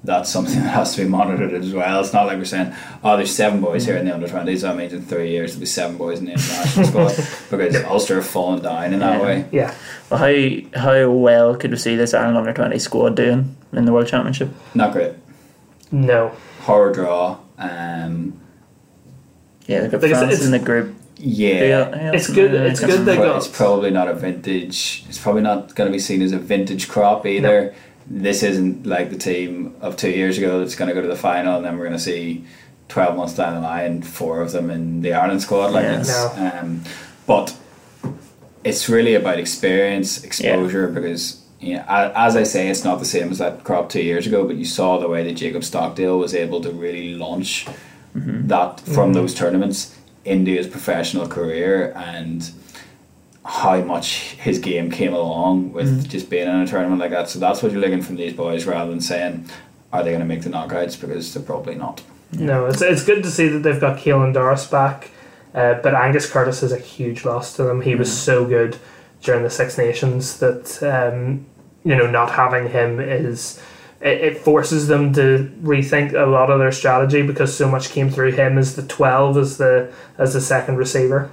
that's 0.06 0.30
something 0.30 0.56
that 0.64 0.70
has 0.70 0.96
to 0.96 1.04
be 1.04 1.10
monitored 1.10 1.54
as 1.54 1.74
well. 1.74 2.00
It's 2.02 2.14
not 2.14 2.28
like 2.28 2.38
we're 2.38 2.46
saying, 2.46 2.74
oh, 3.04 3.18
there's 3.18 3.36
seven 3.36 3.60
boys 3.62 3.86
here 3.86 3.98
in 3.98 4.06
the 4.06 4.14
under 4.14 4.28
twenties. 4.28 4.62
That 4.62 4.76
means 4.78 4.94
in 4.94 5.02
three 5.02 5.32
years 5.32 5.52
there'll 5.52 5.62
be 5.62 5.66
seven 5.66 5.98
boys 5.98 6.20
in 6.20 6.26
the 6.26 6.32
international 6.34 6.86
squad 7.16 7.16
because 7.50 7.84
Ulster 7.84 8.16
have 8.16 8.28
fallen 8.28 8.62
down 8.62 8.94
in 8.94 9.00
that 9.00 9.20
Yeah. 9.20 9.26
way. 9.26 9.46
Yeah. 9.52 9.74
Well, 10.10 10.20
how 10.20 10.80
how 10.80 11.12
well 11.12 11.56
could 11.56 11.72
we 11.72 11.78
see 11.78 11.96
this 11.96 12.14
Ireland 12.14 12.38
under 12.38 12.54
twenty 12.54 12.80
squad 12.80 13.16
doing 13.16 13.56
in 13.74 13.86
the 13.86 13.92
World 13.94 14.08
Championship? 14.08 14.50
Not 14.74 14.94
great. 14.94 15.14
No. 15.92 16.32
Horror 16.62 16.92
draw. 16.94 17.38
Um, 17.58 18.40
Yeah, 19.68 19.82
they've 19.82 19.92
got 19.92 20.02
Because 20.02 20.18
France 20.20 20.34
it's- 20.34 20.46
in 20.46 20.52
the 20.52 20.60
group. 20.60 20.96
yeah. 21.18 21.64
Yeah, 21.64 22.12
It's 22.14 22.30
good- 22.30 22.54
it's 22.54 22.82
It's, 22.82 22.90
good 22.96 23.06
they 23.06 23.16
pro- 23.16 23.26
got- 23.26 23.38
it's 23.38 23.48
probably 23.48 23.90
not 23.92 24.08
a 24.08 24.14
vintage. 24.14 25.04
It's 25.10 25.18
probably 25.18 25.42
not 25.42 25.74
going 25.76 25.88
to 25.90 25.92
be 25.92 26.00
seen 26.00 26.22
as 26.22 26.32
a 26.32 26.38
vintage 26.38 26.88
crop 26.88 27.26
either. 27.26 27.74
This 28.08 28.44
isn't 28.44 28.86
like 28.86 29.10
the 29.10 29.18
team 29.18 29.76
of 29.82 29.98
two 29.98 30.12
years 30.12 30.38
ago 30.38 30.60
that's 30.60 30.76
going 30.76 30.90
to 30.90 30.94
go 30.96 31.02
to 31.02 31.08
the 31.08 31.16
final, 31.16 31.56
and 31.58 31.66
then 31.66 31.78
we're 31.78 31.86
going 31.86 31.98
to 31.98 32.04
see 32.04 32.46
twelve 32.88 33.16
months 33.18 33.34
down 33.36 33.56
the 33.56 33.62
line 33.62 34.02
four 34.04 34.42
of 34.42 34.52
them 34.52 34.70
in 34.70 35.02
the 35.02 35.14
Ireland 35.14 35.42
squad. 35.42 35.72
Like 35.72 35.84
Yeah. 35.86 36.00
it's, 36.00 36.38
um, 36.38 36.84
but 37.26 37.56
it's 38.64 38.88
really 38.90 39.16
about 39.16 39.40
experience, 39.40 40.20
Yeah. 40.22 40.28
exposure, 40.28 40.88
because. 40.88 41.42
You 41.62 41.78
know, 41.78 41.86
as 41.88 42.36
I 42.36 42.44
say, 42.44 42.68
it's 42.68 42.84
not 42.84 43.00
the 43.00 43.06
same 43.06 43.32
as 43.32 43.40
that 43.40 43.64
crop 43.64 43.90
two 43.90 44.02
years 44.04 44.28
ago, 44.28 44.46
but 44.46 44.56
you 44.58 44.66
saw 44.66 45.00
the 45.00 45.08
way 45.08 45.24
that 45.24 45.34
Jacob 45.34 45.64
Stockdale 45.64 46.20
was 46.20 46.36
able 46.36 46.62
to 46.62 46.70
really 46.70 47.16
launch 47.16 47.66
that 48.14 48.82
from 48.82 49.14
those 49.14 49.34
tournaments 49.34 49.96
into 50.26 50.52
his 50.52 50.68
professional 50.68 51.28
career 51.28 51.92
and 51.96 52.52
how 53.46 53.80
much 53.82 54.32
his 54.34 54.58
game 54.58 54.90
came 54.90 55.14
along 55.14 55.72
with 55.72 56.10
just 56.10 56.30
being 56.32 56.48
in 56.48 56.56
a 56.56 56.68
tournament 56.68 57.00
like 57.00 57.12
that. 57.12 57.30
So 57.30 57.38
that's 57.38 57.62
what 57.62 57.72
you're 57.72 57.82
looking 57.82 58.02
from 58.02 58.16
these 58.16 58.34
boys 58.34 58.66
rather 58.66 58.90
than 58.90 59.02
saying, 59.02 59.48
are 59.94 60.04
they 60.04 60.10
going 60.10 60.20
to 60.20 60.26
make 60.26 60.42
the 60.42 60.50
knockouts? 60.50 61.00
Because 61.00 61.34
they're 61.34 61.44
probably 61.44 61.76
not. 61.76 62.02
No, 62.32 62.66
it's, 62.66 62.82
it's 62.82 63.04
good 63.04 63.24
to 63.24 63.30
see 63.30 63.48
that 63.48 63.60
they've 63.60 63.80
got 63.80 64.00
Caelan 64.00 64.34
Doris 64.34 64.66
back, 64.66 65.12
uh, 65.54 65.76
but 65.76 65.94
Angus 65.94 66.30
Curtis 66.30 66.64
is 66.64 66.72
a 66.72 66.80
huge 66.80 67.24
loss 67.24 67.56
to 67.56 67.64
them. 67.64 67.82
He 67.82 67.94
was 67.94 68.12
so 68.12 68.46
good 68.46 68.78
during 69.22 69.44
the 69.44 69.50
Six 69.50 69.78
Nations 69.78 70.40
that 70.40 70.82
um, 70.84 71.46
you 71.84 71.96
know 71.96 72.10
not 72.10 72.32
having 72.32 72.70
him 72.70 73.00
is 73.00 73.62
it, 74.02 74.22
it 74.22 74.38
forces 74.40 74.88
them 74.88 75.14
to 75.14 75.52
rethink 75.62 76.14
a 76.14 76.30
lot 76.30 76.50
of 76.50 76.60
their 76.60 76.72
strategy 76.72 77.22
because 77.22 77.56
so 77.56 77.70
much 77.70 77.90
came 77.90 78.10
through 78.10 78.32
him 78.32 78.58
as 78.58 78.76
the 78.76 78.86
twelve 78.86 79.38
as 79.38 79.58
the 79.58 79.94
as 80.18 80.34
the 80.34 80.42
second 80.42 80.78
receiver. 80.78 81.32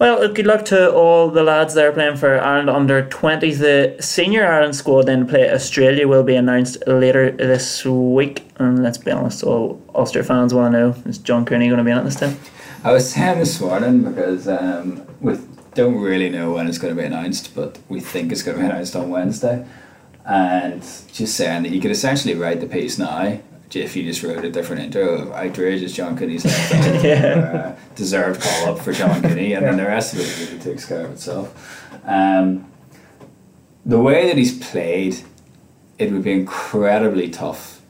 Well, 0.00 0.26
good 0.28 0.46
luck 0.46 0.64
to 0.64 0.90
all 0.90 1.28
the 1.28 1.42
lads 1.42 1.74
there 1.74 1.92
playing 1.92 2.16
for 2.16 2.40
Ireland 2.40 2.70
under 2.70 3.02
20s. 3.02 3.58
The 3.58 4.02
senior 4.02 4.46
Ireland 4.46 4.74
squad 4.74 5.02
then 5.04 5.26
play 5.26 5.52
Australia 5.52 6.08
will 6.08 6.22
be 6.22 6.36
announced 6.36 6.78
later 6.86 7.30
this 7.32 7.84
week. 7.84 8.48
And 8.56 8.82
let's 8.82 8.96
be 8.96 9.10
honest, 9.10 9.44
all 9.44 9.78
Ulster 9.94 10.24
fans 10.24 10.54
want 10.54 10.72
to 10.72 10.80
know 10.80 10.94
is 11.04 11.18
John 11.18 11.44
Cooney 11.44 11.66
going 11.66 11.76
to 11.76 11.84
be 11.84 11.90
in 11.90 11.98
it 11.98 12.04
this 12.04 12.16
time? 12.16 12.38
I 12.82 12.94
was 12.94 13.12
saying 13.12 13.40
this 13.40 13.60
morning 13.60 14.02
because 14.02 14.48
um, 14.48 15.06
we 15.20 15.36
don't 15.74 16.00
really 16.00 16.30
know 16.30 16.52
when 16.52 16.66
it's 16.66 16.78
going 16.78 16.96
to 16.96 16.98
be 16.98 17.06
announced, 17.06 17.54
but 17.54 17.78
we 17.90 18.00
think 18.00 18.32
it's 18.32 18.42
going 18.42 18.56
to 18.56 18.62
be 18.62 18.70
announced 18.70 18.96
on 18.96 19.10
Wednesday. 19.10 19.66
And 20.24 20.80
just 21.12 21.36
saying 21.36 21.64
that 21.64 21.72
you 21.72 21.80
could 21.82 21.90
essentially 21.90 22.34
write 22.34 22.60
the 22.60 22.66
piece 22.66 22.98
now 22.98 23.38
if 23.76 23.94
you 23.96 24.02
just 24.02 24.22
wrote 24.22 24.44
a 24.44 24.50
different 24.50 24.82
intro 24.82 25.08
of 25.22 25.32
outrageous 25.32 25.92
John 25.92 26.16
left 26.16 26.44
Yeah. 27.04 27.74
uh, 27.76 27.94
deserved 27.94 28.40
call 28.42 28.74
up 28.74 28.78
for 28.80 28.92
John 28.92 29.22
Cooney, 29.22 29.52
and 29.54 29.64
then 29.64 29.76
the 29.76 29.84
rest 29.84 30.14
of 30.14 30.20
it 30.20 30.38
really 30.38 30.58
takes 30.60 30.86
care 30.86 31.04
of 31.04 31.12
itself. 31.12 31.88
Um, 32.04 32.66
the 33.86 33.98
way 34.00 34.26
that 34.26 34.36
he's 34.36 34.58
played, 34.58 35.16
it 35.98 36.10
would 36.12 36.22
be 36.24 36.32
incredibly 36.32 37.28
tough 37.30 37.80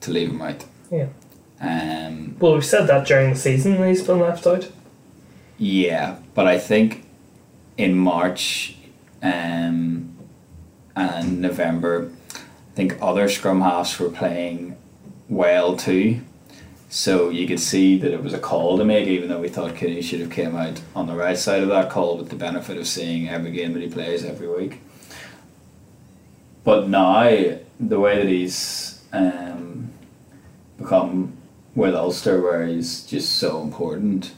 to 0.00 0.10
leave 0.10 0.30
him 0.30 0.42
out. 0.42 0.64
Yeah. 0.90 1.06
Um, 1.60 2.36
Well, 2.40 2.54
we've 2.54 2.64
said 2.64 2.86
that 2.88 3.06
during 3.06 3.30
the 3.30 3.38
season 3.38 3.80
that 3.80 3.88
he's 3.88 4.02
been 4.02 4.18
left 4.20 4.46
out. 4.46 4.68
Yeah, 5.58 6.16
but 6.34 6.46
I 6.46 6.58
think 6.58 7.04
in 7.76 7.94
March 7.96 8.76
um, 9.22 10.14
and 10.96 11.40
November, 11.40 12.10
I 12.34 12.74
think 12.74 12.98
other 13.00 13.28
scrum 13.28 13.60
halves 13.60 13.98
were 13.98 14.10
playing 14.10 14.76
well 15.32 15.76
too. 15.76 16.20
So 16.90 17.30
you 17.30 17.46
could 17.46 17.60
see 17.60 17.96
that 17.98 18.12
it 18.12 18.22
was 18.22 18.34
a 18.34 18.38
call 18.38 18.76
to 18.76 18.84
make, 18.84 19.08
even 19.08 19.30
though 19.30 19.40
we 19.40 19.48
thought 19.48 19.74
Cooney 19.76 20.02
should 20.02 20.20
have 20.20 20.30
came 20.30 20.54
out 20.54 20.82
on 20.94 21.06
the 21.06 21.14
right 21.14 21.38
side 21.38 21.62
of 21.62 21.70
that 21.70 21.88
call 21.88 22.18
with 22.18 22.28
the 22.28 22.36
benefit 22.36 22.76
of 22.76 22.86
seeing 22.86 23.30
every 23.30 23.50
game 23.50 23.72
that 23.72 23.82
he 23.82 23.88
plays 23.88 24.24
every 24.24 24.46
week. 24.46 24.82
But 26.64 26.88
now, 26.88 27.58
the 27.80 27.98
way 27.98 28.16
that 28.16 28.28
he's 28.28 29.02
um, 29.10 29.90
become 30.76 31.38
with 31.74 31.94
Ulster, 31.94 32.42
where 32.42 32.66
he's 32.66 33.04
just 33.04 33.36
so 33.36 33.62
important, 33.62 34.32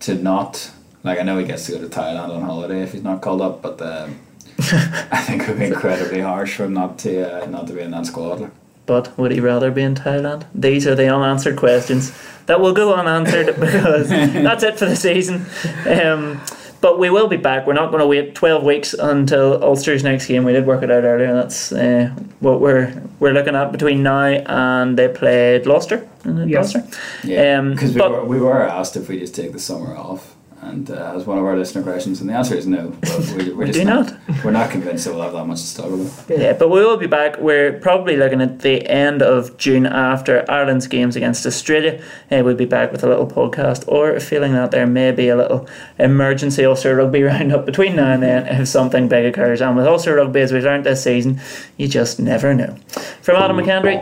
to 0.00 0.14
not 0.14 0.70
like 1.02 1.18
I 1.18 1.22
know 1.22 1.38
he 1.38 1.44
gets 1.44 1.66
to 1.66 1.72
go 1.72 1.80
to 1.80 1.88
Thailand 1.88 2.30
on 2.30 2.42
holiday 2.42 2.82
if 2.82 2.92
he's 2.92 3.02
not 3.02 3.20
called 3.20 3.40
up, 3.40 3.62
but 3.62 3.82
um, 3.82 4.20
I 4.58 5.24
think 5.26 5.42
it 5.42 5.48
would 5.48 5.58
be 5.58 5.66
incredibly 5.66 6.20
harsh 6.20 6.56
for 6.56 6.64
him 6.64 6.74
not 6.74 6.98
to 7.00 7.42
uh, 7.42 7.46
not 7.46 7.66
to 7.66 7.72
be 7.72 7.80
in 7.80 7.90
that 7.90 8.06
squad. 8.06 8.50
But 8.86 9.16
would 9.18 9.30
he 9.30 9.40
rather 9.40 9.70
be 9.70 9.82
in 9.82 9.94
Thailand? 9.94 10.46
These 10.54 10.86
are 10.86 10.94
the 10.94 11.08
unanswered 11.14 11.56
questions 11.56 12.12
that 12.46 12.60
will 12.60 12.72
go 12.72 12.94
unanswered 12.94 13.46
because 13.60 14.08
that's 14.08 14.62
it 14.64 14.78
for 14.78 14.86
the 14.86 14.96
season. 14.96 15.46
Um, 15.86 16.40
but 16.80 16.98
we 16.98 17.10
will 17.10 17.28
be 17.28 17.36
back. 17.36 17.66
We're 17.66 17.74
not 17.74 17.90
going 17.90 18.00
to 18.00 18.06
wait 18.06 18.34
12 18.34 18.62
weeks 18.64 18.94
until 18.94 19.62
Ulster's 19.62 20.02
next 20.02 20.26
game. 20.26 20.44
We 20.44 20.52
did 20.52 20.66
work 20.66 20.82
it 20.82 20.90
out 20.90 21.04
earlier. 21.04 21.34
That's 21.34 21.72
uh, 21.72 22.08
what 22.40 22.60
we're 22.60 23.02
we're 23.20 23.32
looking 23.34 23.54
at 23.54 23.70
between 23.70 24.02
now 24.02 24.24
and 24.24 24.98
they 24.98 25.08
played 25.08 25.64
Gloucester. 25.64 26.08
Yes. 26.24 26.72
Gloucester? 26.72 26.84
Yeah, 27.22 27.58
Um, 27.58 27.72
because 27.72 27.94
we, 27.94 28.00
were, 28.00 28.24
we 28.24 28.40
were 28.40 28.62
asked 28.62 28.96
if 28.96 29.08
we 29.08 29.18
just 29.18 29.34
take 29.34 29.52
the 29.52 29.58
summer 29.58 29.94
off, 29.94 30.29
and 30.62 30.90
uh, 30.90 31.14
as 31.16 31.26
one 31.26 31.38
of 31.38 31.44
our 31.44 31.56
listener 31.56 31.82
questions, 31.82 32.20
and 32.20 32.28
the 32.28 32.34
answer 32.34 32.54
is 32.54 32.66
no. 32.66 32.88
But 33.00 33.34
we, 33.36 33.52
we're 33.52 33.66
just 33.72 33.78
do 33.78 33.84
not, 33.84 34.12
not. 34.28 34.44
We're 34.44 34.50
not 34.50 34.70
convinced 34.70 35.04
that 35.06 35.14
we'll 35.14 35.22
have 35.22 35.32
that 35.32 35.46
much 35.46 35.60
to 35.60 35.66
struggle 35.66 35.98
with. 35.98 36.30
Yeah, 36.30 36.52
but 36.52 36.68
we 36.68 36.80
will 36.80 36.98
be 36.98 37.06
back. 37.06 37.38
We're 37.38 37.72
probably 37.72 38.16
looking 38.16 38.40
at 38.42 38.60
the 38.60 38.86
end 38.86 39.22
of 39.22 39.56
June 39.56 39.86
after 39.86 40.44
Ireland's 40.50 40.86
games 40.86 41.16
against 41.16 41.46
Australia. 41.46 42.02
Uh, 42.30 42.42
we'll 42.44 42.54
be 42.56 42.66
back 42.66 42.92
with 42.92 43.02
a 43.02 43.08
little 43.08 43.26
podcast 43.26 43.84
or 43.88 44.20
feeling 44.20 44.52
that 44.52 44.70
there 44.70 44.86
may 44.86 45.12
be 45.12 45.28
a 45.28 45.36
little 45.36 45.66
emergency 45.98 46.64
Ulster 46.64 46.94
Rugby 46.94 47.22
roundup 47.30 47.64
between 47.64 47.96
now 47.96 48.12
and 48.12 48.22
then 48.22 48.46
if 48.46 48.68
something 48.68 49.08
big 49.08 49.24
occurs. 49.24 49.62
And 49.62 49.76
with 49.76 49.86
Ulster 49.86 50.16
Rugby 50.16 50.40
as 50.40 50.52
we've 50.52 50.62
learned 50.64 50.84
this 50.84 51.02
season, 51.02 51.40
you 51.78 51.88
just 51.88 52.20
never 52.20 52.52
know. 52.52 52.76
From 53.22 53.36
Adam 53.36 53.56
McKendry, 53.56 53.98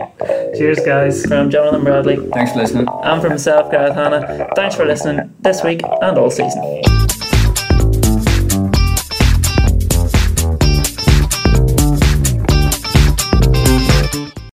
Cheers, 0.57 0.79
guys. 0.85 1.25
from 1.25 1.49
Jonathan 1.49 1.83
Bradley, 1.83 2.17
Thanks 2.33 2.51
for 2.51 2.59
listening. 2.59 2.87
and 3.03 3.21
from 3.21 3.31
myself, 3.31 3.71
Gareth 3.71 3.95
Hanna, 3.95 4.49
thanks 4.55 4.75
for 4.75 4.85
listening 4.85 5.33
this 5.39 5.63
week 5.63 5.81
and 6.01 6.17
all 6.17 6.29
season. 6.29 6.48
Disney. 6.49 6.98